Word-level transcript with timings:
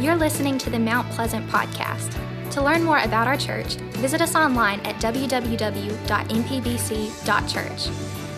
You're 0.00 0.14
listening 0.14 0.58
to 0.58 0.70
the 0.70 0.78
Mount 0.78 1.10
Pleasant 1.10 1.44
podcast. 1.50 2.14
To 2.52 2.62
learn 2.62 2.84
more 2.84 2.98
about 2.98 3.26
our 3.26 3.36
church, 3.36 3.74
visit 3.96 4.20
us 4.22 4.36
online 4.36 4.78
at 4.86 4.94
www.mpbc.church. 5.02 5.62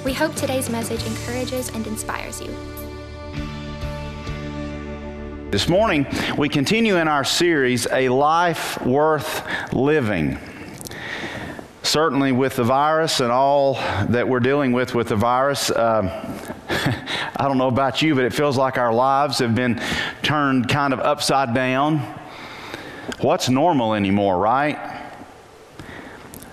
We 0.02 0.14
hope 0.14 0.34
today's 0.34 0.70
message 0.70 1.04
encourages 1.04 1.68
and 1.68 1.86
inspires 1.86 2.40
you. 2.40 2.48
This 5.50 5.68
morning, 5.68 6.06
we 6.38 6.48
continue 6.48 6.96
in 6.96 7.08
our 7.08 7.24
series, 7.24 7.86
A 7.92 8.08
Life 8.08 8.80
Worth 8.86 9.46
Living. 9.74 10.38
Certainly, 11.82 12.32
with 12.32 12.56
the 12.56 12.64
virus 12.64 13.20
and 13.20 13.30
all 13.30 13.74
that 14.08 14.26
we're 14.26 14.40
dealing 14.40 14.72
with 14.72 14.94
with 14.94 15.08
the 15.08 15.16
virus, 15.16 15.70
uh, 15.70 16.46
I 17.36 17.48
don't 17.48 17.58
know 17.58 17.68
about 17.68 18.00
you, 18.00 18.14
but 18.14 18.24
it 18.24 18.32
feels 18.32 18.56
like 18.56 18.78
our 18.78 18.94
lives 18.94 19.40
have 19.40 19.54
been 19.54 19.78
turned 20.30 20.68
kind 20.68 20.92
of 20.92 21.00
upside 21.00 21.52
down. 21.52 21.98
What's 23.18 23.48
normal 23.48 23.94
anymore, 23.94 24.38
right? 24.38 24.78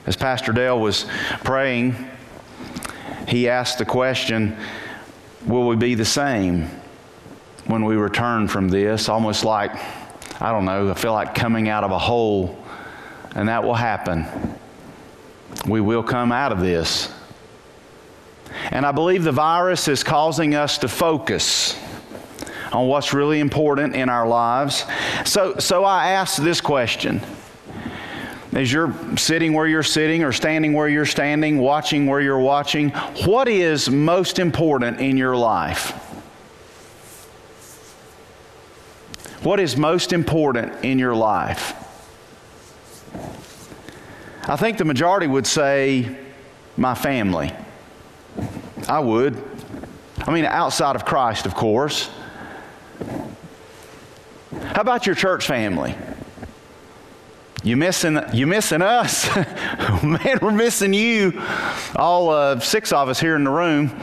As 0.07 0.15
Pastor 0.15 0.51
Dale 0.51 0.79
was 0.79 1.05
praying, 1.43 1.95
he 3.27 3.47
asked 3.47 3.77
the 3.77 3.85
question 3.85 4.57
Will 5.45 5.67
we 5.67 5.75
be 5.75 5.93
the 5.93 6.05
same 6.05 6.67
when 7.67 7.85
we 7.85 7.95
return 7.97 8.47
from 8.47 8.67
this? 8.67 9.09
Almost 9.09 9.45
like, 9.45 9.69
I 10.41 10.51
don't 10.51 10.65
know, 10.65 10.89
I 10.89 10.95
feel 10.95 11.13
like 11.13 11.35
coming 11.35 11.69
out 11.69 11.83
of 11.83 11.91
a 11.91 11.99
hole, 11.99 12.57
and 13.35 13.47
that 13.47 13.63
will 13.63 13.75
happen. 13.75 14.25
We 15.67 15.81
will 15.81 16.01
come 16.01 16.31
out 16.31 16.51
of 16.51 16.61
this. 16.61 17.13
And 18.71 18.87
I 18.87 18.91
believe 18.91 19.23
the 19.23 19.31
virus 19.31 19.87
is 19.87 20.03
causing 20.03 20.55
us 20.55 20.79
to 20.79 20.87
focus 20.87 21.77
on 22.71 22.87
what's 22.87 23.13
really 23.13 23.39
important 23.39 23.95
in 23.95 24.09
our 24.09 24.27
lives. 24.27 24.85
So, 25.25 25.57
so 25.57 25.83
I 25.83 26.11
ask 26.11 26.41
this 26.41 26.61
question. 26.61 27.21
As 28.53 28.71
you're 28.71 28.93
sitting 29.17 29.53
where 29.53 29.67
you're 29.67 29.83
sitting 29.83 30.23
or 30.23 30.31
standing 30.31 30.73
where 30.73 30.87
you're 30.87 31.05
standing, 31.05 31.59
watching 31.59 32.07
where 32.07 32.21
you're 32.21 32.39
watching, 32.39 32.89
what 33.25 33.47
is 33.47 33.89
most 33.89 34.39
important 34.39 34.99
in 34.99 35.17
your 35.17 35.35
life? 35.35 35.91
What 39.43 39.59
is 39.59 39.77
most 39.77 40.13
important 40.13 40.83
in 40.83 40.97
your 40.97 41.13
life? 41.13 41.73
I 44.49 44.55
think 44.55 44.77
the 44.77 44.85
majority 44.85 45.27
would 45.27 45.45
say, 45.45 46.17
my 46.77 46.95
family. 46.95 47.51
I 48.87 48.99
would. 48.99 49.41
I 50.19 50.31
mean, 50.31 50.45
outside 50.45 50.95
of 50.95 51.05
Christ, 51.05 51.45
of 51.45 51.53
course. 51.53 52.09
How 54.51 54.81
about 54.81 55.05
your 55.05 55.15
church 55.15 55.45
family? 55.45 55.95
You 57.63 57.75
missing, 57.75 58.19
you 58.33 58.47
missing 58.47 58.81
us? 58.81 59.27
Man, 60.03 60.39
we're 60.41 60.51
missing 60.51 60.93
you. 60.93 61.41
All 61.95 62.29
uh, 62.29 62.59
six 62.59 62.91
of 62.91 63.09
us 63.09 63.19
here 63.19 63.35
in 63.35 63.43
the 63.43 63.49
room. 63.49 63.99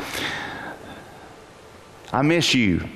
I 2.12 2.22
miss 2.22 2.54
you. 2.54 2.86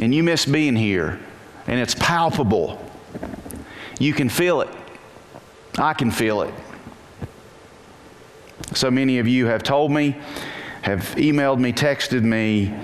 And 0.00 0.14
you 0.14 0.22
miss 0.22 0.46
being 0.46 0.76
here. 0.76 1.20
And 1.66 1.78
it's 1.78 1.94
palpable. 1.94 2.82
You 3.98 4.14
can 4.14 4.28
feel 4.28 4.62
it. 4.62 4.68
I 5.78 5.92
can 5.92 6.10
feel 6.10 6.42
it. 6.42 6.54
So 8.72 8.90
many 8.90 9.18
of 9.18 9.26
you 9.26 9.46
have 9.46 9.62
told 9.62 9.90
me 9.90 10.16
have 10.82 11.14
emailed 11.16 11.58
me, 11.58 11.72
texted 11.72 12.22
me, 12.22 12.74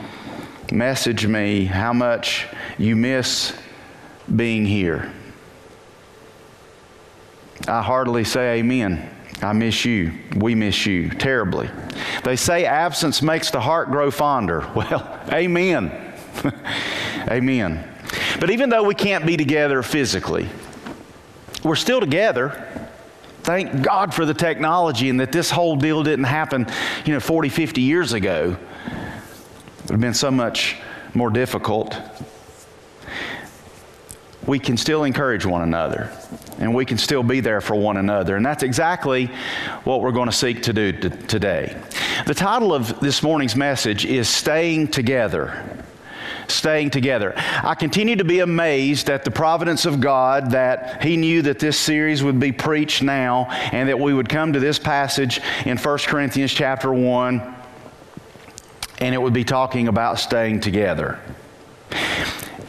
messaged 0.69 1.29
me 1.29 1.65
how 1.65 1.93
much 1.93 2.47
you 2.79 2.97
miss 2.97 3.57
being 4.35 4.67
here. 4.67 5.13
I 7.69 7.83
heartily 7.83 8.25
say 8.25 8.59
amen. 8.59 9.11
I 9.43 9.53
miss 9.53 9.85
you. 9.85 10.13
We 10.37 10.55
miss 10.55 10.87
you 10.87 11.11
terribly. 11.11 11.71
They 12.25 12.37
say 12.37 12.65
absence 12.65 13.23
makes 13.23 13.51
the 13.51 13.61
heart 13.61 13.91
grow 13.91 14.11
fonder. 14.11 14.67
Well, 14.75 15.21
amen. 15.31 16.15
amen. 17.29 17.93
But 18.41 18.51
even 18.51 18.69
though 18.69 18.85
we 18.85 18.95
can't 18.95 19.27
be 19.27 19.37
together 19.37 19.83
physically, 19.83 20.49
we're 21.65 21.77
still 21.77 22.01
together 22.01 22.77
thank 23.47 23.81
God 23.81 24.13
for 24.13 24.27
the 24.27 24.35
technology 24.35 25.09
and 25.09 25.21
that 25.21 25.31
this 25.31 25.53
whole 25.53 25.77
deal 25.77 26.03
didn't 26.03 26.25
happen, 26.25 26.67
you 27.05 27.15
know, 27.15 27.21
40, 27.21 27.49
50 27.49 27.81
years 27.81 28.13
ago. 28.13 28.57
Would 29.87 29.93
have 29.93 30.01
been 30.01 30.15
so 30.15 30.33
much 30.33 30.75
more 31.15 31.31
difficult. 31.31 31.97
We 34.45 34.59
can 34.59 34.77
still 34.77 35.05
encourage 35.05 35.47
one 35.47 35.63
another 35.63 36.11
and 36.59 36.75
we 36.75 36.85
can 36.85 36.99
still 36.99 37.23
be 37.23 37.39
there 37.39 37.61
for 37.61 37.77
one 37.77 37.97
another. 37.97 38.35
And 38.35 38.45
that's 38.45 38.65
exactly 38.65 39.27
what 39.85 40.01
we're 40.01 40.11
going 40.11 40.29
to 40.29 40.35
seek 40.35 40.65
to 40.65 40.73
do 40.73 40.91
t- 40.91 41.11
today. 41.29 41.81
The 42.27 42.35
title 42.35 42.75
of 42.75 42.99
this 42.99 43.23
morning's 43.23 43.55
message 43.55 44.05
is 44.05 44.29
Staying 44.29 44.89
Together 44.89 45.85
staying 46.49 46.91
together. 46.91 47.35
I 47.37 47.75
continue 47.75 48.15
to 48.17 48.25
be 48.25 48.39
amazed 48.39 49.11
at 49.11 49.25
the 49.25 49.33
providence 49.33 49.85
of 49.85 50.01
God 50.01 50.53
that 50.53 51.03
He 51.03 51.17
knew 51.17 51.43
that 51.43 51.59
this 51.59 51.77
series 51.77 52.23
would 52.23 52.39
be 52.39 52.53
preached 52.53 53.03
now 53.03 53.47
and 53.73 53.89
that 53.89 53.99
we 53.99 54.15
would 54.15 54.29
come 54.29 54.53
to 54.53 54.61
this 54.61 54.79
passage 54.79 55.41
in 55.65 55.77
1 55.77 55.99
Corinthians 56.07 56.53
chapter 56.53 56.93
1 56.93 57.56
and 58.99 59.15
it 59.15 59.19
would 59.21 59.33
be 59.33 59.45
talking 59.45 59.89
about 59.89 60.19
staying 60.19 60.61
together. 60.61 61.19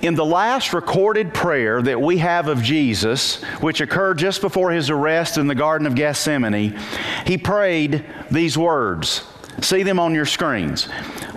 In 0.02 0.14
the 0.14 0.26
last 0.26 0.74
recorded 0.74 1.34
prayer 1.34 1.82
that 1.82 2.00
we 2.00 2.20
have 2.20 2.48
of 2.48 2.62
Jesus, 2.62 3.42
which 3.62 3.82
occurred 3.82 4.20
just 4.20 4.42
before 4.42 4.72
his 4.72 4.90
arrest 4.90 5.38
in 5.38 5.48
the 5.48 5.56
Garden 5.56 5.88
of 5.88 5.96
Gethsemane, 5.96 6.78
he 7.26 7.38
prayed 7.38 8.06
these 8.30 8.58
words. 8.58 9.24
See 9.62 9.82
them 9.82 10.00
on 10.00 10.14
your 10.14 10.28
screens. 10.28 10.88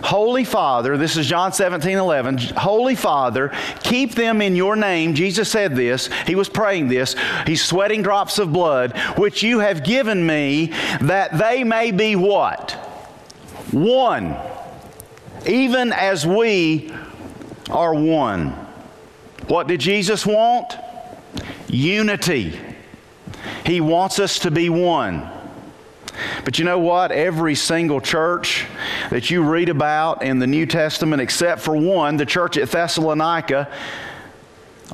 Holy 0.03 0.43
Father, 0.43 0.95
this 0.95 1.17
is 1.17 1.25
John 1.25 1.53
17, 1.53 1.97
11. 1.97 2.37
Holy 2.55 2.93
Father, 2.93 3.51
keep 3.81 4.13
them 4.13 4.43
in 4.43 4.55
your 4.55 4.75
name. 4.75 5.15
Jesus 5.15 5.49
said 5.49 5.75
this. 5.75 6.07
He 6.27 6.35
was 6.35 6.47
praying 6.47 6.87
this. 6.87 7.15
He's 7.47 7.63
sweating 7.63 8.03
drops 8.03 8.37
of 8.37 8.53
blood, 8.53 8.95
which 9.17 9.41
you 9.41 9.59
have 9.59 9.83
given 9.83 10.23
me, 10.23 10.67
that 11.01 11.35
they 11.39 11.63
may 11.63 11.91
be 11.91 12.15
what? 12.15 12.73
One. 13.71 14.37
Even 15.45 15.91
as 15.91 16.25
we 16.25 16.93
are 17.69 17.93
one. 17.93 18.49
What 19.47 19.67
did 19.67 19.79
Jesus 19.79 20.25
want? 20.25 20.75
Unity. 21.67 22.59
He 23.65 23.81
wants 23.81 24.19
us 24.19 24.39
to 24.39 24.51
be 24.51 24.69
one. 24.69 25.29
But 26.43 26.59
you 26.59 26.65
know 26.65 26.79
what? 26.79 27.11
Every 27.11 27.55
single 27.55 28.01
church 28.01 28.65
that 29.09 29.29
you 29.29 29.43
read 29.43 29.69
about 29.69 30.23
in 30.23 30.39
the 30.39 30.47
New 30.47 30.65
Testament, 30.65 31.21
except 31.21 31.61
for 31.61 31.75
one, 31.75 32.17
the 32.17 32.25
church 32.25 32.57
at 32.57 32.69
Thessalonica, 32.69 33.71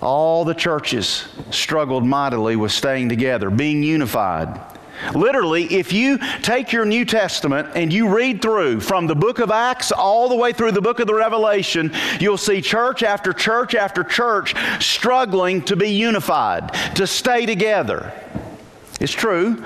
all 0.02 0.46
the 0.46 0.54
churches 0.54 1.28
struggled 1.50 2.06
mightily 2.06 2.56
with 2.56 2.72
staying 2.72 3.10
together, 3.10 3.50
being 3.50 3.84
unified. 3.84 4.77
Literally, 5.14 5.66
if 5.66 5.94
you 5.94 6.20
take 6.42 6.72
your 6.72 6.86
New 6.86 7.06
Testament 7.06 7.70
and 7.76 7.92
you 7.92 8.14
read 8.14 8.42
through 8.42 8.82
from 8.82 9.08
the 9.08 9.16
book 9.16 9.40
of 9.40 9.52
Acts 9.52 9.92
all 9.92 10.30
the 10.30 10.36
way 10.36 10.54
through 10.54 10.72
the 10.72 10.82
book 10.82 11.00
of 11.00 11.08
the 11.08 11.14
Revelation, 11.14 11.92
you'll 12.20 12.38
see 12.38 12.62
church 12.62 13.04
after 13.04 13.34
church 13.34 13.76
after 13.76 14.04
church 14.04 14.56
struggling 14.84 15.62
to 15.64 15.76
be 15.76 15.90
unified, 15.90 16.74
to 16.96 17.08
stay 17.08 17.46
together. 17.46 18.12
It's 19.00 19.14
true. 19.14 19.64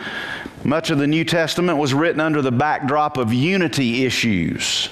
Much 0.64 0.90
of 0.90 1.00
the 1.00 1.08
New 1.08 1.24
Testament 1.24 1.78
was 1.78 1.94
written 1.94 2.20
under 2.20 2.42
the 2.42 2.52
backdrop 2.52 3.18
of 3.18 3.34
unity 3.34 4.06
issues. 4.06 4.90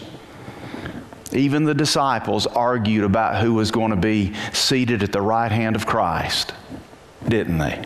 Even 1.32 1.64
the 1.64 1.76
disciples 1.76 2.48
argued 2.48 3.04
about 3.04 3.40
who 3.42 3.54
was 3.54 3.70
going 3.70 3.92
to 3.92 3.98
be 3.98 4.34
seated 4.52 5.04
at 5.04 5.12
the 5.12 5.22
right 5.22 5.52
hand 5.52 5.76
of 5.76 5.86
Christ, 5.86 6.54
didn't 7.28 7.60
they? 7.60 7.86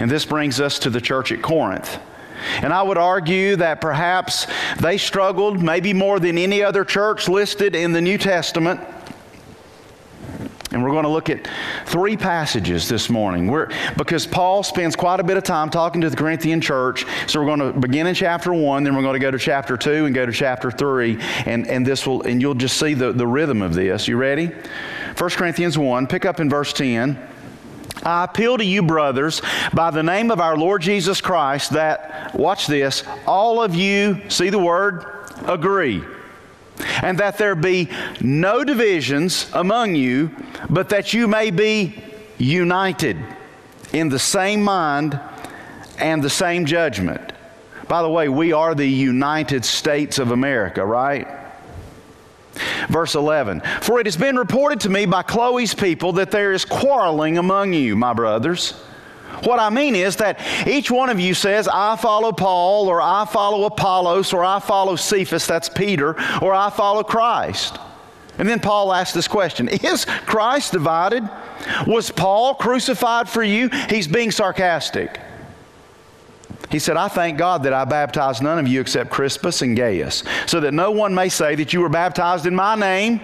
And 0.00 0.10
this 0.10 0.24
brings 0.24 0.60
us 0.60 0.78
to 0.80 0.90
the 0.90 1.00
church 1.00 1.32
at 1.32 1.42
Corinth. 1.42 1.98
And 2.62 2.72
I 2.72 2.82
would 2.82 2.98
argue 2.98 3.56
that 3.56 3.80
perhaps 3.80 4.46
they 4.80 4.96
struggled 4.96 5.60
maybe 5.62 5.92
more 5.92 6.20
than 6.20 6.38
any 6.38 6.62
other 6.62 6.84
church 6.84 7.28
listed 7.28 7.74
in 7.74 7.92
the 7.92 8.00
New 8.00 8.16
Testament 8.16 8.80
and 10.70 10.82
we're 10.82 10.90
going 10.90 11.04
to 11.04 11.08
look 11.08 11.30
at 11.30 11.48
three 11.86 12.16
passages 12.16 12.88
this 12.88 13.08
morning. 13.08 13.46
We're, 13.46 13.70
because 13.96 14.26
Paul 14.26 14.62
spends 14.62 14.96
quite 14.96 15.18
a 15.18 15.24
bit 15.24 15.38
of 15.38 15.42
time 15.42 15.70
talking 15.70 16.02
to 16.02 16.10
the 16.10 16.16
Corinthian 16.16 16.60
church. 16.60 17.06
So 17.26 17.40
we're 17.40 17.46
going 17.46 17.72
to 17.72 17.78
begin 17.78 18.06
in 18.06 18.14
chapter 18.14 18.52
1, 18.52 18.84
then 18.84 18.94
we're 18.94 19.02
going 19.02 19.14
to 19.14 19.20
go 19.20 19.30
to 19.30 19.38
chapter 19.38 19.78
2 19.78 20.04
and 20.04 20.14
go 20.14 20.26
to 20.26 20.32
chapter 20.32 20.70
3. 20.70 21.18
And, 21.46 21.66
and, 21.66 21.86
this 21.86 22.06
will, 22.06 22.22
and 22.22 22.42
you'll 22.42 22.54
just 22.54 22.78
see 22.78 22.92
the, 22.92 23.12
the 23.12 23.26
rhythm 23.26 23.62
of 23.62 23.74
this. 23.74 24.06
You 24.06 24.18
ready? 24.18 24.52
1 25.16 25.30
Corinthians 25.30 25.78
1, 25.78 26.06
pick 26.06 26.26
up 26.26 26.38
in 26.38 26.50
verse 26.50 26.72
10. 26.74 27.18
I 28.02 28.24
appeal 28.24 28.58
to 28.58 28.64
you, 28.64 28.82
brothers, 28.82 29.42
by 29.72 29.90
the 29.90 30.02
name 30.02 30.30
of 30.30 30.40
our 30.40 30.56
Lord 30.56 30.82
Jesus 30.82 31.20
Christ, 31.20 31.72
that, 31.72 32.34
watch 32.34 32.66
this, 32.66 33.02
all 33.26 33.62
of 33.62 33.74
you, 33.74 34.20
see 34.28 34.50
the 34.50 34.58
word, 34.58 35.04
agree. 35.46 36.02
and 37.02 37.18
that 37.18 37.38
there 37.38 37.54
be 37.54 37.88
no 38.20 38.64
divisions 38.64 39.50
among 39.52 39.94
you, 39.94 40.30
but 40.70 40.88
that 40.90 41.12
you 41.12 41.28
may 41.28 41.50
be 41.50 41.94
united 42.38 43.16
in 43.92 44.08
the 44.08 44.18
same 44.18 44.62
mind 44.62 45.18
and 45.98 46.22
the 46.22 46.30
same 46.30 46.66
judgment. 46.66 47.32
By 47.88 48.02
the 48.02 48.10
way, 48.10 48.28
we 48.28 48.52
are 48.52 48.74
the 48.74 48.86
United 48.86 49.64
States 49.64 50.18
of 50.18 50.30
America, 50.30 50.84
right? 50.84 51.26
Verse 52.88 53.14
11 53.14 53.62
For 53.82 54.00
it 54.00 54.06
has 54.06 54.16
been 54.16 54.36
reported 54.36 54.80
to 54.80 54.88
me 54.88 55.06
by 55.06 55.22
Chloe's 55.22 55.74
people 55.74 56.12
that 56.14 56.30
there 56.30 56.52
is 56.52 56.64
quarreling 56.64 57.38
among 57.38 57.72
you, 57.72 57.96
my 57.96 58.12
brothers. 58.12 58.72
What 59.44 59.60
I 59.60 59.70
mean 59.70 59.94
is 59.94 60.16
that 60.16 60.40
each 60.66 60.90
one 60.90 61.10
of 61.10 61.20
you 61.20 61.32
says, 61.34 61.68
I 61.68 61.96
follow 61.96 62.32
Paul, 62.32 62.88
or 62.88 63.00
I 63.00 63.24
follow 63.24 63.64
Apollos, 63.66 64.32
or 64.32 64.44
I 64.44 64.58
follow 64.58 64.96
Cephas, 64.96 65.46
that's 65.46 65.68
Peter, 65.68 66.16
or 66.42 66.54
I 66.54 66.70
follow 66.70 67.04
Christ. 67.04 67.78
And 68.38 68.48
then 68.48 68.60
Paul 68.60 68.92
asked 68.92 69.14
this 69.14 69.28
question 69.28 69.68
Is 69.68 70.04
Christ 70.04 70.72
divided? 70.72 71.28
Was 71.86 72.10
Paul 72.10 72.54
crucified 72.54 73.28
for 73.28 73.42
you? 73.42 73.68
He's 73.88 74.08
being 74.08 74.30
sarcastic. 74.30 75.20
He 76.70 76.78
said, 76.78 76.96
I 76.96 77.08
thank 77.08 77.38
God 77.38 77.62
that 77.62 77.72
I 77.72 77.84
baptized 77.84 78.42
none 78.42 78.58
of 78.58 78.68
you 78.68 78.80
except 78.80 79.10
Crispus 79.10 79.62
and 79.62 79.76
Gaius, 79.76 80.22
so 80.46 80.60
that 80.60 80.74
no 80.74 80.90
one 80.90 81.14
may 81.14 81.28
say 81.28 81.54
that 81.54 81.72
you 81.72 81.80
were 81.80 81.88
baptized 81.88 82.46
in 82.46 82.54
my 82.54 82.74
name. 82.74 83.20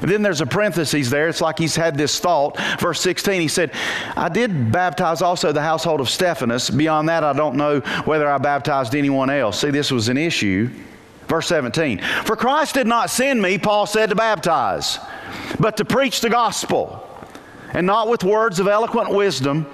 And 0.00 0.08
then 0.08 0.22
there's 0.22 0.40
a 0.40 0.46
parenthesis 0.46 1.10
there. 1.10 1.28
It's 1.28 1.40
like 1.40 1.58
he's 1.58 1.74
had 1.74 1.96
this 1.96 2.20
thought. 2.20 2.56
Verse 2.78 3.00
16, 3.00 3.40
he 3.40 3.48
said, 3.48 3.72
I 4.16 4.28
did 4.28 4.70
baptize 4.70 5.22
also 5.22 5.50
the 5.50 5.62
household 5.62 6.00
of 6.00 6.08
Stephanas. 6.08 6.70
Beyond 6.70 7.08
that, 7.08 7.24
I 7.24 7.32
don't 7.32 7.56
know 7.56 7.80
whether 8.04 8.28
I 8.28 8.38
baptized 8.38 8.94
anyone 8.94 9.28
else. 9.28 9.58
See, 9.60 9.70
this 9.70 9.90
was 9.90 10.08
an 10.08 10.16
issue. 10.16 10.70
Verse 11.26 11.48
17, 11.48 11.98
for 12.24 12.36
Christ 12.36 12.74
did 12.74 12.86
not 12.86 13.10
send 13.10 13.42
me, 13.42 13.58
Paul 13.58 13.86
said, 13.86 14.08
to 14.08 14.14
baptize, 14.14 14.98
but 15.60 15.76
to 15.76 15.84
preach 15.84 16.22
the 16.22 16.30
gospel, 16.30 17.06
and 17.74 17.86
not 17.86 18.08
with 18.08 18.24
words 18.24 18.60
of 18.60 18.66
eloquent 18.66 19.10
wisdom, 19.10 19.66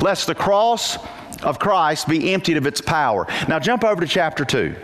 lest 0.00 0.26
the 0.26 0.34
cross 0.34 0.96
of 1.42 1.58
Christ 1.58 2.08
be 2.08 2.32
emptied 2.32 2.56
of 2.56 2.66
its 2.66 2.80
power. 2.80 3.26
Now 3.48 3.58
jump 3.58 3.84
over 3.84 4.00
to 4.00 4.06
chapter 4.06 4.44
2. 4.44 4.74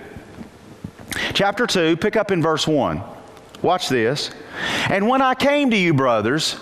Chapter 1.35 1.67
2, 1.67 1.97
pick 1.97 2.17
up 2.17 2.31
in 2.31 2.43
verse 2.43 2.67
1. 2.67 3.03
Watch 3.63 3.89
this. 3.89 4.31
And 4.89 5.09
when 5.09 5.23
I 5.23 5.35
came 5.35 5.71
to 5.71 5.77
you, 5.77 5.95
brothers, 5.95 6.57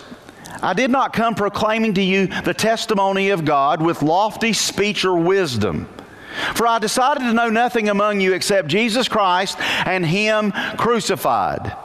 I 0.62 0.72
did 0.72 0.90
not 0.90 1.12
come 1.12 1.34
proclaiming 1.34 1.94
to 1.94 2.02
you 2.02 2.26
the 2.26 2.54
testimony 2.54 3.30
of 3.30 3.44
God 3.44 3.82
with 3.82 4.02
lofty 4.02 4.52
speech 4.52 5.04
or 5.04 5.16
wisdom. 5.16 5.88
For 6.54 6.66
I 6.66 6.78
decided 6.78 7.20
to 7.20 7.32
know 7.32 7.48
nothing 7.48 7.88
among 7.88 8.20
you 8.20 8.34
except 8.34 8.68
Jesus 8.68 9.08
Christ 9.08 9.58
and 9.86 10.04
Him 10.04 10.52
crucified. 10.76 11.76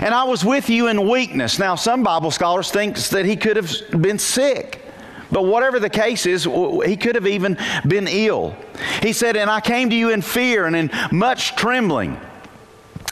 And 0.00 0.14
I 0.14 0.24
was 0.24 0.44
with 0.44 0.70
you 0.70 0.88
in 0.88 1.08
weakness. 1.08 1.58
Now, 1.58 1.74
some 1.74 2.02
Bible 2.02 2.30
scholars 2.30 2.70
think 2.70 2.96
that 2.96 3.24
he 3.24 3.36
could 3.36 3.56
have 3.56 3.72
been 3.90 4.18
sick. 4.18 4.84
But 5.30 5.44
whatever 5.44 5.78
the 5.78 5.90
case 5.90 6.26
is, 6.26 6.44
he 6.44 6.96
could 6.96 7.14
have 7.14 7.26
even 7.26 7.58
been 7.86 8.08
ill. 8.08 8.56
He 9.02 9.12
said, 9.12 9.36
And 9.36 9.50
I 9.50 9.60
came 9.60 9.90
to 9.90 9.96
you 9.96 10.10
in 10.10 10.22
fear 10.22 10.66
and 10.66 10.74
in 10.74 10.90
much 11.12 11.54
trembling. 11.56 12.18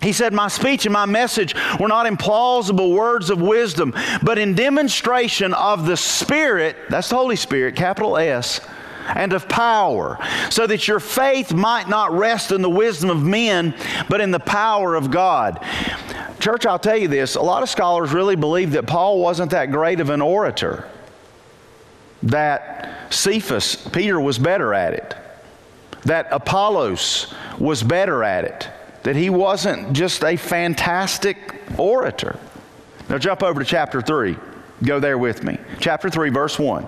He 0.03 0.13
said, 0.13 0.33
My 0.33 0.49
speech 0.49 0.87
and 0.87 0.93
my 0.93 1.07
message 1.07 1.55
were 1.79 1.89
not 1.89 2.07
in 2.07 2.17
plausible 2.17 2.93
words 2.93 3.31
of 3.31 3.41
wisdom, 3.41 3.95
but 4.23 4.39
in 4.39 4.55
demonstration 4.55 5.53
of 5.55 5.87
the 5.87 5.97
Spirit, 5.97 6.77
that's 6.89 7.09
the 7.09 7.17
Holy 7.17 7.37
Spirit, 7.37 7.77
capital 7.77 8.17
S, 8.17 8.61
and 9.09 9.33
of 9.33 9.49
power, 9.49 10.19
so 10.51 10.67
that 10.67 10.89
your 10.89 11.01
faith 11.01 11.53
might 11.53 11.89
not 11.89 12.13
rest 12.13 12.51
in 12.51 12.63
the 12.63 12.71
wisdom 12.71 13.11
of 13.11 13.23
men, 13.23 13.75
but 14.09 14.21
in 14.21 14.31
the 14.31 14.41
power 14.41 14.95
of 14.95 15.11
God. 15.11 15.63
Church, 16.41 16.67
I'll 16.67 16.79
tell 16.79 16.97
you 16.97 17.09
this 17.09 17.35
a 17.35 17.43
lot 17.43 17.63
of 17.63 17.69
scholars 17.69 18.13
really 18.13 18.37
believe 18.37 18.73
that 18.73 18.87
Paul 18.87 19.21
wasn't 19.21 19.51
that 19.53 19.71
great 19.71 20.01
of 20.01 20.11
an 20.11 20.21
orator 20.21 20.89
that 22.23 23.13
Cephas, 23.13 23.77
Peter, 23.89 24.21
was 24.21 24.39
better 24.39 24.75
at 24.75 24.95
it, 24.95 25.15
that 26.05 26.29
Apollos 26.31 27.35
was 27.59 27.83
better 27.83 28.25
at 28.25 28.45
it, 28.45 28.69
that 29.03 29.17
he 29.17 29.31
wasn't 29.31 29.93
just 29.93 30.25
a 30.25 30.37
fantastic 30.37 31.55
orator. 31.79 32.39
Now, 33.09 33.19
jump 33.19 33.43
over 33.43 33.61
to 33.61 33.67
chapter 33.67 34.01
3. 34.01 34.37
Go 34.85 35.01
there 35.01 35.17
with 35.17 35.43
me. 35.43 35.59
Chapter 35.81 36.11
3, 36.11 36.29
verse 36.29 36.59
1. 36.59 36.87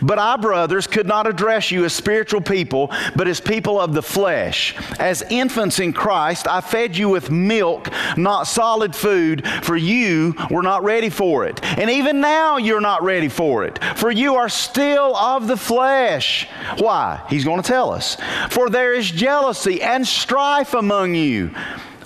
But 0.00 0.20
I, 0.20 0.36
brothers, 0.36 0.86
could 0.86 1.06
not 1.06 1.26
address 1.26 1.72
you 1.72 1.84
as 1.84 1.92
spiritual 1.92 2.40
people, 2.40 2.92
but 3.16 3.26
as 3.26 3.40
people 3.40 3.80
of 3.80 3.92
the 3.92 4.02
flesh. 4.02 4.76
As 5.00 5.22
infants 5.22 5.80
in 5.80 5.92
Christ, 5.92 6.46
I 6.46 6.60
fed 6.60 6.96
you 6.96 7.08
with 7.08 7.28
milk, 7.30 7.88
not 8.16 8.46
solid 8.46 8.94
food, 8.94 9.44
for 9.62 9.76
you 9.76 10.34
were 10.48 10.62
not 10.62 10.84
ready 10.84 11.10
for 11.10 11.44
it. 11.44 11.62
And 11.64 11.90
even 11.90 12.20
now 12.20 12.56
you're 12.56 12.80
not 12.80 13.02
ready 13.02 13.28
for 13.28 13.64
it, 13.64 13.82
for 13.96 14.12
you 14.12 14.36
are 14.36 14.48
still 14.48 15.16
of 15.16 15.48
the 15.48 15.56
flesh. 15.56 16.46
Why? 16.78 17.20
He's 17.28 17.44
going 17.44 17.60
to 17.60 17.68
tell 17.68 17.90
us. 17.90 18.16
For 18.50 18.70
there 18.70 18.94
is 18.94 19.10
jealousy 19.10 19.82
and 19.82 20.06
strife 20.06 20.72
among 20.72 21.16
you. 21.16 21.50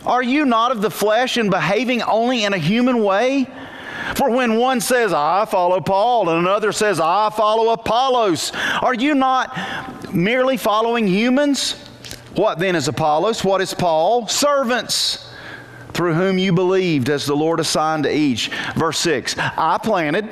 Are 0.07 0.23
you 0.23 0.47
not 0.47 0.73
of 0.73 0.81
the 0.81 0.91
flesh 0.91 1.37
and 1.37 1.51
behaving 1.51 2.03
only 2.03 2.45
in 2.45 2.55
a 2.55 2.59
human 2.59 3.05
way? 3.05 3.47
For 4.17 4.31
when 4.31 4.57
one 4.57 4.81
says, 4.81 5.13
I 5.13 5.45
follow 5.45 5.81
Paul, 5.81 6.29
and 6.29 6.47
another 6.47 6.73
says, 6.73 7.01
I 7.01 7.31
follow 7.31 7.73
Apollos, 7.73 8.53
are 8.81 8.95
you 8.95 9.15
not 9.15 10.15
merely 10.15 10.57
following 10.57 11.07
humans? 11.07 11.73
What 12.35 12.59
then 12.59 12.77
is 12.77 12.89
Apollos? 12.89 13.45
What 13.45 13.61
is 13.61 13.75
Paul? 13.75 14.27
Servants 14.27 15.29
through 15.93 16.15
whom 16.15 16.39
you 16.39 16.53
believed 16.53 17.11
as 17.11 17.27
the 17.27 17.37
Lord 17.37 17.61
assigned 17.61 18.05
to 18.05 18.15
each. 18.15 18.51
Verse 18.77 18.99
6 18.99 19.37
I 19.39 19.79
planted 19.83 20.29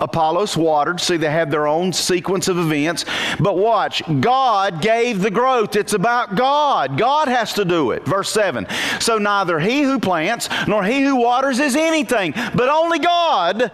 Apollos 0.00 0.56
watered. 0.56 1.00
See, 1.00 1.16
they 1.16 1.30
have 1.30 1.50
their 1.50 1.66
own 1.66 1.92
sequence 1.92 2.48
of 2.48 2.58
events. 2.58 3.04
But 3.40 3.56
watch, 3.56 4.02
God 4.20 4.80
gave 4.80 5.20
the 5.20 5.30
growth. 5.30 5.76
It's 5.76 5.92
about 5.92 6.36
God. 6.36 6.98
God 6.98 7.28
has 7.28 7.52
to 7.54 7.64
do 7.64 7.90
it. 7.92 8.04
Verse 8.04 8.30
7. 8.30 8.66
So 9.00 9.18
neither 9.18 9.58
he 9.58 9.82
who 9.82 9.98
plants 9.98 10.48
nor 10.66 10.84
he 10.84 11.02
who 11.02 11.16
waters 11.16 11.58
is 11.58 11.76
anything, 11.76 12.32
but 12.54 12.68
only 12.68 12.98
God 12.98 13.70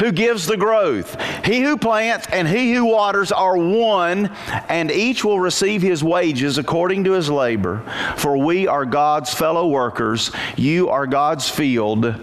who 0.00 0.12
gives 0.12 0.46
the 0.46 0.56
growth. 0.56 1.20
He 1.44 1.60
who 1.60 1.76
plants 1.76 2.26
and 2.30 2.46
he 2.46 2.72
who 2.72 2.84
waters 2.84 3.32
are 3.32 3.56
one, 3.56 4.30
and 4.68 4.90
each 4.90 5.24
will 5.24 5.40
receive 5.40 5.82
his 5.82 6.02
wages 6.04 6.58
according 6.58 7.04
to 7.04 7.12
his 7.12 7.30
labor. 7.30 7.82
For 8.16 8.36
we 8.36 8.66
are 8.66 8.84
God's 8.84 9.32
fellow 9.32 9.68
workers. 9.68 10.30
You 10.56 10.88
are 10.88 11.06
God's 11.06 11.48
field, 11.48 12.14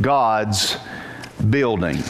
God's 0.00 0.76
building. 1.50 2.02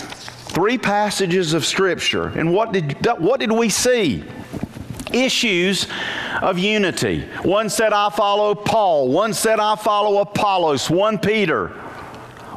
Three 0.58 0.76
passages 0.76 1.52
of 1.52 1.64
Scripture. 1.64 2.32
And 2.36 2.52
what 2.52 2.72
did, 2.72 3.06
what 3.18 3.38
did 3.38 3.52
we 3.52 3.68
see? 3.68 4.24
Issues 5.12 5.86
of 6.42 6.58
unity. 6.58 7.20
One 7.44 7.70
said, 7.70 7.92
I 7.92 8.10
follow 8.10 8.56
Paul. 8.56 9.06
One 9.06 9.32
said, 9.34 9.60
I 9.60 9.76
follow 9.76 10.20
Apollos. 10.20 10.90
One 10.90 11.16
Peter. 11.16 11.68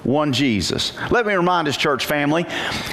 One 0.01 0.33
Jesus. 0.33 0.97
Let 1.11 1.27
me 1.27 1.35
remind 1.35 1.67
us, 1.67 1.77
church 1.77 2.07
family, 2.07 2.47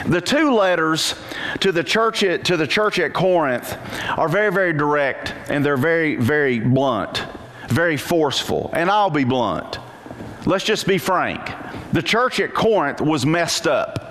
the 0.05 0.21
two 0.21 0.53
letters 0.53 1.15
to 1.61 1.73
the 1.73 1.83
church 1.83 2.23
at, 2.23 2.45
to 2.45 2.59
the 2.59 2.67
church 2.67 2.99
at 2.99 3.15
Corinth 3.15 3.79
are 4.19 4.29
very, 4.29 4.53
very 4.53 4.75
direct 4.75 5.33
and 5.49 5.65
they're 5.65 5.79
very, 5.79 6.17
very 6.17 6.59
blunt, 6.59 7.25
very 7.69 7.97
forceful. 7.97 8.69
And 8.75 8.91
I'll 8.91 9.09
be 9.09 9.25
blunt. 9.25 9.79
Let's 10.45 10.65
just 10.65 10.87
be 10.87 10.99
frank. 10.99 11.51
The 11.95 12.03
church 12.03 12.41
at 12.41 12.53
Corinth 12.53 13.01
was 13.01 13.25
messed 13.25 13.67
up. 13.67 14.05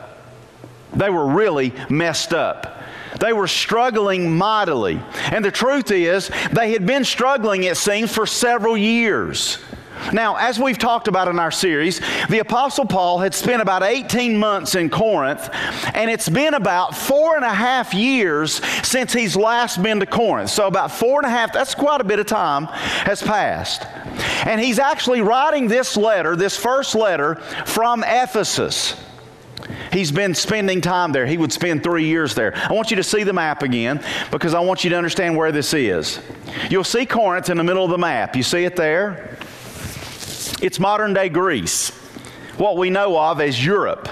They 0.97 1.09
were 1.09 1.27
really 1.27 1.73
messed 1.89 2.33
up. 2.33 2.83
They 3.19 3.33
were 3.33 3.47
struggling 3.47 4.35
mightily. 4.35 4.99
And 5.31 5.43
the 5.43 5.51
truth 5.51 5.91
is, 5.91 6.29
they 6.51 6.71
had 6.71 6.85
been 6.85 7.03
struggling, 7.03 7.63
it 7.63 7.77
seems, 7.77 8.13
for 8.13 8.25
several 8.25 8.77
years. 8.77 9.59
Now, 10.13 10.35
as 10.35 10.59
we've 10.59 10.77
talked 10.77 11.07
about 11.07 11.27
in 11.27 11.39
our 11.39 11.51
series, 11.51 11.99
the 12.29 12.39
Apostle 12.39 12.85
Paul 12.85 13.19
had 13.19 13.33
spent 13.33 13.61
about 13.61 13.83
18 13.83 14.37
months 14.37 14.75
in 14.75 14.89
Corinth, 14.89 15.49
and 15.93 16.09
it's 16.09 16.29
been 16.29 16.53
about 16.53 16.95
four 16.95 17.35
and 17.35 17.43
a 17.43 17.53
half 17.53 17.93
years 17.93 18.63
since 18.85 19.11
he's 19.11 19.35
last 19.35 19.81
been 19.81 19.99
to 19.99 20.05
Corinth. 20.05 20.51
So, 20.51 20.67
about 20.67 20.91
four 20.91 21.19
and 21.19 21.25
a 21.25 21.29
half, 21.29 21.51
that's 21.51 21.73
quite 21.73 21.99
a 21.99 22.03
bit 22.03 22.19
of 22.19 22.27
time, 22.27 22.65
has 22.65 23.21
passed. 23.21 23.85
And 24.45 24.61
he's 24.61 24.79
actually 24.79 25.21
writing 25.21 25.67
this 25.67 25.97
letter, 25.97 26.35
this 26.35 26.55
first 26.55 26.95
letter, 26.95 27.35
from 27.65 28.03
Ephesus. 28.05 28.95
He's 29.91 30.11
been 30.11 30.35
spending 30.35 30.81
time 30.81 31.11
there. 31.11 31.25
He 31.25 31.37
would 31.37 31.51
spend 31.51 31.83
three 31.83 32.05
years 32.05 32.35
there. 32.35 32.55
I 32.55 32.73
want 32.73 32.91
you 32.91 32.97
to 32.97 33.03
see 33.03 33.23
the 33.23 33.33
map 33.33 33.63
again 33.63 34.03
because 34.31 34.53
I 34.53 34.59
want 34.59 34.83
you 34.83 34.89
to 34.91 34.97
understand 34.97 35.35
where 35.35 35.51
this 35.51 35.73
is. 35.73 36.19
You'll 36.69 36.83
see 36.83 37.05
Corinth 37.05 37.49
in 37.49 37.57
the 37.57 37.63
middle 37.63 37.83
of 37.83 37.91
the 37.91 37.97
map. 37.97 38.35
You 38.35 38.43
see 38.43 38.63
it 38.63 38.75
there? 38.75 39.37
It's 40.61 40.79
modern 40.79 41.13
day 41.13 41.29
Greece, 41.29 41.89
what 42.57 42.77
we 42.77 42.89
know 42.89 43.17
of 43.19 43.39
as 43.41 43.63
Europe. 43.63 44.09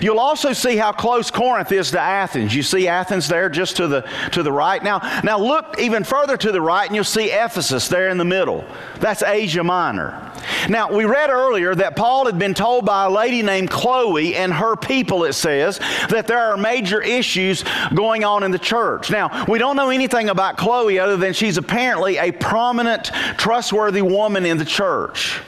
You'll 0.00 0.18
also 0.18 0.52
see 0.52 0.76
how 0.76 0.92
close 0.92 1.30
Corinth 1.30 1.72
is 1.72 1.90
to 1.92 2.00
Athens. 2.00 2.54
You 2.54 2.62
see 2.62 2.88
Athens 2.88 3.28
there 3.28 3.48
just 3.48 3.76
to 3.76 3.88
the, 3.88 4.08
to 4.32 4.42
the 4.42 4.52
right. 4.52 4.82
Now, 4.82 4.98
now 5.24 5.38
look 5.38 5.78
even 5.78 6.04
further 6.04 6.36
to 6.36 6.52
the 6.52 6.60
right 6.60 6.86
and 6.86 6.94
you'll 6.94 7.04
see 7.04 7.30
Ephesus 7.30 7.88
there 7.88 8.08
in 8.08 8.18
the 8.18 8.24
middle. 8.24 8.64
That's 9.00 9.22
Asia 9.22 9.64
Minor. 9.64 10.32
Now, 10.68 10.92
we 10.92 11.04
read 11.04 11.30
earlier 11.30 11.74
that 11.74 11.96
Paul 11.96 12.26
had 12.26 12.38
been 12.38 12.54
told 12.54 12.84
by 12.84 13.04
a 13.04 13.10
lady 13.10 13.42
named 13.42 13.70
Chloe 13.70 14.36
and 14.36 14.52
her 14.52 14.76
people, 14.76 15.24
it 15.24 15.34
says, 15.34 15.78
that 16.10 16.26
there 16.26 16.38
are 16.38 16.56
major 16.56 17.00
issues 17.00 17.64
going 17.94 18.24
on 18.24 18.42
in 18.42 18.50
the 18.50 18.58
church. 18.58 19.10
Now, 19.10 19.44
we 19.46 19.58
don't 19.58 19.76
know 19.76 19.90
anything 19.90 20.28
about 20.28 20.56
Chloe 20.56 20.98
other 20.98 21.16
than 21.16 21.32
she's 21.32 21.56
apparently 21.56 22.16
a 22.18 22.32
prominent, 22.32 23.10
trustworthy 23.36 24.02
woman 24.02 24.46
in 24.46 24.58
the 24.58 24.64
church. 24.64 25.40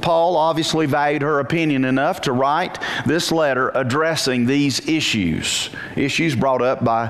Paul 0.00 0.36
obviously 0.36 0.86
valued 0.86 1.22
her 1.22 1.40
opinion 1.40 1.84
enough 1.84 2.20
to 2.22 2.32
write 2.32 2.78
this 3.06 3.32
letter 3.32 3.70
addressing 3.74 4.46
these 4.46 4.88
issues, 4.88 5.70
issues 5.96 6.34
brought 6.34 6.62
up 6.62 6.84
by 6.84 7.08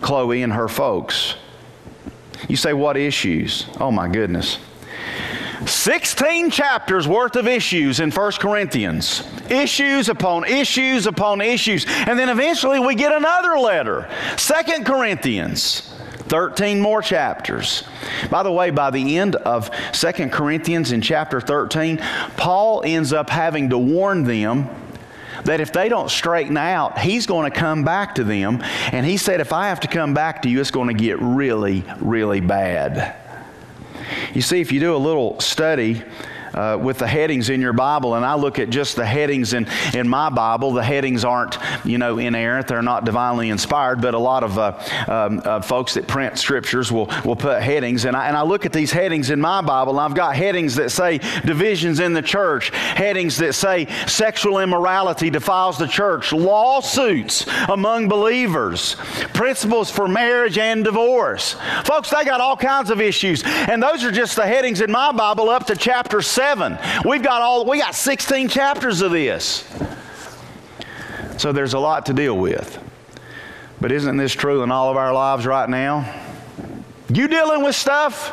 Chloe 0.00 0.42
and 0.42 0.52
her 0.52 0.68
folks. 0.68 1.36
You 2.48 2.56
say, 2.56 2.72
what 2.72 2.96
issues? 2.96 3.66
Oh 3.80 3.90
my 3.90 4.08
goodness. 4.08 4.58
16 5.64 6.50
chapters 6.50 7.08
worth 7.08 7.34
of 7.36 7.48
issues 7.48 8.00
in 8.00 8.10
1 8.10 8.32
Corinthians. 8.32 9.22
Issues 9.50 10.08
upon 10.08 10.44
issues 10.44 11.06
upon 11.06 11.40
issues. 11.40 11.86
And 11.88 12.18
then 12.18 12.28
eventually 12.28 12.78
we 12.78 12.94
get 12.94 13.12
another 13.12 13.58
letter, 13.58 14.08
2 14.36 14.84
Corinthians. 14.84 15.85
13 16.28 16.80
more 16.80 17.02
chapters. 17.02 17.84
By 18.30 18.42
the 18.42 18.52
way, 18.52 18.70
by 18.70 18.90
the 18.90 19.18
end 19.18 19.36
of 19.36 19.70
2 19.92 20.12
Corinthians 20.28 20.92
in 20.92 21.00
chapter 21.00 21.40
13, 21.40 21.98
Paul 22.36 22.82
ends 22.84 23.12
up 23.12 23.30
having 23.30 23.70
to 23.70 23.78
warn 23.78 24.24
them 24.24 24.68
that 25.44 25.60
if 25.60 25.72
they 25.72 25.88
don't 25.88 26.10
straighten 26.10 26.56
out, 26.56 26.98
he's 26.98 27.26
going 27.26 27.50
to 27.50 27.56
come 27.56 27.84
back 27.84 28.16
to 28.16 28.24
them. 28.24 28.62
And 28.92 29.06
he 29.06 29.16
said, 29.16 29.40
if 29.40 29.52
I 29.52 29.68
have 29.68 29.80
to 29.80 29.88
come 29.88 30.14
back 30.14 30.42
to 30.42 30.48
you, 30.48 30.60
it's 30.60 30.70
going 30.70 30.88
to 30.88 30.94
get 30.94 31.20
really, 31.20 31.84
really 32.00 32.40
bad. 32.40 33.14
You 34.34 34.42
see, 34.42 34.60
if 34.60 34.72
you 34.72 34.80
do 34.80 34.94
a 34.94 34.98
little 34.98 35.40
study, 35.40 36.02
uh, 36.56 36.78
with 36.80 36.98
the 36.98 37.06
headings 37.06 37.50
in 37.50 37.60
your 37.60 37.74
Bible, 37.74 38.14
and 38.14 38.24
I 38.24 38.34
look 38.34 38.58
at 38.58 38.70
just 38.70 38.96
the 38.96 39.04
headings 39.04 39.52
in, 39.52 39.68
in 39.94 40.08
my 40.08 40.30
Bible, 40.30 40.72
the 40.72 40.82
headings 40.82 41.24
aren't, 41.24 41.58
you 41.84 41.98
know, 41.98 42.18
inerrant, 42.18 42.66
they're 42.66 42.82
not 42.82 43.04
divinely 43.04 43.50
inspired, 43.50 44.00
but 44.00 44.14
a 44.14 44.18
lot 44.18 44.42
of 44.42 44.58
uh, 44.58 44.78
um, 45.06 45.42
uh, 45.44 45.60
folks 45.60 45.94
that 45.94 46.08
print 46.08 46.38
scriptures 46.38 46.90
will, 46.90 47.10
will 47.24 47.36
put 47.36 47.60
headings. 47.60 48.06
And 48.06 48.16
I, 48.16 48.28
and 48.28 48.36
I 48.36 48.42
look 48.42 48.64
at 48.64 48.72
these 48.72 48.90
headings 48.90 49.28
in 49.30 49.40
my 49.40 49.60
Bible, 49.60 50.00
I've 50.00 50.14
got 50.14 50.34
headings 50.34 50.76
that 50.76 50.90
say 50.90 51.18
divisions 51.44 52.00
in 52.00 52.14
the 52.14 52.22
church, 52.22 52.70
headings 52.70 53.36
that 53.38 53.54
say 53.54 53.86
sexual 54.06 54.58
immorality 54.58 55.28
defiles 55.28 55.76
the 55.76 55.86
church, 55.86 56.32
lawsuits 56.32 57.46
among 57.68 58.08
believers, 58.08 58.94
principles 59.34 59.90
for 59.90 60.08
marriage 60.08 60.56
and 60.56 60.84
divorce. 60.84 61.56
Folks, 61.84 62.08
they 62.08 62.24
got 62.24 62.40
all 62.40 62.56
kinds 62.56 62.88
of 62.88 63.02
issues, 63.02 63.42
and 63.44 63.82
those 63.82 64.02
are 64.04 64.10
just 64.10 64.36
the 64.36 64.46
headings 64.46 64.80
in 64.80 64.90
my 64.90 65.12
Bible 65.12 65.50
up 65.50 65.66
to 65.66 65.76
chapter 65.76 66.22
7 66.22 66.45
seven. 66.46 66.78
We've 67.04 67.22
got 67.22 67.42
all, 67.42 67.64
we 67.64 67.78
got 67.78 67.94
16 67.96 68.48
chapters 68.48 69.00
of 69.00 69.10
this. 69.10 69.68
So 71.38 71.50
there's 71.50 71.74
a 71.74 71.78
lot 71.78 72.06
to 72.06 72.12
deal 72.12 72.38
with. 72.38 72.78
But 73.80 73.90
isn't 73.90 74.16
this 74.16 74.32
true 74.32 74.62
in 74.62 74.70
all 74.70 74.88
of 74.88 74.96
our 74.96 75.12
lives 75.12 75.44
right 75.44 75.68
now? 75.68 76.22
You 77.12 77.26
dealing 77.26 77.64
with 77.64 77.74
stuff? 77.74 78.32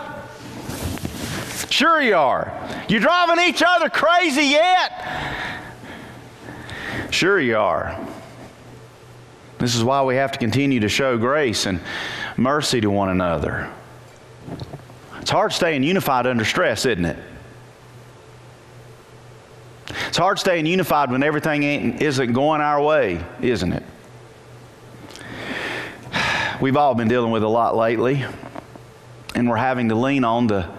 Sure 1.71 2.01
you 2.01 2.15
are. 2.15 2.53
You 2.87 2.99
driving 2.99 3.43
each 3.47 3.63
other 3.65 3.89
crazy 3.89 4.43
yet? 4.43 4.91
Sure 7.09 7.39
you 7.39 7.57
are. 7.57 7.99
This 9.57 9.73
is 9.73 9.83
why 9.83 10.03
we 10.03 10.15
have 10.17 10.31
to 10.33 10.37
continue 10.37 10.79
to 10.81 10.89
show 10.89 11.17
grace 11.17 11.65
and 11.65 11.79
mercy 12.37 12.79
to 12.79 12.91
one 12.91 13.09
another. 13.09 13.71
It's 15.19 15.31
hard 15.31 15.51
staying 15.51 15.81
unified 15.81 16.27
under 16.27 16.45
stress, 16.45 16.85
isn't 16.85 17.05
it? 17.05 17.32
It's 20.07 20.17
hard 20.17 20.39
staying 20.39 20.65
unified 20.65 21.11
when 21.11 21.23
everything 21.23 21.63
isn't 21.63 22.33
going 22.33 22.61
our 22.61 22.81
way, 22.81 23.23
isn't 23.41 23.73
it? 23.73 23.83
We've 26.61 26.77
all 26.77 26.95
been 26.95 27.07
dealing 27.07 27.31
with 27.31 27.43
a 27.43 27.47
lot 27.47 27.75
lately, 27.75 28.25
and 29.35 29.49
we're 29.49 29.57
having 29.57 29.89
to 29.89 29.95
lean 29.95 30.23
on 30.23 30.47
the 30.47 30.69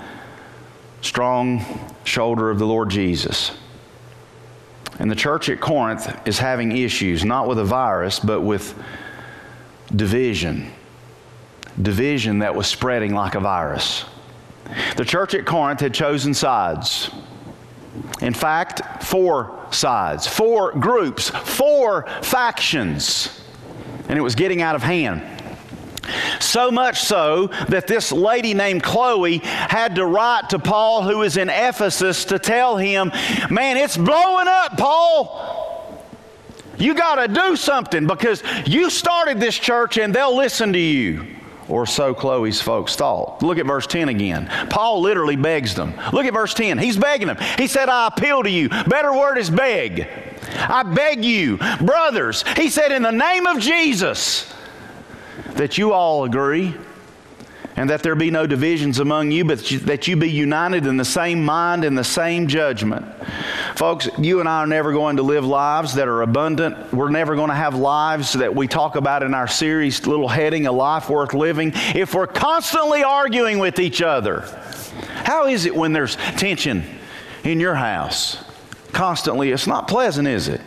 strong 1.02 1.64
shoulder 2.04 2.50
of 2.50 2.58
the 2.58 2.66
Lord 2.66 2.88
Jesus. 2.90 3.52
And 4.98 5.10
the 5.10 5.16
church 5.16 5.48
at 5.48 5.60
Corinth 5.60 6.16
is 6.26 6.38
having 6.38 6.76
issues, 6.76 7.24
not 7.24 7.48
with 7.48 7.58
a 7.58 7.64
virus, 7.64 8.20
but 8.20 8.40
with 8.40 8.74
division. 9.94 10.70
Division 11.82 12.38
that 12.38 12.54
was 12.54 12.66
spreading 12.66 13.12
like 13.12 13.34
a 13.34 13.40
virus. 13.40 14.04
The 14.96 15.04
church 15.04 15.34
at 15.34 15.44
Corinth 15.44 15.80
had 15.80 15.92
chosen 15.92 16.32
sides. 16.32 17.10
In 18.20 18.34
fact, 18.34 19.04
four 19.04 19.66
sides, 19.70 20.26
four 20.26 20.72
groups, 20.72 21.30
four 21.30 22.06
factions. 22.22 23.40
And 24.08 24.18
it 24.18 24.22
was 24.22 24.34
getting 24.34 24.62
out 24.62 24.74
of 24.74 24.82
hand. 24.82 25.22
So 26.40 26.70
much 26.70 27.00
so 27.00 27.46
that 27.68 27.86
this 27.86 28.12
lady 28.12 28.52
named 28.54 28.82
Chloe 28.82 29.38
had 29.38 29.94
to 29.94 30.04
write 30.04 30.50
to 30.50 30.58
Paul, 30.58 31.02
who 31.02 31.18
was 31.18 31.36
in 31.36 31.48
Ephesus, 31.48 32.26
to 32.26 32.38
tell 32.38 32.76
him, 32.76 33.10
Man, 33.50 33.76
it's 33.76 33.96
blowing 33.96 34.48
up, 34.48 34.76
Paul. 34.76 36.04
You 36.76 36.94
got 36.94 37.26
to 37.26 37.32
do 37.32 37.56
something 37.56 38.06
because 38.06 38.42
you 38.66 38.90
started 38.90 39.40
this 39.40 39.56
church 39.56 39.96
and 39.96 40.14
they'll 40.14 40.36
listen 40.36 40.72
to 40.72 40.78
you. 40.78 41.26
Or 41.68 41.86
so 41.86 42.12
Chloe's 42.14 42.60
folks 42.60 42.94
thought. 42.94 43.42
Look 43.42 43.58
at 43.58 43.66
verse 43.66 43.86
10 43.86 44.08
again. 44.08 44.48
Paul 44.68 45.00
literally 45.00 45.36
begs 45.36 45.74
them. 45.74 45.94
Look 46.12 46.26
at 46.26 46.34
verse 46.34 46.52
10. 46.52 46.78
He's 46.78 46.96
begging 46.96 47.28
them. 47.28 47.38
He 47.56 47.66
said, 47.66 47.88
I 47.88 48.08
appeal 48.08 48.42
to 48.42 48.50
you. 48.50 48.68
Better 48.68 49.12
word 49.12 49.38
is 49.38 49.48
beg. 49.48 50.08
I 50.52 50.82
beg 50.82 51.24
you, 51.24 51.58
brothers. 51.80 52.44
He 52.56 52.68
said, 52.68 52.92
in 52.92 53.02
the 53.02 53.10
name 53.10 53.46
of 53.46 53.60
Jesus, 53.60 54.52
that 55.54 55.78
you 55.78 55.92
all 55.92 56.24
agree 56.24 56.74
and 57.76 57.90
that 57.90 58.02
there 58.02 58.14
be 58.14 58.30
no 58.30 58.46
divisions 58.46 59.00
among 59.00 59.30
you, 59.30 59.44
but 59.44 59.58
that 59.82 60.06
you 60.06 60.16
be 60.16 60.30
united 60.30 60.86
in 60.86 60.96
the 60.96 61.04
same 61.04 61.44
mind 61.44 61.84
and 61.84 61.98
the 61.98 62.04
same 62.04 62.46
judgment. 62.46 63.04
Folks, 63.74 64.08
you 64.18 64.40
and 64.40 64.48
I 64.48 64.60
are 64.60 64.66
never 64.66 64.92
going 64.92 65.16
to 65.16 65.22
live 65.22 65.44
lives 65.44 65.94
that 65.94 66.06
are 66.06 66.22
abundant. 66.22 66.92
We're 66.92 67.10
never 67.10 67.34
going 67.34 67.48
to 67.48 67.54
have 67.54 67.74
lives 67.74 68.34
that 68.34 68.54
we 68.54 68.68
talk 68.68 68.94
about 68.94 69.22
in 69.22 69.34
our 69.34 69.48
series, 69.48 70.06
little 70.06 70.28
heading, 70.28 70.66
A 70.66 70.72
Life 70.72 71.10
Worth 71.10 71.34
Living, 71.34 71.72
if 71.94 72.14
we're 72.14 72.28
constantly 72.28 73.02
arguing 73.02 73.58
with 73.58 73.80
each 73.80 74.02
other. 74.02 74.40
How 75.24 75.46
is 75.46 75.66
it 75.66 75.74
when 75.74 75.92
there's 75.92 76.16
tension 76.36 76.84
in 77.42 77.58
your 77.58 77.74
house? 77.74 78.44
Constantly, 78.92 79.50
it's 79.50 79.66
not 79.66 79.88
pleasant, 79.88 80.28
is 80.28 80.46
it? 80.46 80.60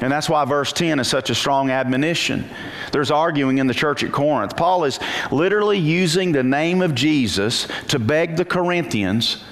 And 0.00 0.12
that's 0.12 0.28
why 0.28 0.44
verse 0.44 0.72
10 0.72 1.00
is 1.00 1.08
such 1.08 1.28
a 1.30 1.34
strong 1.34 1.70
admonition. 1.70 2.48
There's 2.92 3.10
arguing 3.10 3.58
in 3.58 3.66
the 3.66 3.74
church 3.74 4.04
at 4.04 4.12
Corinth. 4.12 4.56
Paul 4.56 4.84
is 4.84 5.00
literally 5.32 5.78
using 5.78 6.32
the 6.32 6.42
name 6.42 6.82
of 6.82 6.94
Jesus 6.94 7.66
to 7.88 7.98
beg 7.98 8.36
the 8.36 8.44
Corinthians 8.44 9.42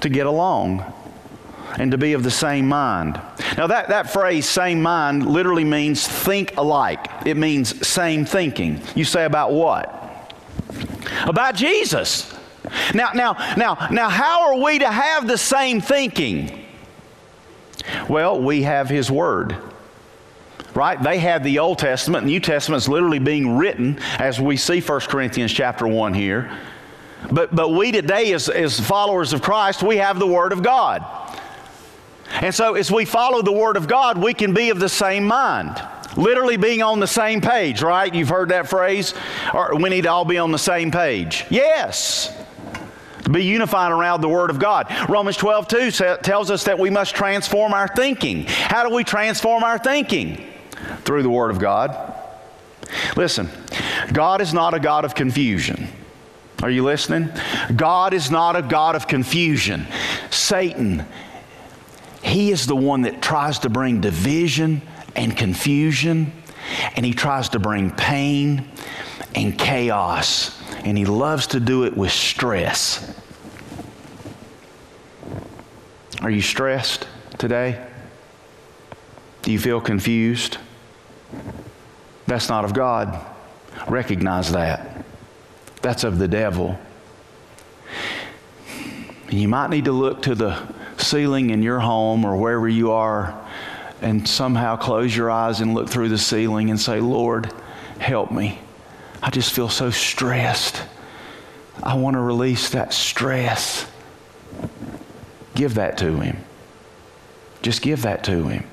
to 0.00 0.08
get 0.08 0.26
along 0.26 0.92
and 1.78 1.90
to 1.90 1.98
be 1.98 2.12
of 2.12 2.22
the 2.22 2.30
same 2.30 2.68
mind. 2.68 3.20
Now, 3.56 3.66
that, 3.66 3.88
that 3.88 4.12
phrase, 4.12 4.48
same 4.48 4.80
mind, 4.80 5.26
literally 5.26 5.64
means 5.64 6.06
think 6.06 6.56
alike. 6.56 7.06
It 7.26 7.36
means 7.36 7.86
same 7.86 8.24
thinking. 8.24 8.80
You 8.94 9.04
say 9.04 9.24
about 9.24 9.52
what? 9.52 9.92
About 11.26 11.56
Jesus. 11.56 12.32
Now, 12.94 13.10
now, 13.12 13.32
now, 13.56 13.88
now, 13.90 14.08
how 14.08 14.48
are 14.48 14.62
we 14.62 14.78
to 14.78 14.90
have 14.90 15.26
the 15.26 15.38
same 15.38 15.80
thinking? 15.80 16.64
Well, 18.08 18.40
we 18.40 18.62
have 18.62 18.88
His 18.88 19.10
Word 19.10 19.56
right? 20.76 21.02
They 21.02 21.18
had 21.18 21.42
the 21.42 21.58
Old 21.58 21.78
Testament. 21.78 22.26
New 22.26 22.38
Testament 22.38 22.82
is 22.82 22.88
literally 22.88 23.18
being 23.18 23.56
written 23.56 23.98
as 24.18 24.38
we 24.38 24.56
see 24.56 24.80
1 24.80 25.00
Corinthians 25.00 25.52
chapter 25.52 25.88
1 25.88 26.14
here. 26.14 26.56
But, 27.32 27.54
but 27.54 27.70
we 27.70 27.90
today, 27.90 28.32
as, 28.34 28.48
as 28.48 28.78
followers 28.78 29.32
of 29.32 29.42
Christ, 29.42 29.82
we 29.82 29.96
have 29.96 30.18
the 30.18 30.26
Word 30.26 30.52
of 30.52 30.62
God. 30.62 31.04
And 32.40 32.54
so, 32.54 32.74
as 32.74 32.90
we 32.90 33.04
follow 33.04 33.42
the 33.42 33.52
Word 33.52 33.76
of 33.76 33.88
God, 33.88 34.18
we 34.18 34.34
can 34.34 34.52
be 34.52 34.70
of 34.70 34.78
the 34.78 34.88
same 34.88 35.24
mind. 35.24 35.82
Literally 36.16 36.56
being 36.56 36.82
on 36.82 37.00
the 37.00 37.06
same 37.06 37.40
page, 37.40 37.82
right? 37.82 38.14
You've 38.14 38.28
heard 38.28 38.50
that 38.50 38.68
phrase? 38.68 39.14
Or 39.52 39.76
we 39.76 39.90
need 39.90 40.02
to 40.02 40.10
all 40.10 40.24
be 40.24 40.38
on 40.38 40.52
the 40.52 40.58
same 40.58 40.90
page. 40.90 41.44
Yes. 41.50 42.36
Be 43.30 43.44
unified 43.44 43.92
around 43.92 44.20
the 44.20 44.28
Word 44.28 44.50
of 44.50 44.58
God. 44.58 44.86
Romans 45.08 45.36
12, 45.36 45.68
2 45.68 45.90
tells 46.22 46.50
us 46.50 46.64
that 46.64 46.78
we 46.78 46.90
must 46.90 47.14
transform 47.14 47.74
our 47.74 47.88
thinking. 47.88 48.44
How 48.46 48.88
do 48.88 48.94
we 48.94 49.04
transform 49.04 49.64
our 49.64 49.78
thinking? 49.78 50.52
Through 51.06 51.22
the 51.22 51.30
Word 51.30 51.50
of 51.50 51.58
God. 51.58 52.14
Listen, 53.16 53.48
God 54.12 54.40
is 54.40 54.52
not 54.52 54.74
a 54.74 54.80
God 54.80 55.04
of 55.04 55.14
confusion. 55.14 55.88
Are 56.62 56.70
you 56.70 56.84
listening? 56.84 57.30
God 57.74 58.12
is 58.12 58.30
not 58.30 58.56
a 58.56 58.62
God 58.62 58.96
of 58.96 59.06
confusion. 59.06 59.86
Satan, 60.30 61.06
he 62.22 62.50
is 62.50 62.66
the 62.66 62.76
one 62.76 63.02
that 63.02 63.22
tries 63.22 63.60
to 63.60 63.70
bring 63.70 64.00
division 64.00 64.82
and 65.14 65.36
confusion, 65.36 66.32
and 66.96 67.06
he 67.06 67.12
tries 67.12 67.50
to 67.50 67.58
bring 67.58 67.90
pain 67.90 68.68
and 69.34 69.58
chaos, 69.58 70.60
and 70.84 70.98
he 70.98 71.04
loves 71.04 71.46
to 71.48 71.60
do 71.60 71.84
it 71.84 71.96
with 71.96 72.10
stress. 72.10 73.14
Are 76.22 76.30
you 76.30 76.42
stressed 76.42 77.06
today? 77.38 77.86
Do 79.42 79.52
you 79.52 79.58
feel 79.58 79.80
confused? 79.80 80.58
That's 82.26 82.48
not 82.48 82.64
of 82.64 82.74
God. 82.74 83.24
Recognize 83.88 84.52
that. 84.52 85.04
That's 85.82 86.04
of 86.04 86.18
the 86.18 86.28
devil. 86.28 86.78
And 89.28 89.34
you 89.34 89.48
might 89.48 89.70
need 89.70 89.84
to 89.86 89.92
look 89.92 90.22
to 90.22 90.34
the 90.34 90.60
ceiling 90.98 91.50
in 91.50 91.62
your 91.62 91.78
home 91.78 92.24
or 92.24 92.36
wherever 92.36 92.68
you 92.68 92.92
are 92.92 93.40
and 94.02 94.26
somehow 94.26 94.76
close 94.76 95.16
your 95.16 95.30
eyes 95.30 95.60
and 95.60 95.74
look 95.74 95.88
through 95.88 96.08
the 96.08 96.18
ceiling 96.18 96.70
and 96.70 96.80
say, 96.80 97.00
Lord, 97.00 97.52
help 97.98 98.30
me. 98.30 98.58
I 99.22 99.30
just 99.30 99.52
feel 99.52 99.68
so 99.68 99.90
stressed. 99.90 100.82
I 101.82 101.94
want 101.94 102.14
to 102.14 102.20
release 102.20 102.70
that 102.70 102.92
stress. 102.92 103.90
Give 105.54 105.74
that 105.74 105.98
to 105.98 106.20
Him. 106.20 106.36
Just 107.62 107.82
give 107.82 108.02
that 108.02 108.24
to 108.24 108.48
Him. 108.48 108.64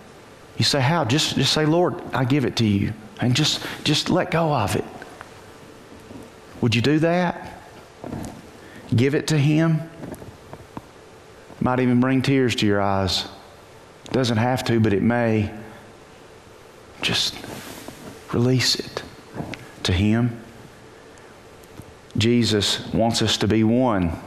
You 0.58 0.66
say, 0.66 0.82
How? 0.82 1.06
Just, 1.06 1.36
just 1.36 1.54
say, 1.54 1.66
Lord, 1.66 2.02
I 2.14 2.26
give 2.26 2.46
it 2.46 2.56
to 2.58 2.66
you. 2.66 2.94
And 3.20 3.36
just, 3.36 3.66
just 3.84 4.10
let 4.10 4.32
go 4.32 4.54
of 4.54 4.76
it. 4.76 4.86
Would 6.62 6.76
you 6.76 6.82
do 6.82 7.00
that? 7.00 7.60
Give 8.96 9.16
it 9.16 9.28
to 9.28 9.38
Him. 9.38 9.82
Might 11.60 11.80
even 11.80 12.00
bring 12.00 12.22
tears 12.22 12.56
to 12.58 12.66
your 12.66 12.82
eyes. 12.82 13.26
Doesn't 14.12 14.38
have 14.38 14.64
to, 14.66 14.80
but 14.80 14.94
it 14.94 15.02
may. 15.02 15.52
Just 17.02 17.36
release 18.32 18.76
it 18.76 19.04
to 19.84 19.92
Him. 19.92 20.42
Jesus 22.18 22.86
wants 22.94 23.22
us 23.22 23.38
to 23.38 23.48
be 23.48 23.64
one. 23.64 24.18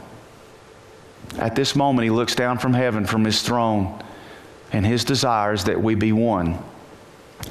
At 1.37 1.55
this 1.55 1.75
moment, 1.75 2.03
He 2.03 2.09
looks 2.09 2.35
down 2.35 2.57
from 2.57 2.73
heaven, 2.73 3.05
from 3.05 3.23
His 3.23 3.41
throne, 3.41 4.03
and 4.71 4.85
His 4.85 5.03
desire 5.03 5.53
is 5.53 5.65
that 5.65 5.81
we 5.81 5.95
be 5.95 6.11
one. 6.11 6.57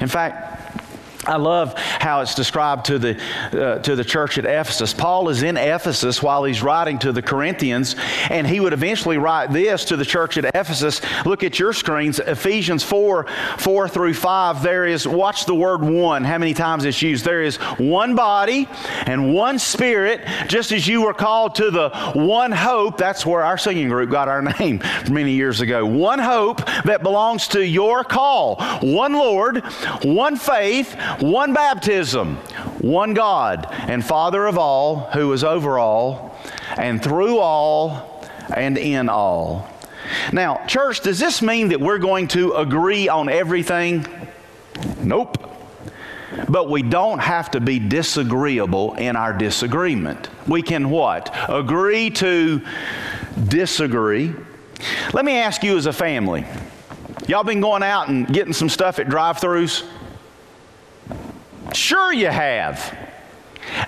In 0.01 0.07
fact, 0.07 0.56
I 1.27 1.35
love 1.35 1.77
how 1.77 2.21
it's 2.21 2.35
described 2.35 2.85
to 2.85 2.97
the, 2.97 3.21
uh, 3.51 3.79
to 3.79 3.95
the 3.97 4.03
church 4.03 4.37
at 4.37 4.45
Ephesus. 4.45 4.93
Paul 4.93 5.27
is 5.27 5.43
in 5.43 5.57
Ephesus 5.57 6.23
while 6.23 6.45
he's 6.45 6.63
writing 6.63 6.97
to 6.99 7.11
the 7.11 7.21
Corinthians, 7.21 7.97
and 8.29 8.47
he 8.47 8.61
would 8.61 8.71
eventually 8.71 9.17
write 9.17 9.51
this 9.51 9.83
to 9.85 9.97
the 9.97 10.05
church 10.05 10.37
at 10.37 10.45
Ephesus. 10.55 11.01
Look 11.25 11.43
at 11.43 11.59
your 11.59 11.73
screens, 11.73 12.19
Ephesians 12.19 12.81
4 12.83 13.27
4 13.57 13.89
through 13.89 14.13
5. 14.13 14.63
There 14.63 14.85
is, 14.85 15.05
watch 15.05 15.45
the 15.45 15.55
word 15.55 15.81
one, 15.81 16.23
how 16.23 16.37
many 16.37 16.53
times 16.53 16.85
it's 16.85 17.01
used. 17.01 17.25
There 17.25 17.43
is 17.43 17.57
one 17.77 18.15
body 18.15 18.69
and 19.05 19.33
one 19.33 19.59
spirit, 19.59 20.21
just 20.47 20.71
as 20.71 20.87
you 20.87 21.01
were 21.01 21.13
called 21.13 21.55
to 21.55 21.71
the 21.71 21.89
one 22.15 22.53
hope. 22.53 22.97
That's 22.97 23.25
where 23.25 23.43
our 23.43 23.57
singing 23.57 23.89
group 23.89 24.09
got 24.09 24.29
our 24.29 24.41
name 24.59 24.81
many 25.09 25.33
years 25.33 25.59
ago. 25.59 25.85
One 25.85 26.19
hope 26.19 26.65
that 26.85 27.03
belongs 27.03 27.49
to 27.49 27.65
your 27.65 28.05
call. 28.05 28.61
One 28.81 29.11
Lord, 29.11 29.65
one 30.03 30.37
faith 30.37 30.95
one 31.19 31.53
baptism, 31.53 32.35
one 32.79 33.13
God 33.13 33.67
and 33.71 34.05
Father 34.05 34.45
of 34.45 34.57
all, 34.57 35.09
who 35.11 35.31
is 35.33 35.43
over 35.43 35.79
all, 35.79 36.37
and 36.77 37.01
through 37.03 37.39
all, 37.39 38.25
and 38.55 38.77
in 38.77 39.09
all. 39.09 39.67
Now, 40.31 40.65
church, 40.67 41.01
does 41.01 41.19
this 41.19 41.41
mean 41.41 41.69
that 41.69 41.79
we're 41.79 41.97
going 41.97 42.27
to 42.29 42.53
agree 42.53 43.09
on 43.09 43.29
everything? 43.29 44.05
Nope. 45.01 45.43
But 46.47 46.69
we 46.69 46.81
don't 46.81 47.19
have 47.19 47.51
to 47.51 47.59
be 47.59 47.79
disagreeable 47.79 48.93
in 48.95 49.15
our 49.15 49.33
disagreement. 49.33 50.29
We 50.47 50.61
can 50.61 50.89
what? 50.89 51.35
Agree 51.49 52.09
to 52.11 52.61
disagree. 53.47 54.33
Let 55.13 55.25
me 55.25 55.37
ask 55.37 55.63
you 55.63 55.77
as 55.77 55.87
a 55.87 55.93
family. 55.93 56.45
Y'all 57.27 57.43
been 57.43 57.61
going 57.61 57.83
out 57.83 58.09
and 58.09 58.27
getting 58.27 58.53
some 58.53 58.69
stuff 58.69 58.99
at 58.99 59.09
drive-throughs? 59.09 59.83
Sure, 61.77 62.11
you 62.11 62.27
have. 62.27 62.97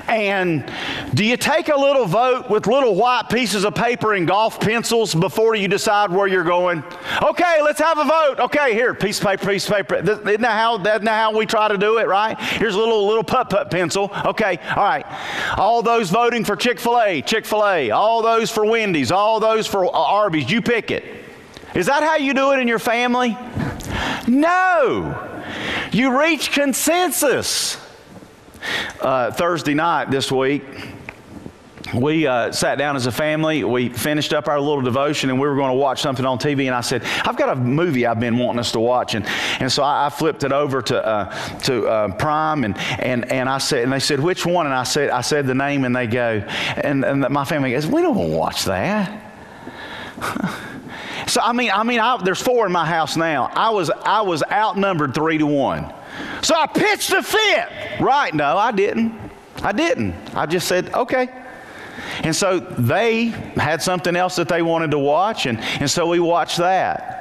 And 0.07 0.71
do 1.13 1.25
you 1.25 1.37
take 1.37 1.69
a 1.69 1.75
little 1.75 2.05
vote 2.05 2.49
with 2.49 2.67
little 2.67 2.93
white 2.95 3.29
pieces 3.29 3.63
of 3.63 3.73
paper 3.73 4.13
and 4.13 4.27
golf 4.27 4.59
pencils 4.59 5.15
before 5.15 5.55
you 5.55 5.67
decide 5.67 6.11
where 6.11 6.27
you're 6.27 6.43
going? 6.43 6.83
Okay, 7.21 7.61
let's 7.63 7.79
have 7.79 7.97
a 7.97 8.03
vote. 8.03 8.39
Okay, 8.39 8.73
here, 8.73 8.93
piece 8.93 9.19
of 9.19 9.25
paper, 9.25 9.47
piece 9.47 9.67
of 9.67 9.75
paper. 9.75 9.95
Isn't 9.95 10.23
that 10.23 10.43
how, 10.43 10.75
isn't 10.75 10.83
that 10.83 11.07
how 11.07 11.35
we 11.35 11.45
try 11.45 11.67
to 11.67 11.77
do 11.77 11.97
it, 11.97 12.07
right? 12.07 12.39
Here's 12.39 12.75
a 12.75 12.77
little 12.77 13.07
little 13.07 13.23
putt 13.23 13.49
putt 13.49 13.71
pencil. 13.71 14.11
Okay, 14.25 14.57
all 14.75 14.83
right. 14.83 15.05
All 15.57 15.81
those 15.81 16.11
voting 16.11 16.45
for 16.45 16.55
Chick 16.55 16.79
fil 16.79 17.01
A, 17.01 17.21
Chick 17.23 17.45
fil 17.45 17.65
A. 17.65 17.89
All 17.89 18.21
those 18.21 18.51
for 18.51 18.65
Wendy's, 18.65 19.11
all 19.11 19.39
those 19.39 19.65
for 19.65 19.85
uh, 19.85 19.89
Arby's. 19.89 20.51
You 20.51 20.61
pick 20.61 20.91
it. 20.91 21.03
Is 21.73 21.87
that 21.87 22.03
how 22.03 22.17
you 22.17 22.33
do 22.33 22.51
it 22.51 22.59
in 22.59 22.67
your 22.67 22.79
family? 22.79 23.35
No. 24.27 25.25
You 25.91 26.19
reach 26.19 26.51
consensus. 26.51 27.77
Uh, 28.99 29.31
Thursday 29.31 29.73
night 29.73 30.11
this 30.11 30.31
week, 30.31 30.63
we 31.93 32.27
uh, 32.27 32.51
sat 32.51 32.77
down 32.77 32.95
as 32.95 33.07
a 33.07 33.11
family. 33.11 33.63
We 33.63 33.89
finished 33.89 34.33
up 34.33 34.47
our 34.47 34.59
little 34.59 34.81
devotion, 34.81 35.29
and 35.29 35.39
we 35.39 35.47
were 35.47 35.55
going 35.55 35.71
to 35.71 35.77
watch 35.77 36.01
something 36.01 36.25
on 36.25 36.37
TV. 36.37 36.67
And 36.67 36.75
I 36.75 36.81
said, 36.81 37.03
"I've 37.25 37.37
got 37.37 37.49
a 37.49 37.55
movie 37.55 38.05
I've 38.05 38.19
been 38.19 38.37
wanting 38.37 38.59
us 38.59 38.71
to 38.73 38.79
watch." 38.79 39.15
And, 39.15 39.25
and 39.59 39.71
so 39.71 39.83
I, 39.83 40.07
I 40.07 40.09
flipped 40.09 40.43
it 40.43 40.51
over 40.51 40.81
to 40.83 41.05
uh, 41.05 41.59
to 41.59 41.87
uh, 41.87 42.15
Prime, 42.15 42.63
and, 42.63 42.77
and 42.99 43.31
and 43.31 43.49
I 43.49 43.57
said, 43.57 43.83
and 43.83 43.93
they 43.93 43.99
said, 43.99 44.19
"Which 44.19 44.45
one?" 44.45 44.65
And 44.65 44.75
I 44.75 44.83
said, 44.83 45.09
I 45.09 45.21
said 45.21 45.47
the 45.47 45.55
name, 45.55 45.85
and 45.85 45.95
they 45.95 46.07
go, 46.07 46.43
and, 46.77 47.03
and 47.03 47.27
my 47.29 47.45
family 47.45 47.71
goes, 47.71 47.87
"We 47.87 48.01
don't 48.01 48.15
want 48.15 48.31
to 48.31 48.37
watch 48.37 48.65
that." 48.65 49.25
So 51.27 51.41
I 51.41 51.53
mean, 51.53 51.69
I 51.71 51.83
mean, 51.83 51.99
I, 51.99 52.17
there's 52.23 52.41
four 52.41 52.65
in 52.65 52.71
my 52.71 52.85
house 52.85 53.15
now. 53.15 53.51
I 53.53 53.69
was 53.69 53.91
I 53.91 54.21
was 54.21 54.41
outnumbered 54.51 55.13
three 55.13 55.37
to 55.37 55.45
one. 55.45 55.93
So 56.41 56.55
I 56.55 56.67
pitched 56.67 57.11
a 57.11 57.23
fit. 57.23 57.99
Right? 57.99 58.33
No, 58.33 58.57
I 58.57 58.71
didn't. 58.71 59.13
I 59.61 59.71
didn't. 59.71 60.15
I 60.35 60.45
just 60.45 60.67
said 60.67 60.93
okay. 60.93 61.29
And 62.23 62.35
so 62.35 62.59
they 62.59 63.25
had 63.55 63.81
something 63.81 64.15
else 64.15 64.35
that 64.37 64.47
they 64.47 64.61
wanted 64.61 64.91
to 64.91 64.99
watch, 64.99 65.45
and, 65.45 65.59
and 65.59 65.89
so 65.89 66.07
we 66.07 66.19
watched 66.19 66.57
that. 66.57 67.19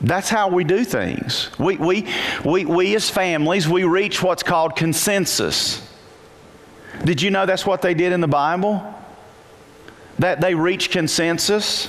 That's 0.00 0.28
how 0.28 0.48
we 0.48 0.64
do 0.64 0.84
things. 0.84 1.50
We, 1.58 1.76
we, 1.76 2.06
we, 2.44 2.64
we 2.64 2.94
as 2.94 3.08
families, 3.08 3.66
we 3.68 3.84
reach 3.84 4.22
what's 4.22 4.42
called 4.42 4.76
consensus. 4.76 5.80
Did 7.04 7.22
you 7.22 7.30
know 7.30 7.46
that's 7.46 7.64
what 7.64 7.82
they 7.82 7.94
did 7.94 8.12
in 8.12 8.20
the 8.20 8.28
Bible? 8.28 8.94
That 10.18 10.40
they 10.40 10.54
reached 10.54 10.90
consensus? 10.90 11.88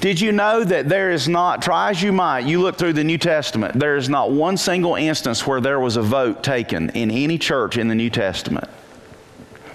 Did 0.00 0.20
you 0.20 0.32
know 0.32 0.64
that 0.64 0.88
there 0.88 1.10
is 1.10 1.28
not, 1.28 1.62
try 1.62 1.90
as 1.90 2.02
you 2.02 2.12
might, 2.12 2.40
you 2.40 2.60
look 2.60 2.76
through 2.76 2.92
the 2.92 3.04
New 3.04 3.18
Testament, 3.18 3.78
there 3.78 3.96
is 3.96 4.08
not 4.08 4.30
one 4.30 4.56
single 4.56 4.94
instance 4.96 5.46
where 5.46 5.60
there 5.60 5.80
was 5.80 5.96
a 5.96 6.02
vote 6.02 6.42
taken 6.42 6.90
in 6.90 7.10
any 7.10 7.38
church 7.38 7.78
in 7.78 7.88
the 7.88 7.94
New 7.94 8.10
Testament. 8.10 8.68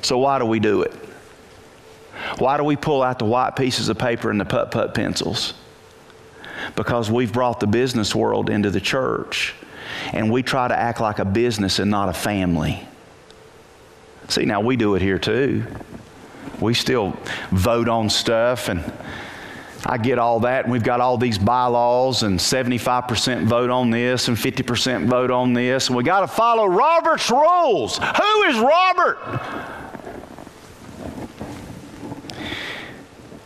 So 0.02 0.18
why 0.20 0.40
do 0.40 0.46
we 0.46 0.60
do 0.60 0.82
it? 0.84 0.94
Why 2.38 2.58
do 2.58 2.64
we 2.64 2.76
pull 2.76 3.02
out 3.02 3.20
the 3.20 3.26
white 3.26 3.56
pieces 3.56 3.90
of 3.90 3.98
paper 3.98 4.30
and 4.30 4.40
the 4.40 4.46
putt 4.46 4.72
putt 4.72 4.94
pencils? 4.94 5.54
Because 6.76 7.10
we've 7.10 7.32
brought 7.32 7.60
the 7.60 7.68
business 7.68 8.14
world 8.14 8.50
into 8.50 8.70
the 8.70 8.82
church 8.82 9.54
and 10.14 10.32
we 10.32 10.44
try 10.44 10.68
to 10.68 10.78
act 10.78 11.02
like 11.02 11.20
a 11.20 11.26
business 11.26 11.80
and 11.80 11.90
not 11.90 12.10
a 12.10 12.14
family. 12.14 12.88
See, 14.28 14.46
now 14.46 14.62
we 14.62 14.76
do 14.76 14.96
it 14.96 15.02
here 15.02 15.18
too. 15.18 15.66
We 16.60 16.74
still 16.74 17.18
vote 17.52 17.90
on 17.90 18.10
stuff 18.10 18.70
and 18.70 18.84
I 19.86 19.98
get 19.98 20.20
all 20.20 20.42
that, 20.42 20.66
and 20.66 20.72
we've 20.72 20.84
got 20.84 21.00
all 21.00 21.18
these 21.18 21.38
bylaws, 21.38 22.24
and 22.24 22.38
75% 22.38 23.46
vote 23.46 23.70
on 23.70 23.90
this, 23.90 24.28
and 24.28 24.36
50% 24.36 25.08
vote 25.08 25.32
on 25.32 25.54
this, 25.54 25.88
and 25.88 25.96
we 25.96 26.04
got 26.04 26.22
to 26.22 26.28
follow 26.28 26.66
Robert's 26.66 27.32
rules. 27.32 27.98
Who 27.98 28.44
is 28.44 28.60
Robert? 28.60 29.18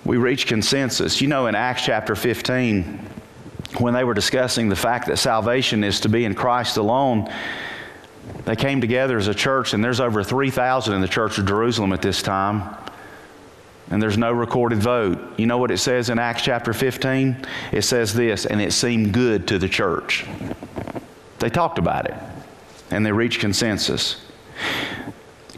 We 0.05 0.17
reach 0.17 0.47
consensus. 0.47 1.21
You 1.21 1.27
know, 1.27 1.47
in 1.47 1.55
Acts 1.55 1.85
chapter 1.85 2.15
15, 2.15 2.99
when 3.77 3.93
they 3.93 4.03
were 4.03 4.13
discussing 4.13 4.69
the 4.69 4.75
fact 4.75 5.07
that 5.07 5.17
salvation 5.17 5.83
is 5.83 5.99
to 6.01 6.09
be 6.09 6.25
in 6.25 6.33
Christ 6.33 6.77
alone, 6.77 7.31
they 8.45 8.55
came 8.55 8.81
together 8.81 9.17
as 9.17 9.27
a 9.27 9.35
church, 9.35 9.73
and 9.73 9.83
there's 9.83 9.99
over 9.99 10.23
3,000 10.23 10.93
in 10.93 11.01
the 11.01 11.07
church 11.07 11.37
of 11.37 11.45
Jerusalem 11.45 11.93
at 11.93 12.01
this 12.01 12.23
time 12.23 12.82
and 13.89 14.01
there's 14.01 14.17
no 14.17 14.31
recorded 14.31 14.79
vote. 14.79 15.19
You 15.37 15.45
know 15.45 15.57
what 15.57 15.71
it 15.71 15.77
says 15.77 16.09
in 16.09 16.19
Acts 16.19 16.41
chapter 16.41 16.73
15? 16.73 17.45
It 17.71 17.83
says 17.83 18.13
this, 18.13 18.45
and 18.45 18.61
it 18.61 18.73
seemed 18.73 19.13
good 19.13 19.47
to 19.49 19.59
the 19.59 19.69
church. 19.69 20.25
They 21.39 21.49
talked 21.49 21.77
about 21.77 22.05
it 22.05 22.15
and 22.93 23.05
they 23.05 23.11
reached 23.11 23.39
consensus. 23.39 24.21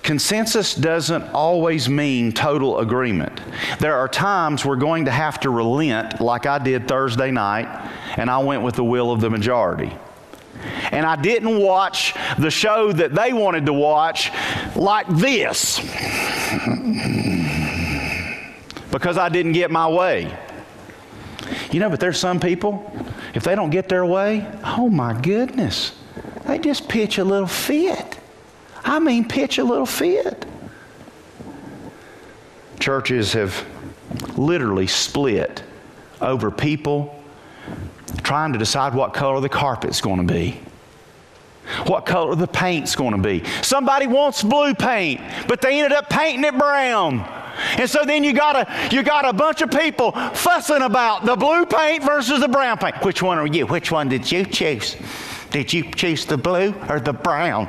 Consensus 0.01 0.75
doesn't 0.75 1.23
always 1.33 1.89
mean 1.89 2.31
total 2.31 2.79
agreement. 2.79 3.41
There 3.79 3.95
are 3.95 4.07
times 4.07 4.63
we're 4.63 4.75
going 4.75 5.05
to 5.05 5.11
have 5.11 5.39
to 5.41 5.49
relent, 5.49 6.21
like 6.21 6.45
I 6.45 6.59
did 6.59 6.87
Thursday 6.87 7.31
night, 7.31 7.67
and 8.15 8.29
I 8.29 8.37
went 8.37 8.61
with 8.61 8.75
the 8.75 8.83
will 8.83 9.11
of 9.11 9.19
the 9.19 9.29
majority. 9.29 9.91
And 10.91 11.05
I 11.05 11.15
didn't 11.15 11.59
watch 11.59 12.13
the 12.39 12.51
show 12.51 12.91
that 12.93 13.13
they 13.13 13.33
wanted 13.33 13.65
to 13.65 13.73
watch 13.73 14.31
like 14.75 15.07
this 15.07 15.79
because 18.95 19.17
I 19.17 19.27
didn't 19.27 19.51
get 19.51 19.71
my 19.71 19.89
way. 19.89 20.33
You 21.69 21.81
know, 21.81 21.89
but 21.89 21.99
there's 21.99 22.17
some 22.17 22.39
people, 22.39 22.89
if 23.33 23.43
they 23.43 23.53
don't 23.53 23.69
get 23.69 23.89
their 23.89 24.05
way, 24.05 24.49
oh 24.63 24.89
my 24.89 25.19
goodness, 25.19 25.91
they 26.45 26.59
just 26.59 26.87
pitch 26.87 27.17
a 27.17 27.23
little 27.25 27.45
fit. 27.45 28.17
I 28.85 28.99
mean, 28.99 29.27
pitch 29.27 29.57
a 29.57 29.65
little 29.65 29.85
fit. 29.85 30.45
Churches 32.79 33.33
have 33.33 33.65
literally 34.37 34.87
split 34.87 35.61
over 36.21 36.49
people 36.49 37.21
trying 38.23 38.53
to 38.53 38.59
decide 38.59 38.93
what 38.93 39.13
color 39.13 39.41
the 39.41 39.49
carpet's 39.49 39.99
going 39.99 40.25
to 40.25 40.33
be. 40.33 40.57
What 41.87 42.05
color 42.05 42.33
the 42.35 42.47
paint's 42.47 42.95
going 42.95 43.11
to 43.11 43.21
be. 43.21 43.43
Somebody 43.61 44.07
wants 44.07 44.41
blue 44.41 44.73
paint, 44.73 45.19
but 45.49 45.61
they 45.61 45.81
ended 45.81 45.91
up 45.91 46.09
painting 46.09 46.45
it 46.45 46.57
brown. 46.57 47.29
And 47.77 47.89
so 47.89 48.03
then 48.03 48.23
you 48.23 48.33
got 48.33 48.55
a 48.55 48.95
you 48.95 49.03
got 49.03 49.27
a 49.27 49.33
bunch 49.33 49.61
of 49.61 49.71
people 49.71 50.11
fussing 50.11 50.81
about 50.81 51.25
the 51.25 51.35
blue 51.35 51.65
paint 51.65 52.03
versus 52.03 52.39
the 52.39 52.47
brown 52.47 52.77
paint. 52.77 53.03
Which 53.03 53.21
one 53.21 53.37
are 53.37 53.47
you? 53.47 53.65
Which 53.65 53.91
one 53.91 54.09
did 54.09 54.31
you 54.31 54.45
choose? 54.45 54.95
Did 55.51 55.71
you 55.71 55.91
choose 55.91 56.25
the 56.25 56.37
blue 56.37 56.73
or 56.89 56.99
the 56.99 57.13
brown? 57.13 57.67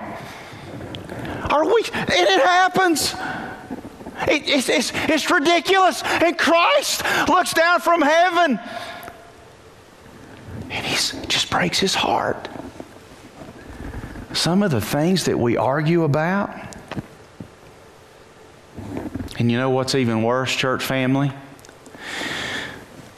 Are 1.51 1.65
we? 1.65 1.83
And 1.95 2.11
it 2.11 2.43
happens. 2.43 3.15
It, 4.23 4.49
it's, 4.49 4.69
it's, 4.69 4.93
it's 4.95 5.31
ridiculous. 5.31 6.03
And 6.03 6.37
Christ 6.37 7.05
looks 7.29 7.53
down 7.55 7.81
from 7.81 8.03
heaven 8.03 8.59
and 10.71 10.87
he 10.87 10.95
just 11.29 11.51
breaks 11.51 11.79
his 11.79 11.95
heart. 11.95 12.49
Some 14.33 14.63
of 14.63 14.71
the 14.71 14.81
things 14.81 15.25
that 15.25 15.39
we 15.39 15.57
argue 15.57 16.05
about, 16.05 16.51
and 19.39 19.51
you 19.51 19.59
know 19.59 19.71
what's 19.71 19.95
even 19.95 20.23
worse, 20.23 20.55
church 20.55 20.85
family? 20.85 21.33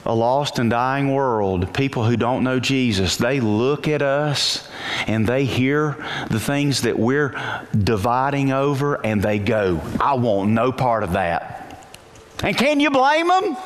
A 0.05 0.15
lost 0.15 0.59
and 0.59 0.71
dying 0.71 1.13
world, 1.13 1.75
people 1.75 2.05
who 2.05 2.17
don't 2.17 2.43
know 2.43 2.59
Jesus, 2.59 3.17
they 3.17 3.41
look 3.41 3.89
at 3.89 4.01
us 4.01 4.67
and 5.07 5.27
they 5.27 5.45
hear 5.45 6.03
the 6.31 6.41
things 6.41 6.83
that 6.83 6.99
we're 6.99 7.35
dividing 7.77 8.53
over 8.53 9.05
and 9.05 9.23
they 9.23 9.39
go, 9.39 9.81
I 10.01 10.15
want 10.15 10.51
no 10.51 10.73
part 10.73 11.03
of 11.03 11.13
that. 11.13 11.87
And 12.43 12.57
can 12.57 12.81
you 12.81 12.91
blame 12.91 13.29
them? 13.29 13.57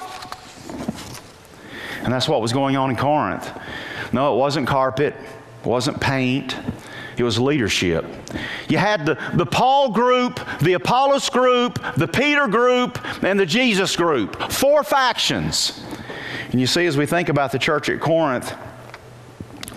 And 2.03 2.13
that's 2.13 2.29
what 2.29 2.43
was 2.43 2.53
going 2.53 2.77
on 2.77 2.91
in 2.91 2.97
Corinth. 2.97 3.49
No, 4.13 4.35
it 4.35 4.39
wasn't 4.39 4.67
carpet, 4.67 5.15
it 5.15 5.67
wasn't 5.67 6.01
paint, 6.01 6.57
it 7.17 7.23
was 7.23 7.39
leadership. 7.39 8.05
You 8.69 8.79
had 8.79 9.07
the, 9.07 9.19
the 9.35 9.47
Paul 9.47 9.91
group, 9.91 10.41
the 10.61 10.75
Apollos 10.75 11.29
group, 11.29 11.79
the 11.97 12.09
Peter 12.09 12.49
group, 12.49 12.99
and 13.23 13.39
the 13.39 13.47
Jesus 13.47 13.97
group. 13.97 14.51
Four 14.51 14.83
factions. 14.83 15.85
And 16.51 16.61
you 16.61 16.67
see, 16.67 16.87
as 16.87 16.97
we 16.97 17.07
think 17.07 17.29
about 17.29 17.53
the 17.53 17.59
church 17.59 17.89
at 17.89 18.01
Corinth, 18.01 18.55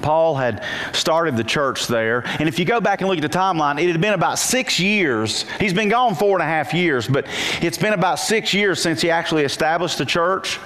Paul 0.02 0.36
had 0.36 0.64
started 0.94 1.36
the 1.36 1.44
church 1.44 1.88
there. 1.88 2.22
And 2.40 2.48
if 2.48 2.60
you 2.60 2.66
go 2.66 2.80
back 2.80 3.02
and 3.02 3.10
look 3.10 3.18
at 3.18 3.24
the 3.24 3.38
timeline, 3.38 3.82
it 3.82 3.90
had 3.90 4.00
been 4.00 4.14
about 4.14 4.38
six 4.38 4.80
years. 4.80 5.46
He's 5.60 5.74
been 5.74 5.90
gone 5.90 6.14
four 6.14 6.34
and 6.34 6.44
a 6.44 6.46
half 6.46 6.76
years, 6.76 7.08
but 7.08 7.26
it's 7.62 7.78
been 7.78 7.94
about 7.94 8.20
six 8.20 8.54
years 8.54 8.80
since 8.80 9.02
he 9.02 9.10
actually 9.10 9.46
established 9.46 9.98
the 9.98 10.06
church. 10.06 10.60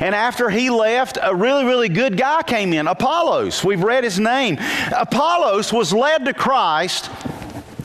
And 0.00 0.14
after 0.14 0.50
he 0.50 0.70
left, 0.70 1.18
a 1.22 1.34
really, 1.34 1.64
really 1.64 1.88
good 1.88 2.16
guy 2.16 2.42
came 2.42 2.72
in, 2.72 2.86
Apollos. 2.86 3.64
We've 3.64 3.82
read 3.82 4.04
his 4.04 4.18
name. 4.18 4.58
Apollos 4.96 5.72
was 5.72 5.92
led 5.92 6.24
to 6.24 6.34
Christ 6.34 7.10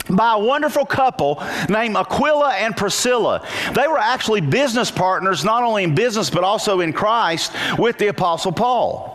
by 0.10 0.34
a 0.34 0.39
wonderful 0.39 0.86
couple 0.86 1.43
named 1.69 1.95
Aquila 1.95 2.53
and 2.53 2.75
Priscilla. 2.75 3.47
They 3.73 3.88
were 3.88 3.97
actually 3.97 4.41
business 4.41 4.91
partners, 4.91 5.43
not 5.43 5.63
only 5.63 5.84
in 5.84 5.95
business, 5.95 6.29
but 6.29 6.43
also 6.43 6.82
in 6.82 6.93
Christ 6.93 7.51
with 7.77 7.97
the 7.97 8.08
Apostle 8.08 8.51
Paul. 8.51 9.13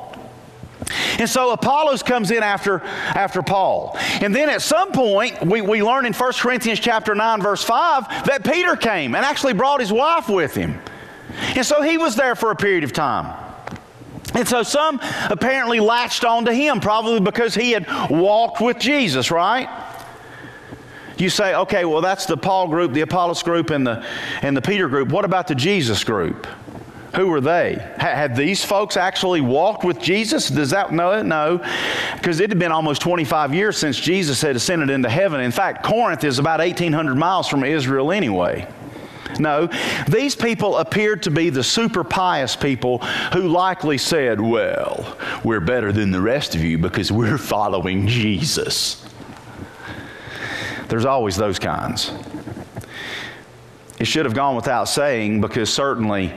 And 1.19 1.29
so 1.29 1.53
Apollos 1.53 2.03
comes 2.03 2.31
in 2.31 2.43
after, 2.43 2.81
after 2.83 3.43
Paul. 3.43 3.97
And 4.21 4.35
then 4.35 4.49
at 4.49 4.63
some 4.63 4.93
point, 4.93 5.45
we, 5.45 5.61
we 5.61 5.83
learn 5.83 6.07
in 6.07 6.13
1 6.13 6.33
Corinthians 6.35 6.81
chapter 6.81 7.15
9, 7.15 7.43
verse 7.43 7.63
5, 7.63 8.27
that 8.27 8.45
Peter 8.45 8.77
came 8.77 9.15
and 9.15 9.25
actually 9.25 9.53
brought 9.53 9.81
his 9.81 9.93
wife 9.93 10.29
with 10.29 10.55
him. 10.55 10.81
And 11.39 11.65
so 11.65 11.83
he 11.83 11.99
was 11.99 12.17
there 12.17 12.35
for 12.35 12.51
a 12.51 12.57
period 12.57 12.85
of 12.85 12.93
time. 12.93 13.45
And 14.35 14.47
so 14.47 14.63
some 14.63 15.01
apparently 15.31 15.81
latched 15.81 16.25
on 16.25 16.45
to 16.45 16.55
him, 16.55 16.81
probably 16.81 17.21
because 17.21 17.55
he 17.55 17.73
had 17.73 17.87
walked 18.11 18.61
with 18.61 18.79
Jesus, 18.79 19.31
right? 19.31 19.69
You 21.17 21.31
say, 21.31 21.55
okay, 21.55 21.85
well, 21.85 22.01
that's 22.01 22.27
the 22.27 22.37
Paul 22.37 22.69
group, 22.69 22.93
the 22.93 23.01
Apollos 23.01 23.43
group, 23.43 23.71
and 23.71 23.87
the, 23.87 24.05
and 24.43 24.57
the 24.57 24.63
Peter 24.63 24.89
group. 24.89 25.09
What 25.09 25.25
about 25.25 25.49
the 25.49 25.55
Jesus 25.55 26.05
group? 26.05 26.47
Who 27.17 27.27
were 27.29 27.41
they? 27.41 27.75
Had 27.97 28.37
these 28.37 28.65
folks 28.65 28.97
actually 28.97 29.41
walked 29.41 29.83
with 29.83 29.99
Jesus? 29.99 30.49
Does 30.49 30.71
that 30.71 30.93
no? 30.93 31.23
No, 31.23 31.59
because 32.15 32.39
it 32.39 32.51
had 32.51 32.59
been 32.59 32.71
almost 32.71 33.01
25 33.01 33.55
years 33.55 33.79
since 33.79 33.99
Jesus 33.99 34.43
had 34.43 34.55
ascended 34.55 34.91
into 34.91 35.09
heaven. 35.09 35.41
In 35.41 35.51
fact, 35.51 35.83
Corinth 35.83 36.23
is 36.23 36.39
about 36.39 36.61
1,800 36.61 37.15
miles 37.17 37.49
from 37.49 37.65
Israel 37.65 38.13
anyway. 38.13 38.69
No, 39.39 39.69
these 40.09 40.35
people 40.35 40.79
appeared 40.79 41.23
to 41.25 41.31
be 41.31 41.51
the 41.51 41.63
super 41.63 42.03
pious 42.03 42.57
people 42.57 42.99
who 43.33 43.49
likely 43.49 43.99
said, 43.99 44.41
Well, 44.41 45.17
we're 45.45 45.61
better 45.61 45.93
than 45.93 46.11
the 46.11 46.21
rest 46.21 46.55
of 46.55 46.63
you 46.63 46.79
because 46.79 47.13
we're 47.13 47.39
following 47.57 48.07
Jesus. 48.07 49.05
There's 50.89 51.05
always 51.05 51.37
those 51.37 51.59
kinds. 51.59 52.11
It 53.99 54.07
should 54.07 54.25
have 54.25 54.35
gone 54.35 54.57
without 54.57 54.85
saying 54.85 55.41
because 55.41 55.73
certainly 55.73 56.33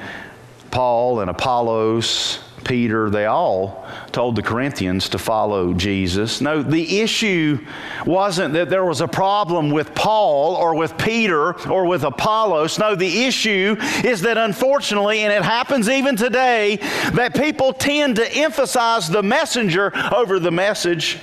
Paul 0.72 1.22
and 1.22 1.30
Apollos 1.30 2.40
Peter, 2.64 3.10
they 3.10 3.26
all 3.26 3.86
told 4.12 4.36
the 4.36 4.42
Corinthians 4.42 5.10
to 5.10 5.18
follow 5.18 5.74
Jesus. 5.74 6.42
No, 6.42 6.62
the 6.62 7.02
issue 7.02 7.66
wasn't 8.06 8.54
that 8.54 8.70
there 8.70 8.86
was 8.86 9.02
a 9.02 9.08
problem 9.08 9.72
with 9.72 9.94
Paul 9.96 10.56
or 10.56 10.76
with 10.76 10.98
Peter 10.98 11.60
or 11.70 11.86
with 11.86 12.04
Apollos. 12.04 12.80
No, 12.80 12.96
the 12.96 13.26
issue 13.26 13.76
is 14.04 14.22
that 14.22 14.38
unfortunately, 14.38 15.20
and 15.20 15.34
it 15.34 15.44
happens 15.44 15.90
even 15.90 16.16
today, 16.16 16.78
that 17.14 17.36
people 17.36 17.74
tend 17.74 18.18
to 18.18 18.32
emphasize 18.34 19.10
the 19.10 19.24
messenger 19.24 19.92
over 20.14 20.40
the 20.40 20.52
message. 20.52 21.18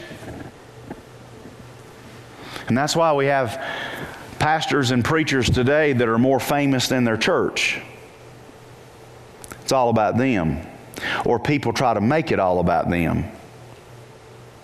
And 2.68 2.76
that's 2.76 2.94
why 2.94 3.12
we 3.12 3.26
have 3.26 3.62
pastors 4.38 4.90
and 4.90 5.04
preachers 5.04 5.50
today 5.50 5.92
that 5.92 6.08
are 6.08 6.18
more 6.18 6.40
famous 6.40 6.88
than 6.88 7.04
their 7.04 7.16
church. 7.16 7.80
It's 9.62 9.72
all 9.72 9.90
about 9.90 10.16
them 10.16 10.66
or 11.24 11.38
people 11.38 11.72
try 11.72 11.94
to 11.94 12.00
make 12.00 12.32
it 12.32 12.38
all 12.38 12.60
about 12.60 12.88
them. 12.88 13.24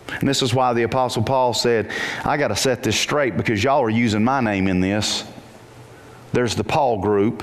And 0.08 0.28
this 0.28 0.42
is 0.42 0.52
why 0.52 0.72
the 0.72 0.82
Apostle 0.82 1.22
Paul 1.22 1.54
said, 1.54 1.90
I 2.24 2.36
got 2.36 2.48
to 2.48 2.56
set 2.56 2.82
this 2.82 2.98
straight 2.98 3.36
because 3.36 3.64
y'all 3.64 3.82
are 3.82 3.90
using 3.90 4.22
my 4.22 4.40
name 4.40 4.68
in 4.68 4.80
this. 4.80 5.24
There's 6.32 6.54
the 6.54 6.64
Paul 6.64 7.00
group. 7.00 7.42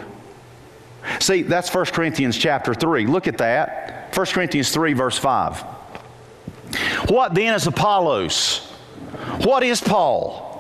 See, 1.20 1.42
that's 1.42 1.74
1 1.74 1.86
Corinthians 1.86 2.38
chapter 2.38 2.74
3. 2.74 3.08
Look 3.08 3.28
at 3.28 3.40
that. 3.40 4.16
1 4.16 4.26
Corinthians 4.28 4.72
3, 4.72 4.94
verse 4.94 5.18
5. 5.18 5.62
What 7.10 7.34
then 7.34 7.56
is 7.56 7.68
Apollos? 7.68 8.60
What 9.44 9.64
is 9.64 9.82
Paul? 9.82 10.51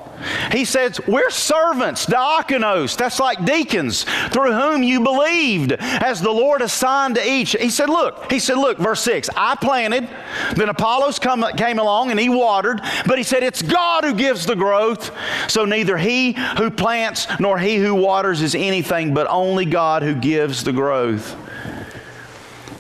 He 0.52 0.66
says, 0.66 1.00
We're 1.08 1.30
servants, 1.30 2.06
diakonos. 2.06 2.98
That's 2.98 3.20
like 3.20 3.46
deacons, 3.46 4.04
through 4.30 4.54
whom 4.54 4.84
you 4.84 5.02
believed, 5.02 5.74
as 5.74 6.22
the 6.22 6.32
Lord 6.32 6.62
assigned 6.62 7.16
to 7.16 7.28
each. 7.28 7.54
He 7.54 7.70
said, 7.70 7.90
Look, 7.90 8.32
he 8.32 8.40
said, 8.40 8.58
Look, 8.58 8.78
verse 8.78 9.02
6, 9.02 9.30
I 9.36 9.56
planted, 9.56 10.08
then 10.56 10.70
Apollos 10.70 11.20
come, 11.20 11.46
came 11.58 11.80
along 11.80 12.12
and 12.12 12.20
he 12.20 12.30
watered, 12.30 12.82
but 13.06 13.18
he 13.18 13.24
said, 13.24 13.44
It's 13.44 13.62
God 13.62 14.04
who 14.04 14.14
gives 14.14 14.46
the 14.46 14.56
growth. 14.56 15.12
So 15.48 15.66
neither 15.66 15.98
he 15.98 16.34
who 16.58 16.70
plants 16.70 17.28
nor 17.40 17.58
he 17.58 17.78
who 17.78 17.96
waters 17.96 18.42
is 18.42 18.56
anything, 18.56 19.14
but 19.14 19.28
only 19.28 19.66
God 19.66 20.04
who 20.04 20.16
gives 20.16 20.64
the 20.64 20.74
growth. 20.74 21.36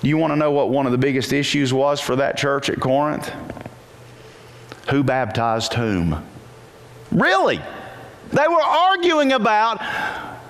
You 0.01 0.17
want 0.17 0.31
to 0.31 0.35
know 0.35 0.51
what 0.51 0.69
one 0.69 0.87
of 0.87 0.91
the 0.91 0.97
biggest 0.97 1.31
issues 1.31 1.71
was 1.73 2.01
for 2.01 2.15
that 2.15 2.37
church 2.37 2.69
at 2.69 2.79
Corinth? 2.79 3.31
Who 4.89 5.03
baptized 5.03 5.73
whom? 5.73 6.25
Really? 7.11 7.61
They 8.31 8.47
were 8.47 8.61
arguing 8.61 9.33
about 9.33 9.81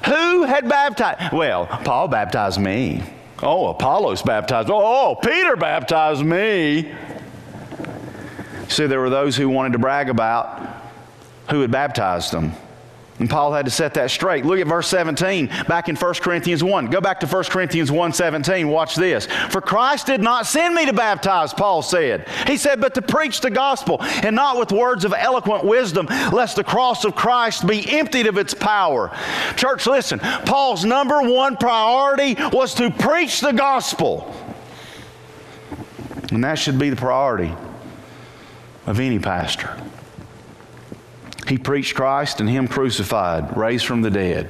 who 0.06 0.44
had 0.44 0.70
baptized. 0.70 1.34
Well, 1.34 1.66
Paul 1.66 2.08
baptized 2.08 2.60
me. 2.60 3.04
Oh, 3.42 3.70
Apollos 3.70 4.22
baptized. 4.22 4.70
Oh, 4.70 4.80
oh, 4.80 5.16
Peter 5.16 5.56
baptized 5.56 6.24
me. 6.24 6.94
See, 8.68 8.86
there 8.86 9.00
were 9.00 9.10
those 9.10 9.36
who 9.36 9.50
wanted 9.50 9.74
to 9.74 9.80
brag 9.80 10.10
about 10.10 10.62
who 11.50 11.62
had 11.62 11.72
baptized 11.72 12.32
them. 12.32 12.54
And 13.22 13.30
Paul 13.30 13.54
had 13.54 13.66
to 13.66 13.72
set 13.72 13.94
that 13.94 14.10
straight. 14.10 14.46
Look 14.46 14.60
at 14.60 14.66
verse 14.66 14.88
17 14.88 15.46
back 15.68 15.90
in 15.90 15.96
1 15.96 16.14
Corinthians 16.16 16.64
1. 16.64 16.88
Go 16.88 17.00
back 17.00 17.20
to 17.20 17.28
1 17.28 17.44
Corinthians 17.44 17.92
1 17.92 18.14
17. 18.14 18.68
Watch 18.68 18.96
this. 18.96 19.28
For 19.52 19.62
Christ 19.62 20.08
did 20.08 20.22
not 20.22 20.48
send 20.48 20.74
me 20.74 20.88
to 20.88 20.94
baptize, 20.94 21.54
Paul 21.54 21.84
said. 21.84 22.28
He 22.48 22.58
said, 22.58 22.82
but 22.82 22.96
to 22.96 23.02
preach 23.04 23.40
the 23.40 23.52
gospel, 23.52 23.98
and 24.02 24.36
not 24.36 24.58
with 24.58 24.72
words 24.72 25.06
of 25.06 25.14
eloquent 25.16 25.64
wisdom, 25.64 26.08
lest 26.32 26.56
the 26.56 26.64
cross 26.64 27.06
of 27.06 27.14
Christ 27.14 27.68
be 27.68 27.88
emptied 27.92 28.26
of 28.26 28.40
its 28.40 28.56
power. 28.56 29.16
Church, 29.56 29.86
listen. 29.86 30.18
Paul's 30.18 30.84
number 30.84 31.22
one 31.22 31.58
priority 31.58 32.34
was 32.52 32.74
to 32.74 32.90
preach 32.90 33.40
the 33.40 33.52
gospel. 33.52 34.36
And 36.32 36.44
that 36.44 36.56
should 36.56 36.80
be 36.80 36.90
the 36.90 36.96
priority 36.96 37.54
of 38.88 39.00
any 39.00 39.20
pastor. 39.20 39.78
He 41.52 41.58
preached 41.58 41.96
Christ 41.96 42.40
and 42.40 42.50
Him 42.50 42.66
crucified, 42.66 43.58
raised 43.58 43.86
from 43.86 44.02
the 44.02 44.10
dead. 44.10 44.50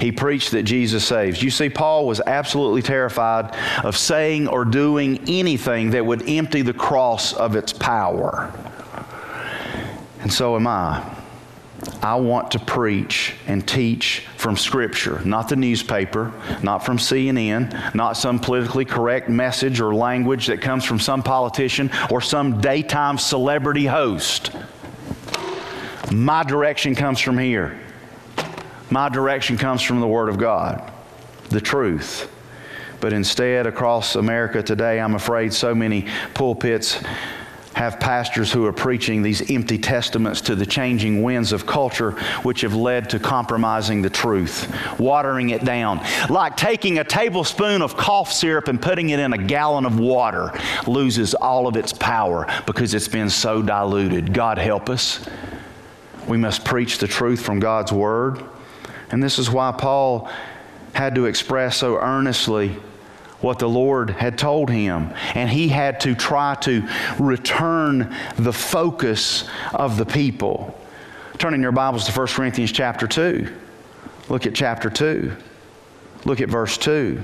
He 0.00 0.10
preached 0.10 0.52
that 0.52 0.62
Jesus 0.62 1.04
saves. 1.04 1.42
You 1.42 1.50
see, 1.50 1.68
Paul 1.68 2.06
was 2.06 2.22
absolutely 2.26 2.80
terrified 2.80 3.54
of 3.84 3.98
saying 3.98 4.48
or 4.48 4.64
doing 4.64 5.20
anything 5.28 5.90
that 5.90 6.06
would 6.06 6.26
empty 6.26 6.62
the 6.62 6.72
cross 6.72 7.34
of 7.34 7.54
its 7.54 7.74
power. 7.74 8.50
And 10.20 10.32
so 10.32 10.56
am 10.56 10.66
I. 10.66 11.06
I 12.00 12.14
want 12.14 12.52
to 12.52 12.60
preach 12.60 13.34
and 13.46 13.68
teach 13.68 14.20
from 14.38 14.56
Scripture, 14.56 15.20
not 15.22 15.50
the 15.50 15.56
newspaper, 15.56 16.32
not 16.62 16.78
from 16.78 16.96
CNN, 16.96 17.94
not 17.94 18.16
some 18.16 18.38
politically 18.38 18.86
correct 18.86 19.28
message 19.28 19.82
or 19.82 19.94
language 19.94 20.46
that 20.46 20.62
comes 20.62 20.82
from 20.82 20.98
some 20.98 21.22
politician 21.22 21.90
or 22.10 22.22
some 22.22 22.58
daytime 22.62 23.18
celebrity 23.18 23.84
host. 23.84 24.50
My 26.12 26.44
direction 26.44 26.94
comes 26.94 27.20
from 27.20 27.38
here. 27.38 27.78
My 28.90 29.08
direction 29.08 29.58
comes 29.58 29.82
from 29.82 30.00
the 30.00 30.06
Word 30.06 30.28
of 30.28 30.38
God, 30.38 30.92
the 31.48 31.60
truth. 31.60 32.30
But 33.00 33.12
instead, 33.12 33.66
across 33.66 34.14
America 34.14 34.62
today, 34.62 35.00
I'm 35.00 35.14
afraid 35.14 35.52
so 35.52 35.74
many 35.74 36.06
pulpits 36.34 37.02
have 37.74 38.00
pastors 38.00 38.50
who 38.50 38.64
are 38.64 38.72
preaching 38.72 39.20
these 39.20 39.50
empty 39.50 39.76
testaments 39.76 40.40
to 40.40 40.54
the 40.54 40.64
changing 40.64 41.22
winds 41.22 41.52
of 41.52 41.66
culture, 41.66 42.12
which 42.42 42.62
have 42.62 42.74
led 42.74 43.10
to 43.10 43.18
compromising 43.18 44.00
the 44.00 44.08
truth, 44.08 44.74
watering 44.98 45.50
it 45.50 45.62
down. 45.62 46.00
Like 46.30 46.56
taking 46.56 46.98
a 47.00 47.04
tablespoon 47.04 47.82
of 47.82 47.94
cough 47.94 48.32
syrup 48.32 48.68
and 48.68 48.80
putting 48.80 49.10
it 49.10 49.18
in 49.18 49.34
a 49.34 49.38
gallon 49.38 49.84
of 49.84 49.98
water 49.98 50.58
loses 50.86 51.34
all 51.34 51.66
of 51.66 51.76
its 51.76 51.92
power 51.92 52.46
because 52.64 52.94
it's 52.94 53.08
been 53.08 53.28
so 53.28 53.60
diluted. 53.60 54.32
God 54.32 54.56
help 54.56 54.88
us. 54.88 55.28
We 56.28 56.36
must 56.36 56.64
preach 56.64 56.98
the 56.98 57.06
truth 57.06 57.40
from 57.40 57.60
God's 57.60 57.92
Word. 57.92 58.42
And 59.10 59.22
this 59.22 59.38
is 59.38 59.50
why 59.50 59.72
Paul 59.72 60.28
had 60.92 61.14
to 61.14 61.26
express 61.26 61.76
so 61.76 61.98
earnestly 61.98 62.76
what 63.40 63.58
the 63.58 63.68
Lord 63.68 64.10
had 64.10 64.38
told 64.38 64.70
him. 64.70 65.12
And 65.34 65.48
he 65.48 65.68
had 65.68 66.00
to 66.00 66.14
try 66.14 66.56
to 66.62 66.88
return 67.18 68.16
the 68.36 68.52
focus 68.52 69.48
of 69.72 69.96
the 69.96 70.06
people. 70.06 70.76
Turn 71.38 71.54
in 71.54 71.60
your 71.62 71.72
Bibles 71.72 72.06
to 72.06 72.18
1 72.18 72.26
Corinthians 72.28 72.72
chapter 72.72 73.06
2. 73.06 73.54
Look 74.28 74.46
at 74.46 74.54
chapter 74.54 74.90
2. 74.90 75.36
Look 76.24 76.40
at 76.40 76.48
verse 76.48 76.76
2. 76.78 77.22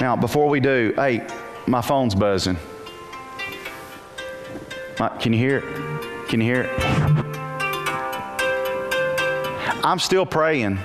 Now, 0.00 0.14
before 0.14 0.48
we 0.48 0.60
do, 0.60 0.92
hey, 0.96 1.26
my 1.66 1.80
phone's 1.80 2.14
buzzing. 2.14 2.58
Can 5.18 5.32
you 5.32 5.38
hear 5.38 5.58
it? 5.58 6.28
Can 6.28 6.40
you 6.40 6.46
hear 6.46 6.62
it? 6.62 7.23
I'm 9.84 10.00
still 10.00 10.26
praying 10.26 10.78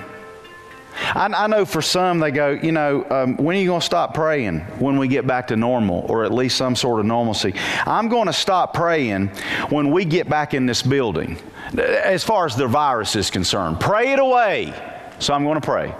I, 1.14 1.26
I, 1.26 1.46
know 1.46 1.64
for 1.64 1.82
some 1.82 2.18
they 2.18 2.30
go, 2.30 2.50
you 2.50 2.72
know, 2.72 3.06
um, 3.10 3.36
when 3.36 3.56
are 3.56 3.60
you 3.60 3.66
going 3.66 3.80
to 3.80 3.86
stop 3.86 4.14
praying? 4.14 4.60
When 4.78 4.98
we 4.98 5.08
get 5.08 5.26
back 5.26 5.48
to 5.48 5.56
normal 5.56 6.04
or 6.08 6.24
at 6.24 6.32
least 6.32 6.56
some 6.56 6.76
sort 6.76 7.00
of 7.00 7.06
normalcy. 7.06 7.54
I'm 7.86 8.08
going 8.08 8.26
to 8.26 8.32
stop 8.32 8.74
praying 8.74 9.28
when 9.70 9.90
we 9.90 10.04
get 10.04 10.28
back 10.28 10.54
in 10.54 10.66
this 10.66 10.82
building 10.82 11.38
as 11.76 12.24
far 12.24 12.46
as 12.46 12.56
the 12.56 12.66
virus 12.66 13.16
is 13.16 13.30
concerned. 13.30 13.80
Pray 13.80 14.12
it 14.12 14.18
away. 14.18 14.74
So 15.18 15.34
I'm 15.34 15.44
going 15.44 15.60
to 15.60 15.66
pray. 15.66 15.94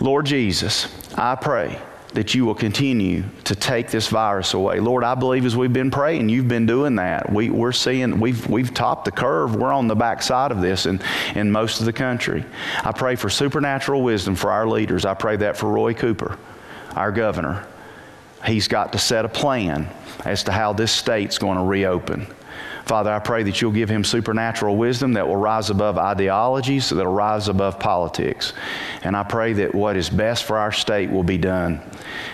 Lord 0.00 0.26
Jesus, 0.26 0.88
I 1.16 1.34
pray 1.34 1.80
that 2.14 2.34
you 2.34 2.44
will 2.44 2.54
continue 2.54 3.22
to 3.44 3.54
take 3.54 3.88
this 3.88 4.08
virus 4.08 4.54
away. 4.54 4.80
Lord, 4.80 5.04
I 5.04 5.14
believe 5.14 5.44
as 5.44 5.56
we've 5.56 5.72
been 5.72 5.90
praying, 5.90 6.28
you've 6.28 6.48
been 6.48 6.66
doing 6.66 6.96
that. 6.96 7.32
We, 7.32 7.50
we're 7.50 7.72
seeing, 7.72 8.18
we've, 8.18 8.48
we've 8.48 8.74
topped 8.74 9.04
the 9.04 9.12
curve. 9.12 9.54
We're 9.54 9.72
on 9.72 9.86
the 9.86 9.94
backside 9.94 10.50
of 10.50 10.60
this 10.60 10.86
in, 10.86 11.00
in 11.34 11.52
most 11.52 11.80
of 11.80 11.86
the 11.86 11.92
country. 11.92 12.44
I 12.82 12.92
pray 12.92 13.14
for 13.14 13.30
supernatural 13.30 14.02
wisdom 14.02 14.34
for 14.34 14.50
our 14.50 14.66
leaders. 14.66 15.04
I 15.04 15.14
pray 15.14 15.36
that 15.36 15.56
for 15.56 15.70
Roy 15.70 15.94
Cooper, 15.94 16.36
our 16.96 17.12
governor. 17.12 17.66
He's 18.44 18.68
got 18.68 18.92
to 18.92 18.98
set 18.98 19.24
a 19.24 19.28
plan 19.28 19.88
as 20.24 20.44
to 20.44 20.52
how 20.52 20.72
this 20.72 20.92
state's 20.92 21.38
going 21.38 21.58
to 21.58 21.64
reopen. 21.64 22.26
Father, 22.84 23.12
I 23.12 23.18
pray 23.18 23.42
that 23.44 23.60
you'll 23.60 23.72
give 23.72 23.88
him 23.88 24.04
supernatural 24.04 24.76
wisdom 24.76 25.12
that 25.14 25.26
will 25.26 25.36
rise 25.36 25.70
above 25.70 25.98
ideologies, 25.98 26.88
that 26.90 26.96
will 26.96 27.12
rise 27.12 27.48
above 27.48 27.78
politics. 27.78 28.52
And 29.02 29.16
I 29.16 29.22
pray 29.22 29.52
that 29.54 29.74
what 29.74 29.96
is 29.96 30.10
best 30.10 30.44
for 30.44 30.58
our 30.58 30.72
state 30.72 31.10
will 31.10 31.22
be 31.22 31.38
done. 31.38 31.80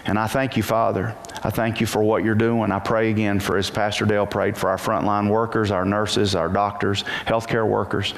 And 0.05 0.19
I 0.19 0.27
thank 0.27 0.57
you, 0.57 0.63
Father. 0.63 1.15
I 1.47 1.51
thank 1.51 1.81
you 1.81 1.87
for 1.87 2.03
what 2.03 2.25
you're 2.25 2.35
doing. 2.35 2.73
I 2.73 2.81
pray 2.81 3.09
again 3.09 3.39
for, 3.39 3.57
as 3.57 3.71
Pastor 3.71 4.05
Dale 4.05 4.27
prayed, 4.27 4.59
for 4.59 4.69
our 4.69 4.77
frontline 4.77 5.31
workers, 5.31 5.71
our 5.71 5.85
nurses, 5.85 6.35
our 6.35 6.49
doctors, 6.49 7.05
healthcare 7.25 7.65
workers, 7.65 8.15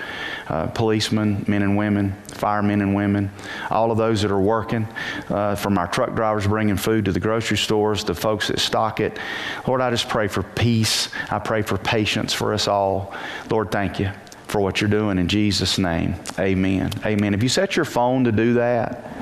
uh, 0.49 0.69
policemen, 0.69 1.45
men 1.47 1.61
and 1.61 1.77
women, 1.77 2.17
firemen 2.29 2.81
and 2.81 2.95
women, 2.95 3.31
all 3.69 3.91
of 3.91 3.99
those 3.99 4.23
that 4.23 4.31
are 4.31 4.41
working, 4.41 4.89
uh, 5.29 5.57
from 5.57 5.77
our 5.77 5.87
truck 5.87 6.15
drivers 6.15 6.47
bringing 6.47 6.79
food 6.79 7.05
to 7.05 7.13
the 7.13 7.21
grocery 7.21 7.59
stores, 7.59 8.03
the 8.03 8.15
folks 8.15 8.49
that 8.49 8.61
stock 8.61 8.99
it. 8.99 9.19
Lord, 9.67 9.83
I 9.83 9.91
just 9.91 10.09
pray 10.09 10.29
for 10.29 10.43
peace. 10.43 11.11
I 11.31 11.39
pray 11.39 11.61
for 11.61 11.77
patience 11.77 12.33
for 12.33 12.55
us 12.55 12.67
all. 12.67 13.13
Lord, 13.51 13.71
thank 13.71 14.01
you 14.01 14.11
for 14.47 14.63
what 14.63 14.81
you're 14.81 14.89
doing 14.89 15.19
in 15.19 15.29
Jesus' 15.29 15.77
name. 15.77 16.15
Amen. 16.39 16.91
Amen. 17.05 17.35
If 17.35 17.43
you 17.43 17.51
set 17.51 17.77
your 17.77 17.85
phone 17.85 18.25
to 18.25 18.33
do 18.33 18.55
that? 18.55 19.18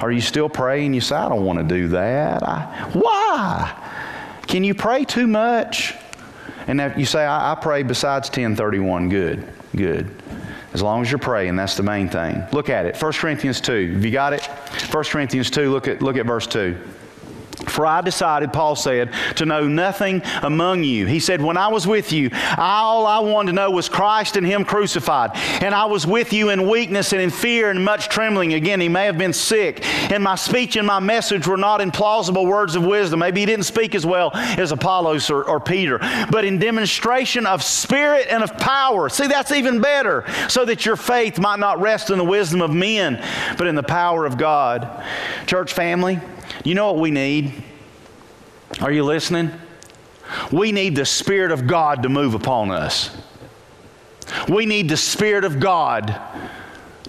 Are 0.00 0.12
you 0.12 0.20
still 0.20 0.48
praying? 0.48 0.94
You 0.94 1.00
say, 1.00 1.16
I 1.16 1.28
don't 1.28 1.44
want 1.44 1.58
to 1.58 1.64
do 1.64 1.88
that. 1.88 2.42
I, 2.42 2.88
why? 2.92 3.82
Can 4.46 4.64
you 4.64 4.74
pray 4.74 5.04
too 5.04 5.26
much? 5.26 5.94
And 6.66 6.80
if 6.80 6.96
you 6.98 7.06
say, 7.06 7.24
I, 7.24 7.52
I 7.52 7.54
pray 7.54 7.82
besides 7.82 8.28
1031, 8.28 9.08
good, 9.08 9.46
good. 9.74 10.10
As 10.72 10.82
long 10.82 11.00
as 11.00 11.10
you're 11.10 11.18
praying, 11.18 11.56
that's 11.56 11.76
the 11.76 11.82
main 11.82 12.08
thing. 12.08 12.42
Look 12.52 12.68
at 12.68 12.84
it. 12.86 13.00
1 13.00 13.12
Corinthians 13.14 13.60
2. 13.60 13.94
Have 13.94 14.04
you 14.04 14.10
got 14.10 14.32
it? 14.32 14.44
1 14.44 15.04
Corinthians 15.04 15.50
2, 15.50 15.70
look 15.70 15.88
at, 15.88 16.02
look 16.02 16.16
at 16.16 16.26
verse 16.26 16.46
2. 16.46 16.76
For 17.76 17.84
I 17.84 18.00
decided, 18.00 18.54
Paul 18.54 18.74
said, 18.74 19.12
to 19.36 19.44
know 19.44 19.68
nothing 19.68 20.22
among 20.40 20.82
you. 20.82 21.04
He 21.04 21.20
said, 21.20 21.42
When 21.42 21.58
I 21.58 21.68
was 21.68 21.86
with 21.86 22.10
you, 22.10 22.30
all 22.56 23.06
I 23.06 23.18
wanted 23.18 23.48
to 23.48 23.52
know 23.52 23.70
was 23.70 23.90
Christ 23.90 24.38
and 24.38 24.46
Him 24.46 24.64
crucified. 24.64 25.32
And 25.60 25.74
I 25.74 25.84
was 25.84 26.06
with 26.06 26.32
you 26.32 26.48
in 26.48 26.70
weakness 26.70 27.12
and 27.12 27.20
in 27.20 27.28
fear 27.28 27.68
and 27.68 27.84
much 27.84 28.08
trembling. 28.08 28.54
Again, 28.54 28.80
he 28.80 28.88
may 28.88 29.04
have 29.04 29.18
been 29.18 29.34
sick. 29.34 29.84
And 30.10 30.24
my 30.24 30.36
speech 30.36 30.76
and 30.76 30.86
my 30.86 31.00
message 31.00 31.46
were 31.46 31.58
not 31.58 31.82
in 31.82 31.90
plausible 31.90 32.46
words 32.46 32.76
of 32.76 32.86
wisdom. 32.86 33.20
Maybe 33.20 33.40
he 33.40 33.46
didn't 33.46 33.66
speak 33.66 33.94
as 33.94 34.06
well 34.06 34.30
as 34.34 34.72
Apollos 34.72 35.28
or, 35.28 35.44
or 35.44 35.60
Peter, 35.60 35.98
but 36.30 36.46
in 36.46 36.58
demonstration 36.58 37.44
of 37.44 37.62
spirit 37.62 38.26
and 38.30 38.42
of 38.42 38.56
power. 38.56 39.10
See, 39.10 39.26
that's 39.26 39.52
even 39.52 39.82
better, 39.82 40.24
so 40.48 40.64
that 40.64 40.86
your 40.86 40.96
faith 40.96 41.38
might 41.38 41.58
not 41.58 41.78
rest 41.78 42.08
in 42.08 42.16
the 42.16 42.24
wisdom 42.24 42.62
of 42.62 42.72
men, 42.72 43.22
but 43.58 43.66
in 43.66 43.74
the 43.74 43.82
power 43.82 44.24
of 44.24 44.38
God. 44.38 45.04
Church 45.46 45.74
family, 45.74 46.20
you 46.64 46.74
know 46.74 46.90
what 46.90 47.02
we 47.02 47.10
need? 47.10 47.52
Are 48.80 48.92
you 48.92 49.04
listening? 49.04 49.50
We 50.52 50.72
need 50.72 50.96
the 50.96 51.06
Spirit 51.06 51.52
of 51.52 51.66
God 51.66 52.02
to 52.02 52.08
move 52.08 52.34
upon 52.34 52.70
us. 52.70 53.16
We 54.48 54.66
need 54.66 54.88
the 54.88 54.96
Spirit 54.96 55.44
of 55.44 55.60
God 55.60 56.20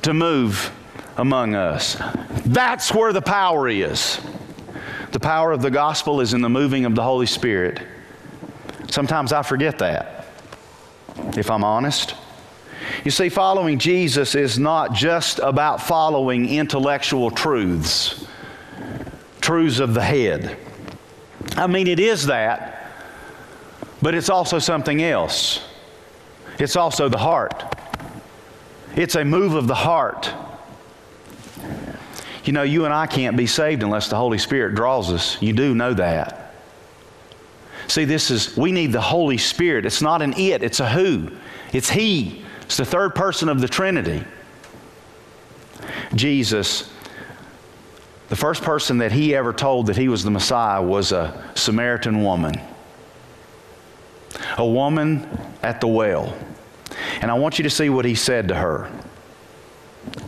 to 0.03 0.13
move 0.13 0.71
among 1.17 1.55
us. 1.55 1.97
That's 2.45 2.93
where 2.93 3.11
the 3.11 3.21
power 3.21 3.67
is. 3.67 4.19
The 5.11 5.19
power 5.19 5.51
of 5.51 5.61
the 5.61 5.71
gospel 5.71 6.21
is 6.21 6.33
in 6.33 6.41
the 6.41 6.49
moving 6.49 6.85
of 6.85 6.95
the 6.95 7.03
Holy 7.03 7.25
Spirit. 7.25 7.81
Sometimes 8.89 9.33
I 9.33 9.41
forget 9.41 9.79
that, 9.79 10.27
if 11.35 11.49
I'm 11.49 11.63
honest. 11.63 12.15
You 13.03 13.11
see, 13.11 13.29
following 13.29 13.79
Jesus 13.79 14.35
is 14.35 14.59
not 14.59 14.93
just 14.93 15.39
about 15.39 15.81
following 15.81 16.47
intellectual 16.47 17.31
truths 17.31 18.25
truths 19.41 19.79
of 19.79 19.93
the 19.93 20.03
head. 20.03 20.57
I 21.55 21.67
mean, 21.67 21.88
it 21.88 21.99
is 21.99 22.25
that, 22.27 22.91
but 24.01 24.13
it's 24.13 24.29
also 24.29 24.60
something 24.60 25.01
else. 25.01 25.63
It's 26.60 26.75
also 26.75 27.10
the 27.10 27.17
heart. 27.17 27.75
It's 28.95 29.15
a 29.15 29.23
move 29.23 29.53
of 29.53 29.67
the 29.67 29.75
heart. 29.75 30.31
You 32.43 32.53
know, 32.53 32.63
you 32.63 32.86
and 32.86 32.93
I 32.93 33.07
can't 33.07 33.38
be 33.38 33.45
saved 33.45 33.83
unless 33.83 34.10
the 34.10 34.15
Holy 34.15 34.38
Spirit 34.38 34.75
draws 34.75 35.12
us. 35.12 35.41
You 35.41 35.53
do 35.53 35.75
know 35.75 35.93
that. 35.93 36.53
See, 37.88 38.05
this 38.05 38.31
is, 38.31 38.55
we 38.57 38.71
need 38.71 38.91
the 38.91 39.01
Holy 39.01 39.38
Spirit. 39.38 39.86
It's 39.86 40.01
not 40.01 40.21
an 40.21 40.33
it, 40.33 40.63
it's 40.63 40.79
a 40.79 40.89
who. 40.89 41.29
It's 41.73 41.89
He. 41.89 42.43
It's 42.63 42.77
the 42.77 42.86
third 42.86 43.15
person 43.15 43.49
of 43.49 43.62
the 43.62 43.67
Trinity. 43.67 44.23
Jesus 46.15 46.91
the 48.29 48.35
first 48.35 48.61
person 48.61 48.97
that 48.99 49.11
he 49.11 49.35
ever 49.35 49.53
told 49.53 49.87
that 49.87 49.97
he 49.97 50.09
was 50.09 50.23
the 50.23 50.31
Messiah 50.31 50.81
was 50.81 51.11
a 51.11 51.51
Samaritan 51.55 52.23
woman, 52.23 52.59
a 54.57 54.67
woman 54.67 55.27
at 55.63 55.79
the 55.79 55.87
well. 55.87 56.35
And 57.21 57.31
I 57.31 57.35
want 57.35 57.57
you 57.57 57.63
to 57.63 57.69
see 57.69 57.89
what 57.89 58.05
he 58.05 58.15
said 58.15 58.49
to 58.49 58.55
her. 58.55 58.91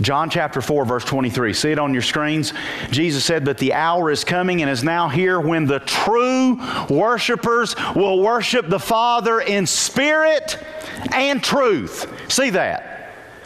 John 0.01 0.29
chapter 0.29 0.61
4, 0.61 0.85
verse 0.85 1.05
23. 1.05 1.53
See 1.53 1.71
it 1.71 1.79
on 1.79 1.93
your 1.93 2.01
screens? 2.01 2.53
Jesus 2.89 3.23
said 3.23 3.45
that 3.45 3.57
the 3.57 3.73
hour 3.73 4.11
is 4.11 4.23
coming 4.23 4.61
and 4.61 4.69
is 4.69 4.83
now 4.83 5.09
here 5.09 5.39
when 5.39 5.65
the 5.65 5.79
true 5.79 6.59
worshipers 6.89 7.75
will 7.95 8.21
worship 8.21 8.69
the 8.69 8.79
Father 8.79 9.41
in 9.41 9.65
spirit 9.65 10.57
and 11.13 11.43
truth. 11.43 12.11
See 12.31 12.49
that? 12.51 12.98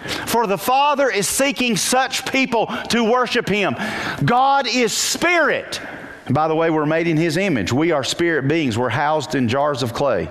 For 0.04 0.48
the 0.48 0.58
Father 0.58 1.10
is 1.10 1.28
seeking 1.28 1.78
such 1.78 2.30
people 2.32 2.68
to 2.90 3.04
worship 3.04 3.48
Him. 3.48 3.76
God 4.26 4.68
is 4.68 4.94
spirit. 4.94 5.82
And 6.26 6.34
by 6.34 6.48
the 6.48 6.56
way, 6.56 6.70
we're 6.70 6.86
made 6.86 7.08
in 7.08 7.18
His 7.18 7.38
image. 7.38 7.72
We 7.72 7.92
are 7.92 8.04
spirit 8.04 8.48
beings. 8.48 8.78
We're 8.78 8.90
housed 8.90 9.36
in 9.36 9.48
jars 9.48 9.84
of 9.84 9.94
clay. 9.94 10.30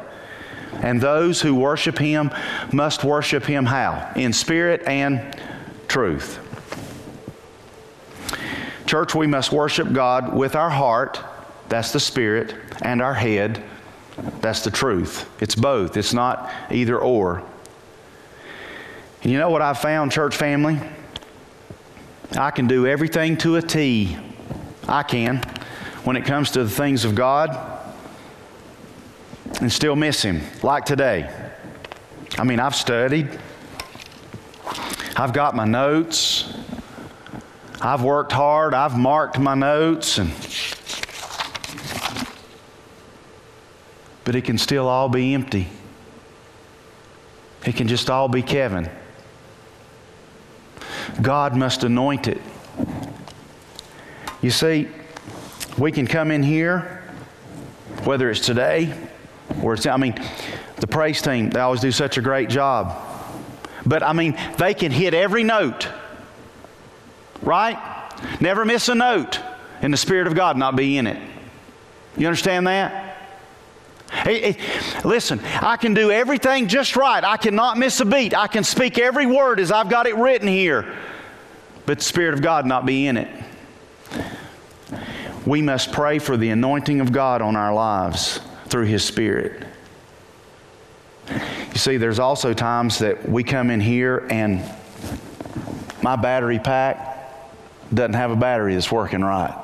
And 0.75 1.01
those 1.01 1.41
who 1.41 1.55
worship 1.55 1.99
Him 1.99 2.31
must 2.73 3.05
worship 3.05 3.45
Him 3.45 3.67
how? 3.67 4.13
In 4.17 4.33
spirit 4.33 4.83
and 4.87 5.37
truth. 5.89 6.39
Church, 8.87 9.15
we 9.15 9.27
must 9.27 9.53
worship 9.53 9.93
God 9.93 10.35
with 10.35 10.55
our 10.55 10.71
heart, 10.71 11.21
that's 11.69 11.93
the 11.93 12.01
spirit, 12.01 12.55
and 12.83 13.01
our 13.01 13.15
head, 13.15 13.63
that's 14.41 14.65
the 14.65 14.71
truth. 14.71 15.29
It's 15.41 15.55
both, 15.55 15.97
it's 15.97 16.13
not 16.13 16.51
either 16.71 16.99
or. 16.99 17.43
And 19.23 19.31
you 19.31 19.39
know 19.39 19.51
what 19.51 19.63
I've 19.63 19.79
found, 19.79 20.11
church 20.11 20.37
family? 20.37 20.81
I 22.37 22.51
can 22.51 22.67
do 22.67 22.87
everything 22.87 23.37
to 23.39 23.57
a 23.57 23.63
T. 23.63 24.17
I 24.89 25.03
can 25.03 25.39
when 26.05 26.17
it 26.17 26.25
comes 26.25 26.51
to 26.53 26.65
the 26.65 26.71
things 26.71 27.05
of 27.05 27.15
God 27.15 27.57
and 29.61 29.71
still 29.73 29.95
miss 29.95 30.23
Him, 30.23 30.41
like 30.63 30.85
today. 30.85 31.31
I 32.37 32.45
mean, 32.45 32.59
I've 32.59 32.75
studied, 32.75 33.39
I've 35.17 35.33
got 35.33 35.55
my 35.55 35.67
notes. 35.67 36.53
I've 37.81 38.03
worked 38.03 38.33
hard. 38.33 38.75
I've 38.75 38.97
marked 38.97 39.39
my 39.39 39.55
notes 39.55 40.19
and 40.19 40.31
but 44.25 44.37
it 44.37 44.43
can 44.43 44.57
still 44.57 44.89
all 44.89 45.09
be 45.09 45.35
empty. 45.35 45.69
It 47.67 47.75
can 47.75 47.89
just 47.89 48.09
all 48.09 48.29
be 48.29 48.43
Kevin. 48.43 48.89
God 51.23 51.57
must 51.57 51.85
anoint 51.85 52.29
it. 52.29 52.41
You 54.41 54.51
see, 54.51 54.89
we 55.79 55.93
can 55.93 56.07
come 56.07 56.31
in 56.31 56.43
here, 56.43 57.03
whether 58.05 58.29
it's 58.31 58.45
today 58.45 58.93
or 59.63 59.75
it's, 59.75 59.87
I 59.87 59.97
mean, 59.97 60.15
the 60.77 60.87
praise 60.87 61.23
team, 61.23 61.51
they 61.51 61.61
always 61.61 61.81
do 61.81 61.93
such 61.93 62.19
a 62.19 62.21
great 62.21 62.49
job. 62.49 63.01
But 63.87 64.03
I 64.03 64.13
mean, 64.13 64.37
they 64.59 64.75
can 64.75 64.91
hit 64.91 65.15
every 65.15 65.45
note, 65.45 65.89
right? 67.43 67.79
Never 68.41 68.65
miss 68.65 68.89
a 68.89 68.95
note, 68.95 69.41
and 69.81 69.93
the 69.93 69.97
Spirit 69.97 70.27
of 70.27 70.35
God 70.35 70.57
not 70.57 70.77
be 70.77 70.99
in 70.99 71.07
it. 71.07 71.21
You 72.17 72.27
understand 72.27 72.67
that? 72.67 73.13
Hey, 74.11 74.53
hey, 74.53 75.01
listen, 75.05 75.41
I 75.63 75.77
can 75.77 75.95
do 75.95 76.11
everything 76.11 76.69
just 76.69 76.97
right. 76.97 77.25
I 77.25 77.39
cannot 77.39 77.79
miss 77.79 77.99
a 78.01 78.05
beat. 78.05 78.35
I 78.37 78.47
can 78.47 78.63
speak 78.63 78.99
every 78.99 79.27
word 79.27 79.59
as 79.59 79.73
I've 79.73 79.89
got 79.89 80.07
it 80.07 80.17
written 80.17 80.47
here, 80.47 80.95
but 81.87 81.99
the 81.99 82.05
Spirit 82.05 82.35
of 82.35 82.43
God 82.43 82.67
not 82.67 82.87
be 82.87 83.07
in 83.07 83.17
it. 83.17 83.29
We 85.45 85.63
must 85.63 85.93
pray 85.93 86.19
for 86.19 86.37
the 86.37 86.51
anointing 86.51 87.01
of 87.01 87.13
God 87.13 87.43
on 87.43 87.57
our 87.57 87.75
lives 87.75 88.41
through 88.67 88.87
His 88.87 89.05
Spirit. 89.05 89.67
You 91.29 91.79
see, 91.79 91.97
there's 91.97 92.19
also 92.19 92.53
times 92.53 92.99
that 92.99 93.29
we 93.29 93.43
come 93.43 93.71
in 93.71 93.81
here 93.81 94.27
and 94.31 94.63
my 96.03 96.17
battery 96.17 96.59
pack 96.59 97.09
doesn't 97.93 98.15
have 98.15 98.31
a 98.31 98.37
battery 98.37 98.75
that's 98.75 98.93
working 98.93 99.23
right. 99.23 99.59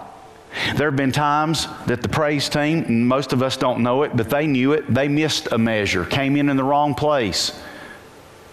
There 0.77 0.91
have 0.91 0.97
been 0.97 1.13
times 1.13 1.67
that 1.87 2.03
the 2.03 2.09
praise 2.09 2.49
team, 2.49 2.85
and 2.85 3.07
most 3.07 3.33
of 3.33 3.43
us 3.43 3.57
don't 3.57 3.81
know 3.83 4.03
it, 4.03 4.17
but 4.17 4.31
they 4.31 4.47
knew 4.47 4.73
it, 4.73 4.93
they 4.93 5.09
missed 5.09 5.49
a 5.53 5.59
measure, 5.59 6.05
came 6.05 6.37
in 6.37 6.49
in 6.49 6.57
the 6.57 6.65
wrong 6.65 6.95
place. 6.95 7.61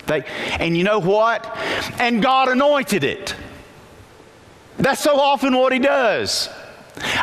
They, 0.07 0.23
and 0.59 0.77
you 0.77 0.83
know 0.83 0.99
what? 0.99 1.57
And 1.99 2.21
God 2.21 2.49
anointed 2.49 3.03
it. 3.03 3.35
That's 4.77 5.01
so 5.01 5.19
often 5.19 5.55
what 5.55 5.73
He 5.73 5.79
does. 5.79 6.49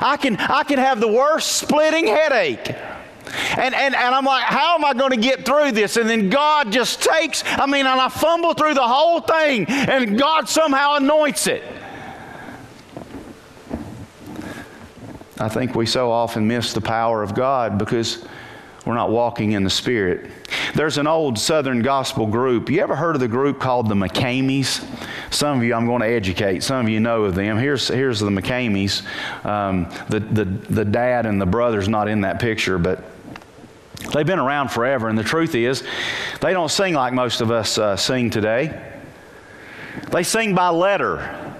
I 0.01 0.17
can, 0.17 0.37
I 0.37 0.65
can 0.65 0.79
have 0.79 1.01
the 1.01 1.09
worst 1.09 1.53
splitting 1.53 2.07
headache. 2.07 2.75
And, 3.57 3.75
and, 3.75 3.95
and 3.95 4.15
I'm 4.15 4.25
like, 4.25 4.45
how 4.45 4.75
am 4.75 4.85
I 4.85 4.93
going 4.93 5.13
to 5.13 5.17
get 5.17 5.47
through 5.47 5.73
this? 5.73 5.97
And 5.97 6.09
then 6.09 6.29
God 6.29 6.71
just 6.71 7.03
takes, 7.03 7.43
I 7.47 7.67
mean, 7.67 7.87
and 7.87 8.01
I 8.01 8.09
fumble 8.09 8.53
through 8.53 8.75
the 8.75 8.87
whole 8.87 9.21
thing, 9.21 9.67
and 9.69 10.19
God 10.19 10.49
somehow 10.49 10.97
anoints 10.97 11.47
it. 11.47 11.63
I 15.39 15.49
think 15.49 15.75
we 15.75 15.87
so 15.87 16.11
often 16.11 16.47
miss 16.47 16.73
the 16.73 16.81
power 16.81 17.23
of 17.23 17.35
God 17.35 17.79
because 17.79 18.25
we're 18.85 18.95
not 18.95 19.11
walking 19.11 19.53
in 19.53 19.63
the 19.63 19.71
Spirit. 19.71 20.31
There's 20.75 20.99
an 20.99 21.07
old 21.07 21.39
Southern 21.39 21.83
gospel 21.83 22.27
group. 22.27 22.69
You 22.69 22.81
ever 22.81 22.97
heard 22.97 23.15
of 23.15 23.21
the 23.21 23.29
group 23.29 23.61
called 23.61 23.89
the 23.89 23.95
McKameys? 23.95 24.85
Some 25.33 25.59
of 25.59 25.65
you 25.65 25.75
I'm 25.75 25.87
going 25.87 26.03
to 26.03 26.09
educate. 26.09 26.63
Some 26.63 26.87
of 26.87 26.89
you 26.89 26.99
know 26.99 27.25
of 27.25 27.35
them. 27.35 27.59
Here's, 27.59 27.89
here's 27.89 28.19
the 28.19 28.31
McKameys. 28.31 29.05
Um, 29.45 29.89
the, 30.09 30.19
the, 30.21 30.45
the 30.45 30.85
dad 30.85 31.27
and 31.27 31.41
the 31.41 31.47
brother's 31.47 31.89
not 31.89 32.09
in 32.09 32.23
that 32.23 32.41
picture, 32.41 32.79
but 32.79 33.05
They've 34.13 34.27
been 34.27 34.41
around 34.41 34.69
forever, 34.71 35.09
and 35.09 35.17
the 35.17 35.23
truth 35.23 35.55
is, 35.55 35.85
they 36.41 36.53
don't 36.53 36.71
sing 36.71 36.93
like 36.93 37.13
most 37.13 37.41
of 37.41 37.51
us 37.51 37.79
uh, 37.79 37.97
sing 37.97 38.31
today. 38.31 38.93
They 40.11 40.25
sing 40.25 40.55
by 40.55 40.69
letter. 40.69 41.55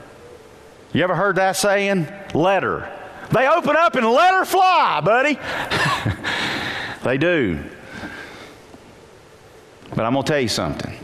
You 0.93 1.05
ever 1.05 1.15
heard 1.15 1.37
that 1.37 1.57
saying? 1.57 2.09
Letter. 2.35 2.91
They 3.31 3.49
open 3.49 3.77
up 3.77 3.95
and 3.95 4.07
let 4.07 4.35
her 4.35 4.45
fly, 4.45 5.01
buddy. 5.03 5.39
they 7.03 7.19
do. 7.19 7.59
But 9.91 10.05
I'm 10.05 10.13
going 10.15 10.25
to 10.25 10.33
tell 10.33 10.41
you 10.41 10.49
something. 10.49 10.99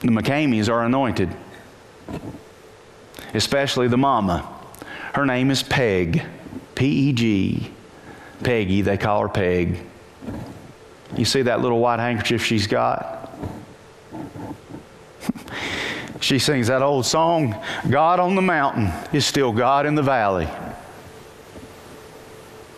The 0.00 0.08
McKameys 0.08 0.68
are 0.68 0.84
anointed, 0.84 1.34
especially 3.34 3.88
the 3.88 3.96
mama. 3.96 4.48
Her 5.14 5.26
name 5.26 5.50
is 5.50 5.62
Peg, 5.62 6.22
P 6.74 6.86
E 6.86 7.12
G. 7.12 7.70
Peggy, 8.44 8.82
they 8.82 8.96
call 8.96 9.22
her 9.22 9.28
Peg. 9.28 9.80
You 11.16 11.24
see 11.24 11.42
that 11.42 11.60
little 11.60 11.80
white 11.80 11.98
handkerchief 11.98 12.44
she's 12.44 12.68
got? 12.68 13.32
she 16.20 16.38
sings 16.38 16.68
that 16.68 16.82
old 16.82 17.06
song, 17.06 17.56
God 17.90 18.20
on 18.20 18.36
the 18.36 18.42
mountain 18.42 18.92
is 19.12 19.26
still 19.26 19.52
God 19.52 19.86
in 19.86 19.96
the 19.96 20.02
valley. 20.02 20.48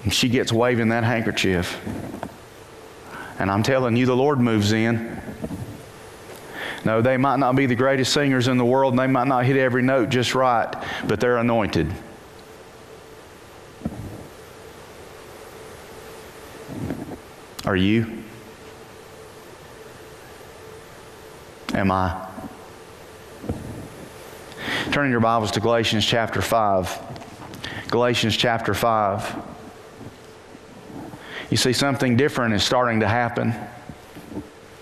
And 0.02 0.12
she 0.12 0.28
gets 0.28 0.52
waving 0.52 0.88
that 0.88 1.04
handkerchief. 1.04 1.78
And 3.38 3.50
I'm 3.50 3.62
telling 3.62 3.96
you, 3.96 4.06
the 4.06 4.16
Lord 4.16 4.40
moves 4.40 4.72
in. 4.72 5.20
No, 6.84 7.02
they 7.02 7.16
might 7.16 7.38
not 7.38 7.56
be 7.56 7.66
the 7.66 7.74
greatest 7.74 8.12
singers 8.12 8.48
in 8.48 8.56
the 8.56 8.64
world 8.64 8.94
and 8.94 8.98
they 8.98 9.06
might 9.06 9.26
not 9.26 9.44
hit 9.44 9.56
every 9.56 9.82
note 9.82 10.08
just 10.08 10.34
right, 10.34 10.72
but 11.06 11.20
they're 11.20 11.36
anointed. 11.36 11.92
Are 17.66 17.76
you? 17.76 18.24
Am 21.74 21.90
I? 21.90 22.26
Turning 24.90 25.12
your 25.12 25.20
Bibles 25.20 25.52
to 25.52 25.60
Galatians 25.60 26.04
chapter 26.04 26.42
5. 26.42 26.98
Galatians 27.90 28.36
chapter 28.36 28.74
5. 28.74 29.49
You 31.50 31.56
see, 31.56 31.72
something 31.72 32.16
different 32.16 32.54
is 32.54 32.62
starting 32.62 33.00
to 33.00 33.08
happen 33.08 33.52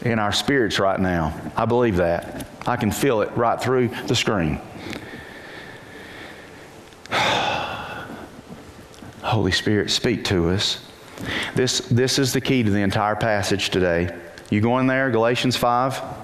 in 0.02 0.18
our 0.18 0.32
spirits 0.32 0.78
right 0.78 1.00
now. 1.00 1.34
I 1.56 1.64
believe 1.64 1.96
that. 1.96 2.46
I 2.66 2.76
can 2.76 2.92
feel 2.92 3.22
it 3.22 3.34
right 3.36 3.60
through 3.60 3.88
the 4.06 4.14
screen. 4.14 4.60
Holy 9.22 9.52
Spirit, 9.52 9.90
speak 9.90 10.24
to 10.26 10.50
us. 10.50 10.84
This, 11.54 11.80
this 11.88 12.18
is 12.18 12.34
the 12.34 12.40
key 12.40 12.62
to 12.62 12.70
the 12.70 12.82
entire 12.82 13.16
passage 13.16 13.70
today. 13.70 14.14
You 14.50 14.60
go 14.60 14.78
in 14.78 14.86
there, 14.86 15.10
Galatians 15.10 15.56
5. 15.56 16.17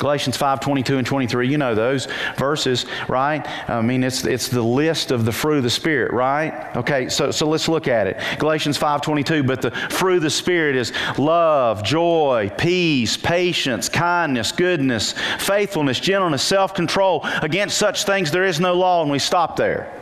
Galatians 0.00 0.36
5, 0.36 0.60
22 0.60 0.98
and 0.98 1.06
23, 1.06 1.48
you 1.48 1.58
know 1.58 1.74
those 1.74 2.08
verses, 2.36 2.86
right? 3.06 3.46
I 3.68 3.82
mean, 3.82 4.02
it's, 4.02 4.24
it's 4.24 4.48
the 4.48 4.62
list 4.62 5.10
of 5.10 5.26
the 5.26 5.30
fruit 5.30 5.58
of 5.58 5.62
the 5.62 5.70
Spirit, 5.70 6.12
right? 6.12 6.74
Okay, 6.74 7.10
so, 7.10 7.30
so 7.30 7.46
let's 7.46 7.68
look 7.68 7.86
at 7.86 8.06
it. 8.06 8.18
Galatians 8.38 8.78
5, 8.78 9.02
22, 9.02 9.44
but 9.44 9.60
the 9.60 9.70
fruit 9.70 10.16
of 10.16 10.22
the 10.22 10.30
Spirit 10.30 10.74
is 10.74 10.92
love, 11.18 11.84
joy, 11.84 12.50
peace, 12.56 13.18
patience, 13.18 13.90
kindness, 13.90 14.52
goodness, 14.52 15.14
faithfulness, 15.38 16.00
gentleness, 16.00 16.42
self 16.42 16.74
control. 16.74 17.20
Against 17.42 17.76
such 17.76 18.04
things 18.04 18.30
there 18.30 18.44
is 18.44 18.58
no 18.58 18.74
law, 18.74 19.02
and 19.02 19.10
we 19.10 19.18
stop 19.18 19.56
there. 19.56 19.99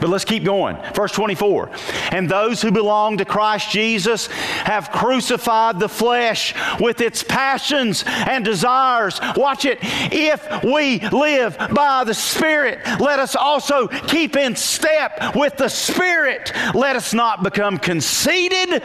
But 0.00 0.10
let's 0.10 0.24
keep 0.24 0.44
going. 0.44 0.76
Verse 0.94 1.12
24. 1.12 1.70
And 2.12 2.28
those 2.28 2.62
who 2.62 2.70
belong 2.70 3.18
to 3.18 3.24
Christ 3.24 3.70
Jesus 3.70 4.26
have 4.28 4.90
crucified 4.90 5.80
the 5.80 5.88
flesh 5.88 6.54
with 6.80 7.00
its 7.00 7.22
passions 7.22 8.04
and 8.06 8.44
desires. 8.44 9.20
Watch 9.36 9.64
it. 9.64 9.78
If 9.82 10.64
we 10.64 11.00
live 11.10 11.56
by 11.72 12.04
the 12.04 12.14
Spirit, 12.14 12.80
let 13.00 13.18
us 13.18 13.36
also 13.36 13.88
keep 13.88 14.36
in 14.36 14.56
step 14.56 15.34
with 15.34 15.56
the 15.56 15.68
Spirit. 15.68 16.52
Let 16.74 16.96
us 16.96 17.14
not 17.14 17.42
become 17.42 17.78
conceited, 17.78 18.82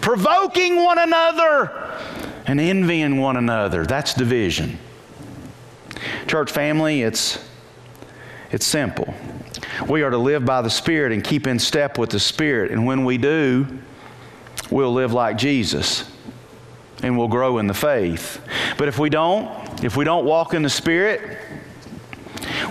provoking 0.00 0.76
one 0.76 0.98
another, 0.98 1.98
and 2.46 2.60
envying 2.60 3.18
one 3.18 3.36
another. 3.36 3.84
That's 3.84 4.14
division. 4.14 4.78
Church 6.26 6.50
family, 6.50 7.02
it's, 7.02 7.44
it's 8.50 8.66
simple. 8.66 9.14
We 9.88 10.02
are 10.02 10.10
to 10.10 10.18
live 10.18 10.44
by 10.44 10.62
the 10.62 10.70
Spirit 10.70 11.12
and 11.12 11.24
keep 11.24 11.46
in 11.46 11.58
step 11.58 11.98
with 11.98 12.10
the 12.10 12.20
Spirit. 12.20 12.70
And 12.70 12.86
when 12.86 13.04
we 13.04 13.18
do, 13.18 13.66
we'll 14.70 14.92
live 14.92 15.12
like 15.12 15.38
Jesus 15.38 16.10
and 17.02 17.16
we'll 17.16 17.28
grow 17.28 17.58
in 17.58 17.66
the 17.66 17.74
faith. 17.74 18.40
But 18.76 18.88
if 18.88 18.98
we 18.98 19.10
don't, 19.10 19.82
if 19.82 19.96
we 19.96 20.04
don't 20.04 20.24
walk 20.24 20.54
in 20.54 20.62
the 20.62 20.70
Spirit, 20.70 21.38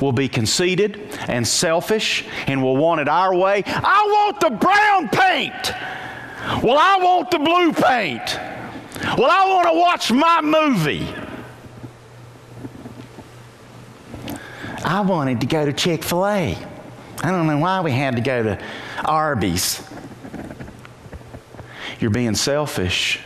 we'll 0.01 0.11
be 0.11 0.29
conceited 0.29 1.17
and 1.27 1.47
selfish 1.47 2.25
and 2.47 2.63
we'll 2.63 2.77
want 2.77 3.01
it 3.01 3.07
our 3.07 3.35
way. 3.35 3.63
I 3.65 4.05
want 4.07 4.39
the 4.39 4.51
brown 4.51 5.09
paint. 5.09 5.73
Well, 6.63 6.77
I 6.79 6.97
want 6.99 7.31
the 7.31 7.39
blue 7.39 7.73
paint. 7.73 8.37
Well, 9.17 9.29
I 9.29 9.47
want 9.49 9.67
to 9.67 9.79
watch 9.79 10.11
my 10.11 10.41
movie. 10.41 11.07
I 14.83 15.01
wanted 15.01 15.41
to 15.41 15.47
go 15.47 15.65
to 15.65 15.73
Chick 15.73 16.03
fil 16.03 16.25
A. 16.25 16.57
I 17.21 17.31
don't 17.31 17.47
know 17.47 17.57
why 17.57 17.81
we 17.81 17.91
had 17.91 18.15
to 18.15 18.21
go 18.21 18.43
to 18.43 18.63
Arby's. 19.03 19.85
You're 21.99 22.11
being 22.11 22.35
selfish. 22.35 23.19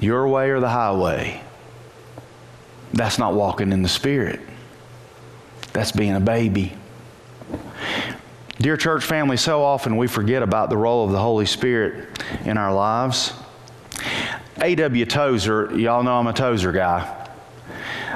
Your 0.00 0.28
way 0.28 0.50
or 0.50 0.60
the 0.60 0.68
highway. 0.68 1.40
That's 2.92 3.18
not 3.18 3.34
walking 3.34 3.72
in 3.72 3.82
the 3.82 3.88
Spirit. 3.88 4.40
That's 5.72 5.92
being 5.92 6.14
a 6.14 6.20
baby. 6.20 6.72
Dear 8.60 8.76
church 8.76 9.04
family, 9.04 9.36
so 9.36 9.62
often 9.62 9.96
we 9.96 10.08
forget 10.08 10.42
about 10.42 10.68
the 10.68 10.76
role 10.76 11.04
of 11.04 11.12
the 11.12 11.20
Holy 11.20 11.46
Spirit 11.46 12.20
in 12.44 12.58
our 12.58 12.74
lives. 12.74 13.32
A.W. 14.60 15.04
Tozer, 15.06 15.78
y'all 15.78 16.02
know 16.02 16.18
I'm 16.18 16.26
a 16.26 16.32
Tozer 16.32 16.72
guy. 16.72 17.27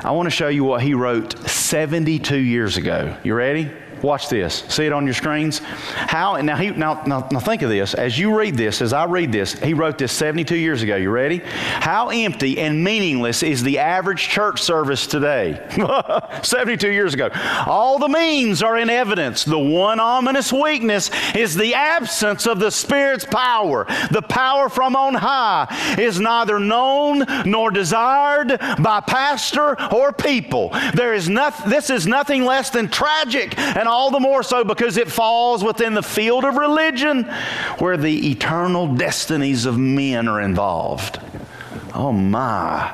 I 0.04 0.10
want 0.10 0.26
to 0.26 0.30
show 0.30 0.48
you 0.48 0.64
what 0.64 0.82
he 0.82 0.94
wrote 0.94 1.38
72 1.48 2.36
years 2.36 2.76
ago. 2.76 3.16
You 3.22 3.34
ready? 3.34 3.70
Watch 4.02 4.28
this. 4.28 4.64
See 4.68 4.84
it 4.84 4.92
on 4.92 5.04
your 5.04 5.14
screens? 5.14 5.60
How, 5.60 6.34
and 6.34 6.46
now, 6.46 6.56
he, 6.56 6.70
now, 6.70 7.02
now, 7.06 7.28
now 7.30 7.38
think 7.38 7.62
of 7.62 7.70
this. 7.70 7.94
As 7.94 8.18
you 8.18 8.36
read 8.36 8.56
this, 8.56 8.82
as 8.82 8.92
I 8.92 9.04
read 9.04 9.30
this, 9.30 9.52
he 9.52 9.74
wrote 9.74 9.96
this 9.96 10.10
72 10.12 10.56
years 10.56 10.82
ago. 10.82 10.96
You 10.96 11.10
ready? 11.10 11.38
How 11.38 12.08
empty 12.08 12.58
and 12.58 12.82
meaningless 12.82 13.44
is 13.44 13.62
the 13.62 13.78
average 13.78 14.28
church 14.28 14.60
service 14.60 15.06
today? 15.06 15.64
72 16.42 16.90
years 16.90 17.14
ago. 17.14 17.30
All 17.66 18.00
the 18.00 18.08
means 18.08 18.60
are 18.62 18.76
in 18.76 18.90
evidence. 18.90 19.44
The 19.44 19.58
one 19.58 20.00
ominous 20.00 20.52
weakness 20.52 21.10
is 21.36 21.54
the 21.54 21.74
absence 21.74 22.46
of 22.46 22.58
the 22.58 22.70
Spirit's 22.70 23.24
power. 23.24 23.86
The 24.10 24.22
power 24.22 24.68
from 24.68 24.96
on 24.96 25.14
high 25.14 25.96
is 25.96 26.18
neither 26.18 26.58
known 26.58 27.24
nor 27.46 27.70
desired 27.70 28.58
by 28.80 29.00
pastor 29.00 29.80
or 29.92 30.12
people. 30.12 30.70
There 30.94 31.14
is 31.14 31.28
nothing, 31.28 31.70
this 31.70 31.88
is 31.88 32.08
nothing 32.08 32.44
less 32.44 32.70
than 32.70 32.88
tragic 32.88 33.56
and 33.56 33.88
all 33.92 34.10
the 34.10 34.18
more 34.18 34.42
so 34.42 34.64
because 34.64 34.96
it 34.96 35.10
falls 35.10 35.62
within 35.62 35.94
the 35.94 36.02
field 36.02 36.44
of 36.44 36.56
religion 36.56 37.24
where 37.78 37.96
the 37.96 38.30
eternal 38.30 38.94
destinies 38.94 39.66
of 39.66 39.78
men 39.78 40.26
are 40.26 40.40
involved. 40.40 41.20
Oh 41.94 42.12
my. 42.12 42.92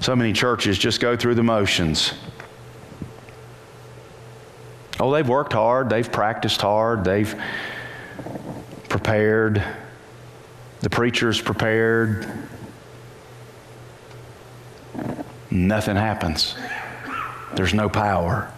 So 0.00 0.16
many 0.16 0.32
churches 0.32 0.78
just 0.78 1.00
go 1.00 1.16
through 1.16 1.36
the 1.36 1.42
motions. 1.42 2.14
Oh, 4.98 5.12
they've 5.12 5.28
worked 5.28 5.52
hard, 5.52 5.88
they've 5.90 6.10
practiced 6.10 6.60
hard, 6.60 7.04
they've 7.04 7.34
prepared, 8.88 9.62
the 10.80 10.90
preacher's 10.90 11.40
prepared. 11.40 12.26
Nothing 15.50 15.96
happens. 15.96 16.54
There's 17.54 17.74
no 17.74 17.88
power. 17.88 18.52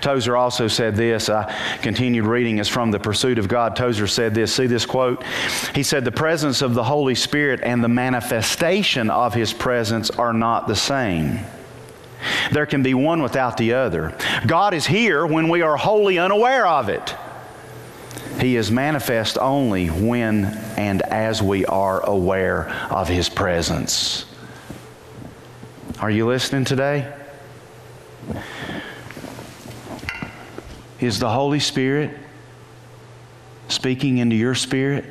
Tozer 0.00 0.36
also 0.36 0.68
said 0.68 0.96
this. 0.96 1.28
I 1.28 1.52
continued 1.82 2.24
reading 2.24 2.58
is 2.58 2.68
from 2.68 2.90
The 2.90 2.98
Pursuit 2.98 3.38
of 3.38 3.48
God. 3.48 3.76
Tozer 3.76 4.06
said 4.06 4.34
this. 4.34 4.54
See 4.54 4.66
this 4.66 4.86
quote? 4.86 5.22
He 5.74 5.82
said, 5.82 6.04
The 6.04 6.12
presence 6.12 6.62
of 6.62 6.74
the 6.74 6.84
Holy 6.84 7.14
Spirit 7.14 7.60
and 7.62 7.82
the 7.82 7.88
manifestation 7.88 9.10
of 9.10 9.34
His 9.34 9.52
presence 9.52 10.10
are 10.10 10.32
not 10.32 10.66
the 10.66 10.76
same. 10.76 11.40
There 12.52 12.66
can 12.66 12.82
be 12.82 12.94
one 12.94 13.22
without 13.22 13.56
the 13.56 13.74
other. 13.74 14.16
God 14.46 14.74
is 14.74 14.86
here 14.86 15.26
when 15.26 15.48
we 15.48 15.62
are 15.62 15.76
wholly 15.76 16.18
unaware 16.18 16.66
of 16.66 16.88
it. 16.88 17.14
He 18.40 18.56
is 18.56 18.70
manifest 18.70 19.36
only 19.38 19.88
when 19.88 20.46
and 20.76 21.02
as 21.02 21.42
we 21.42 21.66
are 21.66 22.00
aware 22.04 22.68
of 22.90 23.08
His 23.08 23.28
presence. 23.28 24.24
Are 26.00 26.10
you 26.10 26.26
listening 26.26 26.64
today? 26.64 27.12
Is 31.00 31.18
the 31.20 31.30
Holy 31.30 31.60
Spirit 31.60 32.16
speaking 33.68 34.18
into 34.18 34.36
your 34.36 34.54
spirit? 34.54 35.04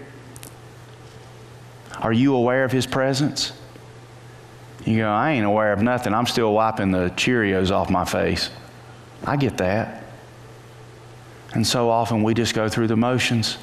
Are 2.00 2.14
you 2.14 2.36
aware 2.36 2.64
of 2.64 2.72
His 2.72 2.86
presence? 2.86 3.54
You 4.86 4.98
go, 4.98 5.10
I 5.10 5.32
ain't 5.32 5.46
aware 5.46 5.74
of 5.74 5.82
nothing. 5.82 6.14
I'm 6.14 6.28
still 6.28 6.54
wiping 6.54 6.92
the 6.92 7.10
Cheerios 7.16 7.72
off 7.72 7.90
my 7.90 8.06
face. 8.06 8.50
I 9.26 9.36
get 9.36 9.58
that. 9.58 10.04
And 11.54 11.66
so 11.66 11.90
often 11.90 12.24
we 12.24 12.34
just 12.34 12.54
go 12.54 12.70
through 12.70 12.88
the 12.88 12.96
motions. 12.96 13.58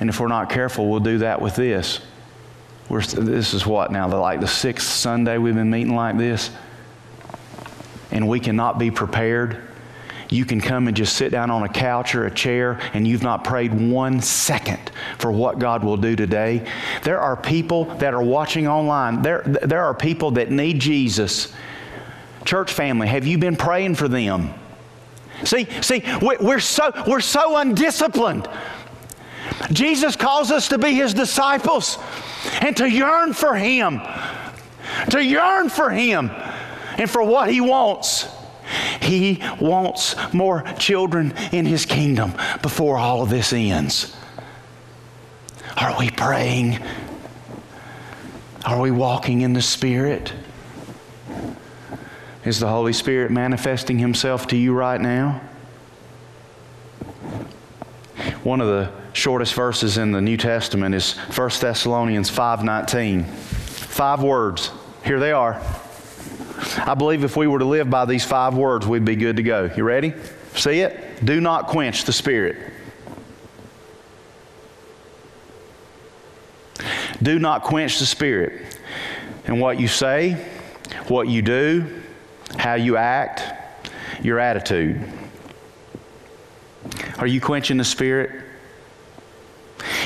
And 0.00 0.08
if 0.08 0.20
we're 0.20 0.28
not 0.28 0.48
careful, 0.48 0.88
we'll 0.88 1.00
do 1.00 1.18
that 1.18 1.42
with 1.42 1.56
this. 1.56 2.00
We're, 2.88 3.02
this 3.02 3.52
is 3.52 3.66
what 3.66 3.92
now, 3.92 4.08
like 4.08 4.40
the 4.40 4.48
sixth 4.48 4.88
Sunday 4.88 5.38
we've 5.38 5.54
been 5.54 5.70
meeting 5.70 5.94
like 5.94 6.16
this. 6.16 6.50
And 8.10 8.28
we 8.28 8.40
cannot 8.40 8.78
be 8.78 8.90
prepared 8.90 9.67
you 10.30 10.44
can 10.44 10.60
come 10.60 10.88
and 10.88 10.96
just 10.96 11.16
sit 11.16 11.30
down 11.30 11.50
on 11.50 11.62
a 11.62 11.68
couch 11.68 12.14
or 12.14 12.26
a 12.26 12.30
chair 12.30 12.80
and 12.92 13.08
you've 13.08 13.22
not 13.22 13.44
prayed 13.44 13.72
one 13.72 14.20
second 14.20 14.90
for 15.18 15.32
what 15.32 15.58
God 15.58 15.82
will 15.82 15.96
do 15.96 16.16
today. 16.16 16.66
There 17.02 17.20
are 17.20 17.36
people 17.36 17.86
that 17.96 18.12
are 18.12 18.22
watching 18.22 18.68
online. 18.68 19.22
There, 19.22 19.42
there 19.44 19.84
are 19.84 19.94
people 19.94 20.32
that 20.32 20.50
need 20.50 20.80
Jesus. 20.80 21.52
Church 22.44 22.72
family, 22.72 23.06
have 23.08 23.26
you 23.26 23.38
been 23.38 23.56
praying 23.56 23.94
for 23.94 24.08
them? 24.08 24.52
See, 25.44 25.66
see, 25.80 26.02
we're 26.20 26.60
so, 26.60 26.92
we're 27.06 27.20
so 27.20 27.56
undisciplined. 27.56 28.48
Jesus 29.72 30.16
calls 30.16 30.50
us 30.50 30.68
to 30.68 30.78
be 30.78 30.94
his 30.94 31.14
disciples 31.14 31.98
and 32.60 32.76
to 32.76 32.88
yearn 32.88 33.32
for 33.32 33.54
him, 33.54 34.00
to 35.10 35.24
yearn 35.24 35.68
for 35.68 35.90
him 35.90 36.30
and 36.98 37.08
for 37.08 37.22
what 37.22 37.50
he 37.50 37.60
wants. 37.60 38.26
He 39.08 39.42
wants 39.58 40.14
more 40.34 40.62
children 40.78 41.32
in 41.50 41.64
His 41.64 41.86
kingdom 41.86 42.34
before 42.60 42.98
all 42.98 43.22
of 43.22 43.30
this 43.30 43.54
ends. 43.54 44.14
Are 45.78 45.98
we 45.98 46.10
praying? 46.10 46.78
Are 48.66 48.78
we 48.78 48.90
walking 48.90 49.40
in 49.40 49.54
the 49.54 49.62
Spirit? 49.62 50.34
Is 52.44 52.60
the 52.60 52.68
Holy 52.68 52.92
Spirit 52.92 53.30
manifesting 53.30 53.98
Himself 53.98 54.46
to 54.48 54.56
you 54.56 54.74
right 54.74 55.00
now? 55.00 55.40
One 58.42 58.60
of 58.60 58.66
the 58.66 58.90
shortest 59.14 59.54
verses 59.54 59.96
in 59.96 60.12
the 60.12 60.20
New 60.20 60.36
Testament 60.36 60.94
is 60.94 61.14
1 61.34 61.60
Thessalonians 61.62 62.30
5:19. 62.30 63.24
Five 63.24 64.22
words. 64.22 64.70
Here 65.02 65.18
they 65.18 65.32
are. 65.32 65.60
I 66.78 66.94
believe 66.94 67.24
if 67.24 67.36
we 67.36 67.46
were 67.46 67.58
to 67.58 67.64
live 67.64 67.88
by 67.88 68.04
these 68.04 68.24
five 68.24 68.54
words, 68.54 68.86
we'd 68.86 69.04
be 69.04 69.16
good 69.16 69.36
to 69.36 69.42
go. 69.42 69.70
You 69.76 69.84
ready? 69.84 70.14
See 70.54 70.80
it? 70.80 71.24
Do 71.24 71.40
not 71.40 71.68
quench 71.68 72.04
the 72.04 72.12
Spirit. 72.12 72.56
Do 77.22 77.38
not 77.38 77.62
quench 77.62 77.98
the 77.98 78.06
Spirit. 78.06 78.78
And 79.46 79.60
what 79.60 79.80
you 79.80 79.88
say, 79.88 80.34
what 81.08 81.28
you 81.28 81.42
do, 81.42 82.02
how 82.56 82.74
you 82.74 82.96
act, 82.96 83.42
your 84.22 84.38
attitude. 84.38 85.00
Are 87.18 87.26
you 87.26 87.40
quenching 87.40 87.76
the 87.76 87.84
Spirit? 87.84 88.44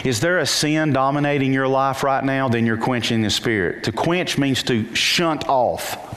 Is 0.04 0.20
there 0.20 0.38
a 0.38 0.46
sin 0.46 0.92
dominating 0.92 1.52
your 1.52 1.68
life 1.68 2.02
right 2.02 2.24
now? 2.24 2.48
Then 2.48 2.66
you're 2.66 2.76
quenching 2.76 3.22
the 3.22 3.30
Spirit. 3.30 3.84
To 3.84 3.92
quench 3.92 4.36
means 4.36 4.62
to 4.64 4.94
shunt 4.94 5.48
off 5.48 6.11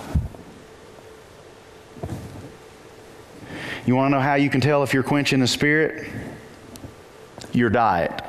You 3.86 3.96
want 3.96 4.12
to 4.12 4.18
know 4.18 4.22
how 4.22 4.36
you 4.36 4.50
can 4.50 4.62
tell 4.62 4.82
if 4.84 4.94
you're 4.94 5.04
quenching 5.04 5.40
the 5.40 5.48
spirit? 5.48 6.10
Your 7.54 7.70
diet. 7.70 8.22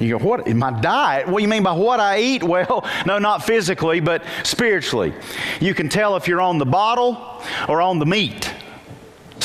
You 0.00 0.18
go, 0.18 0.24
what? 0.24 0.48
My 0.48 0.78
diet? 0.80 1.28
What 1.28 1.38
do 1.38 1.42
you 1.42 1.48
mean 1.48 1.62
by 1.62 1.72
what 1.72 2.00
I 2.00 2.18
eat? 2.18 2.42
Well, 2.56 2.88
no, 3.06 3.18
not 3.18 3.44
physically, 3.44 4.00
but 4.00 4.24
spiritually. 4.42 5.12
You 5.60 5.74
can 5.74 5.88
tell 5.88 6.16
if 6.16 6.26
you're 6.26 6.40
on 6.40 6.58
the 6.58 6.66
bottle 6.66 7.42
or 7.68 7.80
on 7.80 7.98
the 7.98 8.06
meat. 8.06 8.52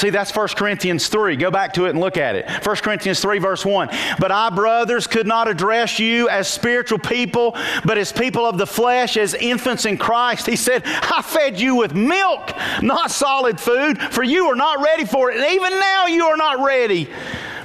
See, 0.02 0.10
that's 0.10 0.36
1 0.36 0.48
Corinthians 0.56 1.10
3. 1.10 1.36
Go 1.36 1.52
back 1.52 1.74
to 1.74 1.86
it 1.86 1.92
and 1.92 2.00
look 2.00 2.18
at 2.18 2.36
it. 2.36 2.50
1 2.66 2.76
Corinthians 2.78 3.20
3, 3.20 3.38
verse 3.38 3.64
1. 3.64 3.88
But 4.18 4.32
I, 4.32 4.50
brothers, 4.50 5.06
could 5.06 5.28
not 5.28 5.48
address 5.48 6.00
you 6.00 6.28
as 6.28 6.48
spiritual 6.48 6.98
people, 6.98 7.56
but 7.86 8.00
as 8.00 8.12
people 8.12 8.44
of 8.44 8.58
the 8.58 8.66
flesh, 8.66 9.16
as 9.16 9.36
infants 9.36 9.86
in 9.86 10.00
Christ. 10.00 10.48
He 10.48 10.56
said, 10.56 10.82
I 10.86 11.22
fed 11.22 11.60
you 11.60 11.76
with 11.76 11.94
milk, 11.94 12.52
not 12.82 13.12
solid 13.12 13.60
food, 13.60 14.02
for 14.02 14.24
you 14.24 14.48
are 14.48 14.56
not 14.56 14.84
ready 14.84 15.06
for 15.06 15.30
it. 15.30 15.38
And 15.38 15.54
even 15.54 15.80
now 15.80 16.08
you 16.08 16.26
are 16.26 16.38
not 16.38 16.66
ready, 16.66 17.08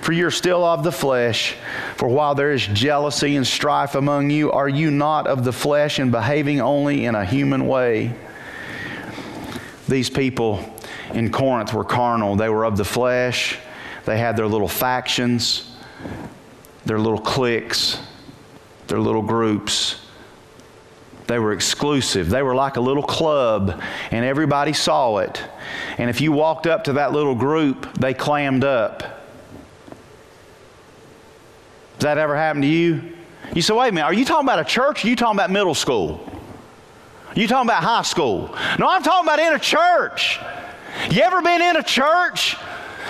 for 0.02 0.12
you're 0.12 0.30
still 0.30 0.62
of 0.62 0.84
the 0.84 0.92
flesh. 0.92 1.54
For 1.96 2.06
while 2.06 2.34
there 2.34 2.52
is 2.52 2.66
jealousy 2.66 3.36
and 3.36 3.46
strife 3.46 3.94
among 3.94 4.28
you, 4.28 4.52
are 4.52 4.68
you 4.68 4.90
not 4.90 5.26
of 5.26 5.42
the 5.42 5.54
flesh 5.54 5.98
and 5.98 6.12
behaving 6.12 6.60
only 6.60 7.06
in 7.06 7.14
a 7.14 7.24
human 7.24 7.66
way? 7.66 8.12
These 9.88 10.10
people 10.10 10.75
in 11.12 11.30
Corinth 11.30 11.72
were 11.72 11.84
carnal. 11.84 12.36
They 12.36 12.48
were 12.48 12.64
of 12.64 12.76
the 12.76 12.84
flesh. 12.84 13.58
They 14.04 14.18
had 14.18 14.36
their 14.36 14.46
little 14.46 14.68
factions, 14.68 15.76
their 16.84 16.98
little 16.98 17.18
cliques, 17.18 17.98
their 18.86 19.00
little 19.00 19.22
groups. 19.22 20.00
They 21.26 21.40
were 21.40 21.52
exclusive. 21.52 22.30
They 22.30 22.42
were 22.42 22.54
like 22.54 22.76
a 22.76 22.80
little 22.80 23.02
club, 23.02 23.82
and 24.12 24.24
everybody 24.24 24.72
saw 24.72 25.18
it. 25.18 25.42
And 25.98 26.08
if 26.08 26.20
you 26.20 26.30
walked 26.30 26.68
up 26.68 26.84
to 26.84 26.94
that 26.94 27.12
little 27.12 27.34
group, 27.34 27.92
they 27.94 28.14
clammed 28.14 28.62
up. 28.62 29.00
Does 31.98 32.04
that 32.04 32.18
ever 32.18 32.36
happen 32.36 32.62
to 32.62 32.68
you? 32.68 33.12
You 33.54 33.62
say, 33.62 33.74
wait 33.74 33.88
a 33.88 33.92
minute, 33.92 34.06
are 34.06 34.14
you 34.14 34.24
talking 34.24 34.46
about 34.46 34.60
a 34.60 34.64
church 34.64 35.04
or 35.04 35.08
are 35.08 35.10
you 35.10 35.16
talking 35.16 35.36
about 35.36 35.50
middle 35.50 35.74
school? 35.74 36.20
You 37.34 37.48
talking 37.48 37.68
about 37.68 37.82
high 37.82 38.02
school? 38.02 38.54
No, 38.78 38.88
I'm 38.88 39.02
talking 39.02 39.26
about 39.26 39.38
in 39.38 39.52
a 39.52 39.58
church. 39.58 40.38
You 41.10 41.22
ever 41.22 41.42
been 41.42 41.62
in 41.62 41.76
a 41.76 41.82
church 41.82 42.56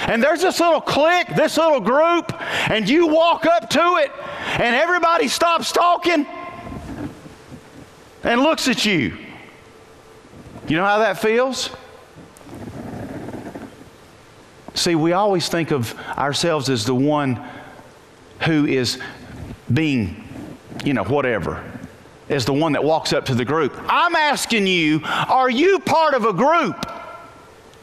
and 0.07 0.23
there's 0.23 0.43
this 0.43 0.61
little 0.61 0.81
clique, 0.81 1.29
this 1.35 1.57
little 1.57 1.81
group, 1.81 2.33
and 2.71 2.89
you 2.89 3.07
walk 3.07 3.47
up 3.47 3.71
to 3.71 3.97
it 3.97 4.13
and 4.61 4.77
everybody 4.77 5.29
stops 5.29 5.73
talking 5.73 6.27
and 8.23 8.41
looks 8.43 8.69
at 8.69 8.85
you? 8.85 9.17
You 10.69 10.77
know 10.77 10.85
how 10.85 10.99
that 10.99 11.19
feels? 11.19 11.71
See, 14.75 14.95
we 14.95 15.13
always 15.13 15.49
think 15.49 15.71
of 15.71 15.99
ourselves 16.11 16.69
as 16.69 16.85
the 16.85 16.95
one 16.95 17.43
who 18.43 18.67
is 18.67 18.99
being, 19.73 20.23
you 20.85 20.93
know, 20.93 21.05
whatever, 21.05 21.65
as 22.29 22.45
the 22.45 22.53
one 22.53 22.73
that 22.73 22.85
walks 22.85 23.13
up 23.13 23.25
to 23.27 23.35
the 23.35 23.45
group. 23.45 23.75
I'm 23.89 24.15
asking 24.15 24.67
you, 24.67 25.01
are 25.05 25.49
you 25.49 25.79
part 25.79 26.15
of 26.15 26.25
a 26.25 26.33
group? 26.33 26.85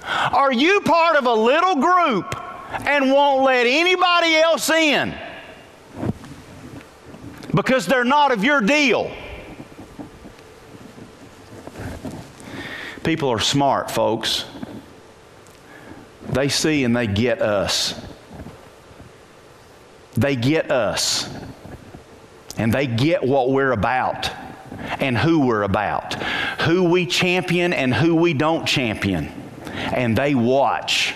Are 0.06 0.52
you 0.52 0.82
part 0.82 1.16
of 1.16 1.26
a 1.26 1.34
little 1.34 1.76
group 1.76 2.36
and 2.86 3.12
won't 3.12 3.44
let 3.44 3.66
anybody 3.66 4.36
else 4.36 4.70
in 4.70 5.14
because 7.54 7.86
they're 7.86 8.04
not 8.04 8.32
of 8.32 8.44
your 8.44 8.62
deal? 8.62 9.12
People 13.04 13.30
are 13.30 13.40
smart, 13.40 13.92
folks. 13.92 14.46
They 16.30 16.50
see 16.50 16.84
and 16.84 16.96
they 16.96 17.08
get 17.08 17.42
us. 17.42 18.00
They 20.16 20.36
get 20.36 20.72
us. 20.72 21.30
And 22.58 22.74
they 22.74 22.88
get 22.88 23.24
what 23.24 23.52
we're 23.52 23.72
about 23.72 24.30
and 25.00 25.18
who 25.18 25.46
we're 25.46 25.64
about, 25.64 26.14
who 26.62 26.84
we 26.84 27.06
champion 27.06 27.74
and 27.74 27.94
who 27.94 28.16
we 28.16 28.34
don't 28.34 28.66
champion 28.66 29.43
and 29.74 30.18
they 30.18 30.36
watch 30.36 31.16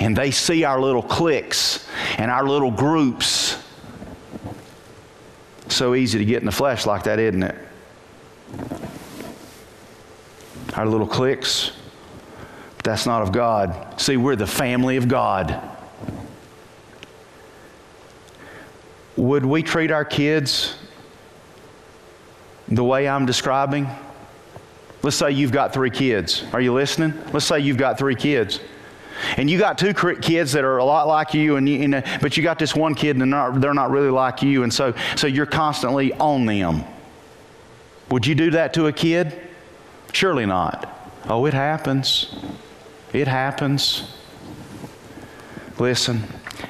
and 0.00 0.16
they 0.16 0.30
see 0.30 0.64
our 0.64 0.80
little 0.80 1.02
cliques 1.02 1.88
and 2.18 2.30
our 2.30 2.46
little 2.46 2.70
groups. 2.70 3.62
So 5.68 5.94
easy 5.94 6.18
to 6.18 6.24
get 6.24 6.40
in 6.40 6.46
the 6.46 6.52
flesh 6.52 6.86
like 6.86 7.04
that, 7.04 7.18
isn't 7.18 7.42
it? 7.42 7.56
Our 10.74 10.86
little 10.86 11.06
cliques. 11.06 11.72
That's 12.82 13.06
not 13.06 13.22
of 13.22 13.32
God. 13.32 14.00
See, 14.00 14.16
we're 14.16 14.36
the 14.36 14.46
family 14.46 14.96
of 14.96 15.08
God. 15.08 15.60
Would 19.16 19.46
we 19.46 19.62
treat 19.62 19.90
our 19.90 20.04
kids 20.04 20.76
the 22.68 22.84
way 22.84 23.08
I'm 23.08 23.26
describing? 23.26 23.88
Let's 25.04 25.16
say 25.16 25.32
you've 25.32 25.52
got 25.52 25.74
three 25.74 25.90
kids. 25.90 26.44
Are 26.54 26.62
you 26.62 26.72
listening? 26.72 27.12
Let's 27.30 27.44
say 27.44 27.60
you've 27.60 27.76
got 27.76 27.98
three 27.98 28.14
kids. 28.14 28.58
And 29.36 29.50
you 29.50 29.58
got 29.58 29.76
two 29.76 29.92
kids 29.92 30.52
that 30.52 30.64
are 30.64 30.78
a 30.78 30.84
lot 30.84 31.06
like 31.06 31.34
you, 31.34 31.56
and 31.56 31.68
you, 31.68 31.86
know, 31.86 31.98
uh, 31.98 32.18
but 32.22 32.38
you 32.38 32.42
got 32.42 32.58
this 32.58 32.74
one 32.74 32.94
kid 32.94 33.10
and 33.10 33.20
they're 33.20 33.26
not, 33.26 33.60
they're 33.60 33.74
not 33.74 33.90
really 33.90 34.08
like 34.08 34.40
you, 34.40 34.62
and 34.62 34.72
so, 34.72 34.94
so 35.14 35.26
you're 35.26 35.44
constantly 35.44 36.14
on 36.14 36.46
them. 36.46 36.84
Would 38.10 38.26
you 38.26 38.34
do 38.34 38.52
that 38.52 38.72
to 38.74 38.86
a 38.86 38.92
kid? 38.94 39.38
Surely 40.14 40.46
not. 40.46 41.12
Oh, 41.28 41.44
it 41.44 41.52
happens. 41.52 42.34
It 43.12 43.28
happens. 43.28 44.10
Listen, 45.78 46.22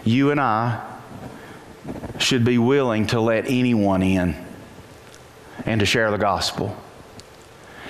you 0.03 0.32
and 0.32 0.41
I 0.41 0.85
should 2.18 2.45
be 2.45 2.59
willing 2.59 3.07
to 3.09 3.20
let 3.20 3.47
anyone 3.47 4.03
in 4.03 4.35
and 5.66 5.78
to 5.78 5.87
share 5.87 6.11
the 6.11 6.18
gospel. 6.18 6.76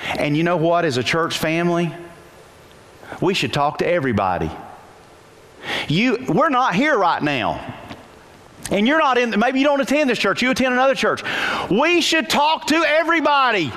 And 0.04 0.36
you 0.36 0.42
know 0.42 0.56
what, 0.56 0.84
as 0.84 0.96
a 0.96 1.02
church 1.02 1.38
family, 1.38 1.92
we 3.20 3.34
should 3.34 3.52
talk 3.52 3.78
to 3.78 3.86
everybody. 3.86 4.50
You, 5.88 6.24
we're 6.28 6.50
not 6.50 6.74
here 6.74 6.96
right 6.96 7.22
now. 7.22 7.74
And 8.70 8.86
you're 8.86 8.98
not 8.98 9.18
in, 9.18 9.38
maybe 9.38 9.58
you 9.58 9.64
don't 9.64 9.80
attend 9.80 10.08
this 10.08 10.18
church, 10.18 10.42
you 10.42 10.50
attend 10.50 10.72
another 10.72 10.94
church. 10.94 11.22
We 11.70 12.00
should 12.00 12.30
talk 12.30 12.66
to 12.68 12.76
everybody. 12.76 13.72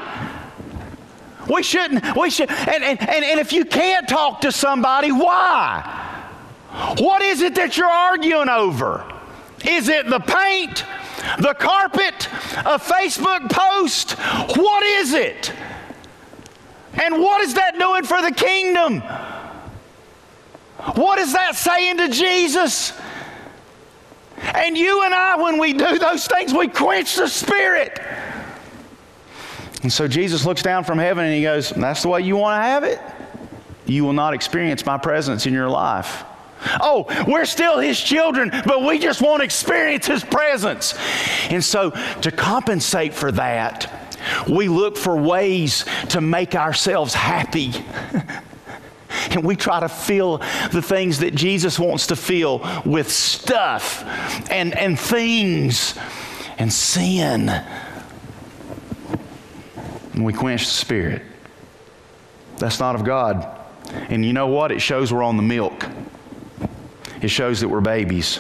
We 1.49 1.63
shouldn't, 1.63 2.15
we 2.15 2.29
should, 2.29 2.49
and, 2.49 2.83
and, 2.83 3.01
and, 3.01 3.25
and 3.25 3.39
if 3.39 3.53
you 3.53 3.65
can't 3.65 4.07
talk 4.07 4.41
to 4.41 4.51
somebody, 4.51 5.11
why? 5.11 6.05
What 6.99 7.21
is 7.21 7.41
it 7.41 7.55
that 7.55 7.77
you're 7.77 7.87
arguing 7.87 8.49
over? 8.49 9.05
Is 9.65 9.89
it 9.89 10.09
the 10.09 10.19
paint, 10.19 10.85
the 11.39 11.53
carpet, 11.53 12.27
a 12.59 12.77
Facebook 12.77 13.49
post? 13.49 14.11
What 14.57 14.83
is 14.83 15.13
it? 15.13 15.53
And 17.01 17.21
what 17.21 17.41
is 17.41 17.53
that 17.53 17.77
doing 17.77 18.03
for 18.03 18.21
the 18.21 18.31
kingdom? 18.31 19.01
What 20.95 21.19
is 21.19 21.33
that 21.33 21.55
saying 21.55 21.97
to 21.97 22.09
Jesus? 22.09 22.93
And 24.37 24.77
you 24.77 25.03
and 25.03 25.13
I, 25.13 25.35
when 25.35 25.59
we 25.59 25.73
do 25.73 25.97
those 25.97 26.27
things, 26.27 26.53
we 26.53 26.67
quench 26.67 27.15
the 27.15 27.27
Spirit. 27.27 27.99
And 29.83 29.91
so 29.91 30.07
Jesus 30.07 30.45
looks 30.45 30.61
down 30.61 30.83
from 30.83 30.97
heaven 30.97 31.25
and 31.25 31.33
he 31.33 31.43
goes, 31.43 31.69
That's 31.69 32.01
the 32.01 32.09
way 32.09 32.21
you 32.21 32.35
want 32.37 32.59
to 32.59 32.63
have 32.63 32.83
it? 32.83 32.99
You 33.85 34.03
will 34.03 34.13
not 34.13 34.33
experience 34.33 34.85
my 34.85 34.97
presence 34.97 35.45
in 35.45 35.53
your 35.53 35.69
life. 35.69 36.23
Oh, 36.81 37.05
we're 37.27 37.45
still 37.45 37.79
his 37.79 37.99
children, 37.99 38.49
but 38.65 38.83
we 38.83 38.99
just 38.99 39.21
won't 39.21 39.43
experience 39.43 40.07
his 40.07 40.23
presence. 40.23 40.95
And 41.49 41.63
so, 41.63 41.91
to 42.21 42.31
compensate 42.31 43.13
for 43.13 43.31
that, 43.33 44.06
we 44.49 44.67
look 44.67 44.97
for 44.97 45.15
ways 45.15 45.85
to 46.09 46.21
make 46.21 46.55
ourselves 46.55 47.13
happy. 47.13 47.71
and 49.31 49.43
we 49.43 49.55
try 49.55 49.79
to 49.79 49.89
fill 49.89 50.39
the 50.71 50.81
things 50.81 51.19
that 51.19 51.35
Jesus 51.35 51.79
wants 51.79 52.07
to 52.07 52.15
fill 52.15 52.65
with 52.85 53.11
stuff 53.11 54.03
and, 54.51 54.75
and 54.77 54.99
things 54.99 55.97
and 56.57 56.71
sin. 56.71 57.49
And 60.13 60.25
we 60.25 60.33
quench 60.33 60.65
the 60.65 60.71
spirit. 60.71 61.21
That's 62.57 62.79
not 62.79 62.95
of 62.95 63.03
God. 63.03 63.55
And 64.09 64.25
you 64.25 64.33
know 64.33 64.47
what? 64.47 64.71
It 64.71 64.81
shows 64.81 65.13
we're 65.13 65.23
on 65.23 65.37
the 65.37 65.43
milk, 65.43 65.85
it 67.21 67.29
shows 67.29 67.61
that 67.61 67.69
we're 67.69 67.81
babies. 67.81 68.39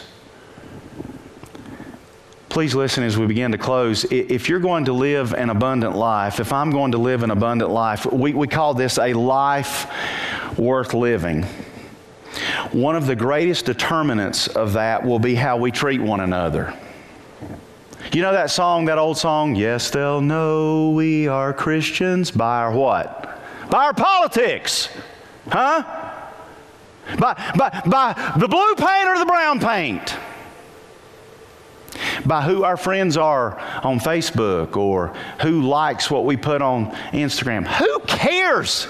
Please 2.57 2.73
listen 2.73 3.03
as 3.03 3.15
we 3.19 3.27
begin 3.27 3.51
to 3.51 3.57
close. 3.59 4.03
If 4.05 4.49
you're 4.49 4.59
going 4.59 4.85
to 4.85 4.91
live 4.91 5.31
an 5.31 5.51
abundant 5.51 5.95
life, 5.95 6.39
if 6.39 6.51
I'm 6.51 6.71
going 6.71 6.93
to 6.93 6.97
live 6.97 7.21
an 7.21 7.29
abundant 7.29 7.69
life, 7.69 8.07
we, 8.07 8.33
we 8.33 8.47
call 8.47 8.73
this 8.73 8.97
a 8.97 9.13
life 9.13 9.85
worth 10.57 10.95
living. 10.95 11.43
One 12.71 12.95
of 12.95 13.05
the 13.05 13.15
greatest 13.15 13.65
determinants 13.65 14.47
of 14.47 14.73
that 14.73 15.05
will 15.05 15.19
be 15.19 15.35
how 15.35 15.57
we 15.57 15.69
treat 15.69 16.01
one 16.01 16.19
another. 16.19 16.73
You 18.11 18.23
know 18.23 18.31
that 18.31 18.49
song, 18.49 18.85
that 18.85 18.97
old 18.97 19.19
song? 19.19 19.55
Yes, 19.55 19.91
they'll 19.91 20.19
know 20.19 20.89
we 20.89 21.27
are 21.27 21.53
Christians 21.53 22.31
by 22.31 22.57
our 22.57 22.71
what? 22.71 23.39
By 23.69 23.85
our 23.85 23.93
politics. 23.93 24.89
Huh? 25.51 25.83
By, 27.19 27.53
by, 27.55 27.83
by 27.85 28.33
the 28.35 28.47
blue 28.47 28.73
paint 28.73 29.07
or 29.09 29.19
the 29.19 29.27
brown 29.27 29.59
paint? 29.59 30.17
By 32.25 32.41
who 32.41 32.63
our 32.63 32.77
friends 32.77 33.17
are 33.17 33.59
on 33.83 33.99
Facebook 33.99 34.75
or 34.77 35.15
who 35.41 35.61
likes 35.61 36.11
what 36.11 36.25
we 36.25 36.37
put 36.37 36.61
on 36.61 36.91
Instagram. 37.11 37.65
Who 37.65 37.99
cares? 38.07 38.87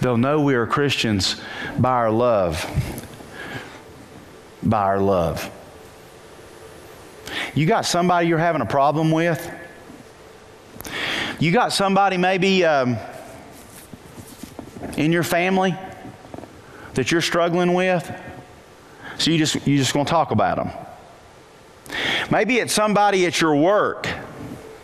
They'll 0.00 0.16
know 0.16 0.40
we 0.40 0.54
are 0.54 0.66
Christians 0.66 1.40
by 1.78 1.90
our 1.90 2.10
love. 2.10 2.64
By 4.62 4.82
our 4.82 5.00
love. 5.00 5.50
You 7.54 7.66
got 7.66 7.84
somebody 7.84 8.28
you're 8.28 8.38
having 8.38 8.62
a 8.62 8.66
problem 8.66 9.10
with? 9.10 9.52
You 11.40 11.52
got 11.52 11.72
somebody 11.72 12.16
maybe 12.16 12.64
um, 12.64 12.96
in 14.96 15.12
your 15.12 15.22
family 15.22 15.76
that 16.94 17.10
you're 17.10 17.20
struggling 17.20 17.74
with? 17.74 18.10
So 19.18 19.30
you 19.30 19.38
just 19.38 19.66
you 19.66 19.76
just 19.76 19.92
going 19.92 20.06
to 20.06 20.10
talk 20.10 20.30
about 20.30 20.56
them. 20.56 20.70
Maybe 22.30 22.58
it's 22.58 22.72
somebody 22.72 23.26
at 23.26 23.40
your 23.40 23.56
work. 23.56 24.08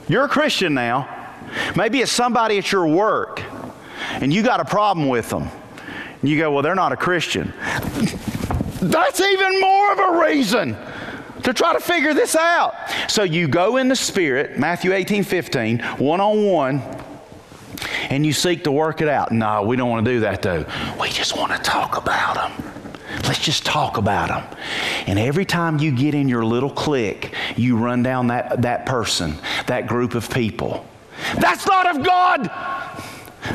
You're 0.08 0.24
a 0.24 0.28
Christian 0.28 0.74
now. 0.74 1.08
Maybe 1.76 2.00
it's 2.00 2.12
somebody 2.12 2.58
at 2.58 2.72
your 2.72 2.86
work 2.86 3.42
and 4.20 4.32
you 4.32 4.42
got 4.42 4.60
a 4.60 4.64
problem 4.64 5.08
with 5.08 5.30
them. 5.30 5.48
And 6.20 6.30
you 6.30 6.38
go, 6.38 6.50
"Well, 6.50 6.62
they're 6.62 6.74
not 6.74 6.92
a 6.92 6.96
Christian." 6.96 7.52
That's 8.80 9.20
even 9.20 9.60
more 9.60 9.92
of 9.92 9.98
a 9.98 10.20
reason 10.26 10.76
to 11.42 11.52
try 11.52 11.72
to 11.72 11.80
figure 11.80 12.14
this 12.14 12.34
out. 12.34 12.74
So 13.08 13.22
you 13.22 13.48
go 13.48 13.76
in 13.76 13.88
the 13.88 13.96
Spirit, 13.96 14.58
Matthew 14.58 14.92
18 14.92 15.24
15, 15.24 15.78
one 15.98 16.20
on 16.20 16.44
one, 16.44 16.82
and 18.10 18.24
you 18.26 18.32
seek 18.32 18.64
to 18.64 18.72
work 18.72 19.00
it 19.00 19.08
out. 19.08 19.32
No, 19.32 19.62
we 19.62 19.76
don't 19.76 19.90
want 19.90 20.04
to 20.04 20.10
do 20.10 20.20
that 20.20 20.42
though. 20.42 20.64
We 21.00 21.08
just 21.08 21.36
want 21.36 21.52
to 21.52 21.58
talk 21.58 21.96
about 21.96 22.34
them. 22.34 22.73
Let's 23.22 23.38
just 23.38 23.64
talk 23.64 23.96
about 23.96 24.28
them. 24.28 24.58
And 25.06 25.18
every 25.18 25.44
time 25.44 25.78
you 25.78 25.92
get 25.92 26.14
in 26.14 26.28
your 26.28 26.44
little 26.44 26.70
clique, 26.70 27.32
you 27.56 27.76
run 27.76 28.02
down 28.02 28.28
that, 28.28 28.62
that 28.62 28.86
person, 28.86 29.36
that 29.66 29.86
group 29.86 30.14
of 30.14 30.28
people. 30.30 30.84
That's 31.36 31.66
not 31.66 31.96
of 31.96 32.04
God. 32.04 32.50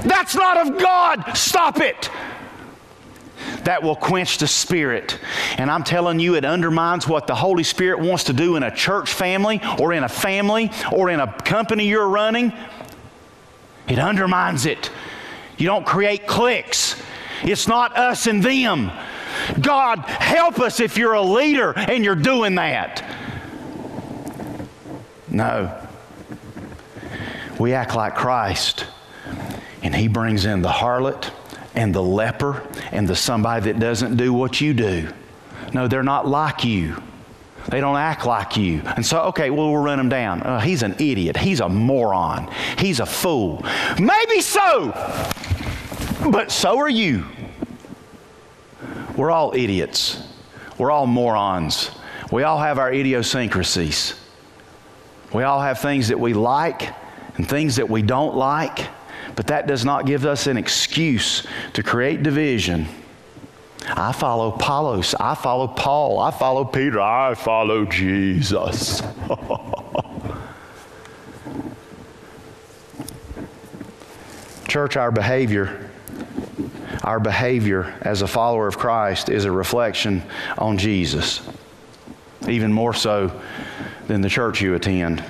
That's 0.03 0.35
not 0.35 0.67
of 0.67 0.79
God. 0.79 1.33
Stop 1.33 1.79
it 1.79 2.09
that 3.63 3.83
will 3.83 3.95
quench 3.95 4.37
the 4.37 4.47
spirit. 4.47 5.19
And 5.57 5.69
I'm 5.69 5.83
telling 5.83 6.19
you, 6.19 6.35
it 6.35 6.45
undermines 6.45 7.07
what 7.07 7.27
the 7.27 7.35
Holy 7.35 7.63
Spirit 7.63 7.99
wants 7.99 8.25
to 8.25 8.33
do 8.33 8.55
in 8.55 8.63
a 8.63 8.73
church 8.73 9.11
family 9.11 9.61
or 9.79 9.93
in 9.93 10.03
a 10.03 10.09
family 10.09 10.71
or 10.91 11.09
in 11.09 11.19
a 11.19 11.31
company 11.43 11.87
you're 11.87 12.07
running. 12.07 12.53
It 13.87 13.99
undermines 13.99 14.65
it. 14.65 14.91
You 15.57 15.67
don't 15.67 15.85
create 15.85 16.27
cliques. 16.27 17.01
It's 17.43 17.67
not 17.67 17.97
us 17.97 18.27
and 18.27 18.43
them. 18.43 18.91
God, 19.61 19.99
help 19.99 20.59
us 20.59 20.79
if 20.79 20.97
you're 20.97 21.13
a 21.13 21.21
leader 21.21 21.73
and 21.77 22.03
you're 22.03 22.15
doing 22.15 22.55
that. 22.55 23.03
No. 25.27 25.87
We 27.59 27.73
act 27.73 27.95
like 27.95 28.15
Christ, 28.15 28.85
and 29.83 29.93
He 29.93 30.07
brings 30.07 30.45
in 30.45 30.61
the 30.61 30.69
harlot 30.69 31.31
and 31.75 31.93
the 31.93 32.01
leper 32.01 32.65
and 32.91 33.07
the 33.07 33.15
somebody 33.15 33.71
that 33.71 33.79
doesn't 33.79 34.17
do 34.17 34.33
what 34.33 34.61
you 34.61 34.73
do. 34.73 35.09
No, 35.73 35.87
they're 35.87 36.03
not 36.03 36.27
like 36.27 36.63
you. 36.63 37.01
They 37.69 37.81
don't 37.81 37.97
act 37.97 38.25
like 38.25 38.57
you. 38.57 38.81
And 38.95 39.05
so, 39.05 39.21
okay, 39.23 39.49
well, 39.49 39.71
we'll 39.71 39.83
run 39.83 39.97
them 39.97 40.09
down. 40.09 40.41
Uh, 40.41 40.59
he's 40.59 40.81
an 40.81 40.93
idiot. 40.93 41.37
He's 41.37 41.59
a 41.59 41.69
moron. 41.69 42.49
He's 42.79 42.99
a 42.99 43.05
fool. 43.05 43.63
Maybe 43.99 44.41
so, 44.41 44.91
but 46.31 46.51
so 46.51 46.79
are 46.79 46.89
you. 46.89 47.25
We're 49.19 49.31
all 49.31 49.53
idiots. 49.53 50.23
We're 50.77 50.91
all 50.91 51.05
morons. 51.05 51.91
We 52.31 52.43
all 52.43 52.57
have 52.57 52.79
our 52.79 52.93
idiosyncrasies. 52.93 54.13
We 55.33 55.43
all 55.43 55.59
have 55.59 55.79
things 55.79 56.07
that 56.07 56.17
we 56.17 56.33
like 56.33 56.93
and 57.35 57.45
things 57.45 57.75
that 57.75 57.89
we 57.89 58.01
don't 58.01 58.37
like. 58.37 58.87
But 59.35 59.47
that 59.47 59.67
does 59.67 59.83
not 59.83 60.05
give 60.05 60.25
us 60.25 60.47
an 60.47 60.55
excuse 60.55 61.45
to 61.73 61.83
create 61.83 62.23
division. 62.23 62.87
I 63.89 64.13
follow 64.13 64.53
Apollos. 64.53 65.13
I 65.15 65.35
follow 65.35 65.67
Paul. 65.67 66.19
I 66.19 66.31
follow 66.31 66.63
Peter. 66.63 67.01
I 67.01 67.35
follow 67.35 67.83
Jesus. 67.83 69.03
Church, 74.69 74.95
our 74.95 75.11
behavior, 75.11 75.88
our 77.03 77.19
behavior 77.19 77.97
as 78.01 78.21
a 78.21 78.27
follower 78.27 78.67
of 78.67 78.77
Christ 78.77 79.29
is 79.29 79.45
a 79.45 79.51
reflection 79.51 80.23
on 80.57 80.77
Jesus, 80.77 81.41
even 82.47 82.73
more 82.73 82.93
so 82.93 83.31
than 84.07 84.21
the 84.21 84.29
church 84.29 84.61
you 84.61 84.75
attend. 84.75 85.23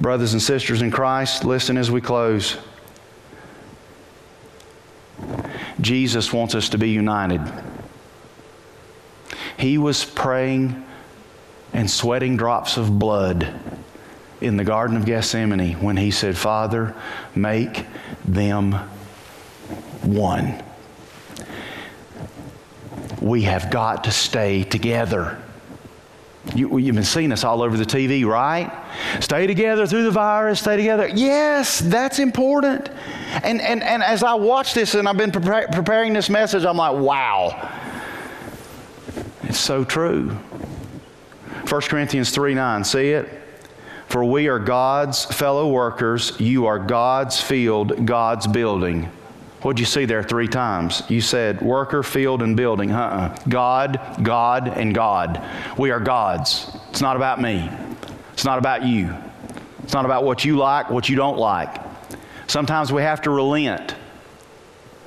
Brothers 0.00 0.32
and 0.32 0.42
sisters 0.42 0.82
in 0.82 0.90
Christ, 0.90 1.44
listen 1.44 1.76
as 1.78 1.90
we 1.90 2.00
close. 2.00 2.58
Jesus 5.80 6.32
wants 6.32 6.54
us 6.54 6.68
to 6.70 6.78
be 6.78 6.90
united. 6.90 7.40
He 9.56 9.78
was 9.78 10.04
praying 10.04 10.84
and 11.72 11.90
sweating 11.90 12.36
drops 12.36 12.76
of 12.76 12.98
blood 12.98 13.52
in 14.40 14.56
the 14.56 14.64
Garden 14.64 14.96
of 14.96 15.06
Gethsemane 15.06 15.80
when 15.80 15.96
he 15.96 16.10
said, 16.10 16.36
Father, 16.36 16.94
make 17.34 17.86
them 18.24 18.78
one. 20.04 20.62
We 23.20 23.42
have 23.42 23.70
got 23.70 24.04
to 24.04 24.10
stay 24.10 24.64
together. 24.64 25.40
You, 26.54 26.76
have 26.76 26.94
been 26.94 27.04
seeing 27.04 27.32
us 27.32 27.42
all 27.42 27.62
over 27.62 27.76
the 27.76 27.86
TV, 27.86 28.24
right? 28.26 28.70
Stay 29.20 29.46
together 29.46 29.86
through 29.86 30.04
the 30.04 30.10
virus, 30.10 30.60
stay 30.60 30.76
together. 30.76 31.08
Yes, 31.08 31.80
that's 31.80 32.18
important. 32.18 32.90
And, 33.42 33.62
and, 33.62 33.82
and 33.82 34.02
as 34.02 34.22
I 34.22 34.34
watch 34.34 34.74
this 34.74 34.94
and 34.94 35.08
I've 35.08 35.16
been 35.16 35.32
prepar- 35.32 35.72
preparing 35.72 36.12
this 36.12 36.28
message, 36.28 36.64
I'm 36.64 36.76
like, 36.76 36.96
wow. 36.96 37.70
It's 39.44 39.58
so 39.58 39.84
true. 39.84 40.30
1 41.68 41.80
Corinthians 41.82 42.30
3 42.30 42.54
9, 42.54 42.84
see 42.84 43.10
it? 43.10 43.40
For 44.08 44.22
we 44.22 44.48
are 44.48 44.58
God's 44.58 45.24
fellow 45.24 45.72
workers, 45.72 46.38
you 46.38 46.66
are 46.66 46.78
God's 46.78 47.40
field, 47.40 48.06
God's 48.06 48.46
building. 48.46 49.10
What'd 49.64 49.80
you 49.80 49.86
see 49.86 50.04
there 50.04 50.22
three 50.22 50.46
times? 50.46 51.02
You 51.08 51.22
said 51.22 51.62
worker, 51.62 52.02
field, 52.02 52.42
and 52.42 52.54
building. 52.54 52.92
Uh-uh. 52.92 53.34
God, 53.48 53.98
God, 54.22 54.68
and 54.68 54.94
God. 54.94 55.42
We 55.78 55.90
are 55.90 56.00
God's. 56.00 56.70
It's 56.90 57.00
not 57.00 57.16
about 57.16 57.40
me. 57.40 57.70
It's 58.34 58.44
not 58.44 58.58
about 58.58 58.84
you. 58.84 59.14
It's 59.82 59.94
not 59.94 60.04
about 60.04 60.22
what 60.22 60.44
you 60.44 60.58
like, 60.58 60.90
what 60.90 61.08
you 61.08 61.16
don't 61.16 61.38
like. 61.38 61.80
Sometimes 62.46 62.92
we 62.92 63.00
have 63.00 63.22
to 63.22 63.30
relent. 63.30 63.94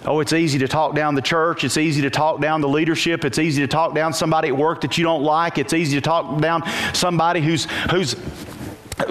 Oh, 0.05 0.21
it's 0.21 0.33
easy 0.33 0.57
to 0.57 0.67
talk 0.67 0.95
down 0.95 1.13
the 1.13 1.21
church. 1.21 1.63
It's 1.63 1.77
easy 1.77 2.01
to 2.01 2.09
talk 2.09 2.41
down 2.41 2.61
the 2.61 2.67
leadership. 2.67 3.25
It's 3.25 3.37
easy 3.37 3.61
to 3.61 3.67
talk 3.67 3.93
down 3.93 4.11
somebody 4.11 4.47
at 4.47 4.57
work 4.57 4.81
that 4.81 4.97
you 4.97 5.03
don't 5.03 5.21
like. 5.21 5.59
It's 5.59 5.73
easy 5.73 5.97
to 5.97 6.01
talk 6.01 6.41
down 6.41 6.63
somebody 6.95 7.41
who's, 7.41 7.65
who's 7.91 8.15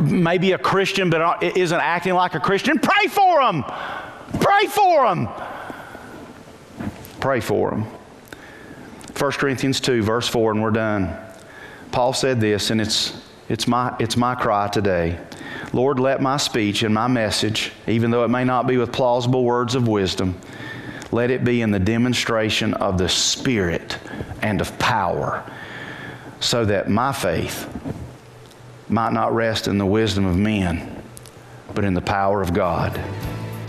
maybe 0.03 0.53
a 0.53 0.59
Christian 0.59 1.09
but 1.09 1.40
isn't 1.44 1.80
acting 1.80 2.14
like 2.14 2.34
a 2.34 2.40
Christian. 2.40 2.80
Pray 2.80 3.07
for 3.07 3.40
them. 3.44 3.64
Pray 4.40 4.66
for 4.66 5.08
them. 5.08 5.28
Pray 7.20 7.40
for 7.40 7.70
them. 7.70 7.86
1 9.18 9.32
Corinthians 9.32 9.80
2, 9.80 10.02
verse 10.02 10.28
4, 10.28 10.52
and 10.52 10.62
we're 10.62 10.70
done. 10.70 11.16
Paul 11.90 12.12
said 12.12 12.40
this, 12.40 12.70
and 12.70 12.80
it's, 12.80 13.20
it's, 13.48 13.66
my, 13.66 13.96
it's 13.98 14.16
my 14.16 14.34
cry 14.34 14.68
today. 14.68 15.18
Lord, 15.72 15.98
let 15.98 16.20
my 16.20 16.36
speech 16.36 16.82
and 16.82 16.92
my 16.92 17.06
message, 17.06 17.72
even 17.86 18.10
though 18.10 18.24
it 18.24 18.28
may 18.28 18.44
not 18.44 18.66
be 18.66 18.76
with 18.76 18.92
plausible 18.92 19.44
words 19.44 19.74
of 19.74 19.88
wisdom, 19.88 20.38
let 21.12 21.30
it 21.30 21.44
be 21.44 21.62
in 21.62 21.70
the 21.70 21.78
demonstration 21.78 22.74
of 22.74 22.98
the 22.98 23.08
Spirit 23.08 23.98
and 24.42 24.60
of 24.60 24.78
power, 24.78 25.50
so 26.40 26.64
that 26.64 26.90
my 26.90 27.12
faith 27.12 27.68
might 28.88 29.12
not 29.12 29.34
rest 29.34 29.66
in 29.66 29.78
the 29.78 29.86
wisdom 29.86 30.26
of 30.26 30.36
men, 30.36 31.02
but 31.74 31.84
in 31.84 31.94
the 31.94 32.02
power 32.02 32.42
of 32.42 32.52
God. 32.52 33.00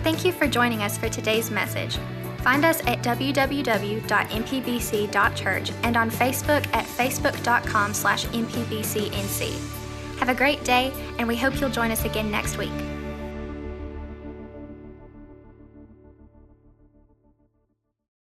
Thank 0.04 0.26
you 0.26 0.32
for 0.32 0.48
joining 0.48 0.84
us 0.84 0.98
for 0.98 1.10
today's 1.10 1.52
message. 1.52 1.98
Find 2.40 2.64
us 2.64 2.80
at 2.88 3.04
www.mpbc.church 3.04 5.72
and 5.84 5.98
on 5.98 6.10
Facebook 6.10 6.66
at 6.74 6.86
facebook.com 6.86 7.94
slash 7.94 8.26
mpbcnc. 8.28 10.20
Have 10.20 10.30
a 10.30 10.36
great 10.36 10.64
day, 10.64 10.94
and 11.20 11.28
we 11.28 11.36
hope 11.36 11.60
you'll 11.60 11.70
join 11.70 11.92
us 11.92 12.06
again 12.06 12.32
next 12.32 12.58
week. 12.58 12.72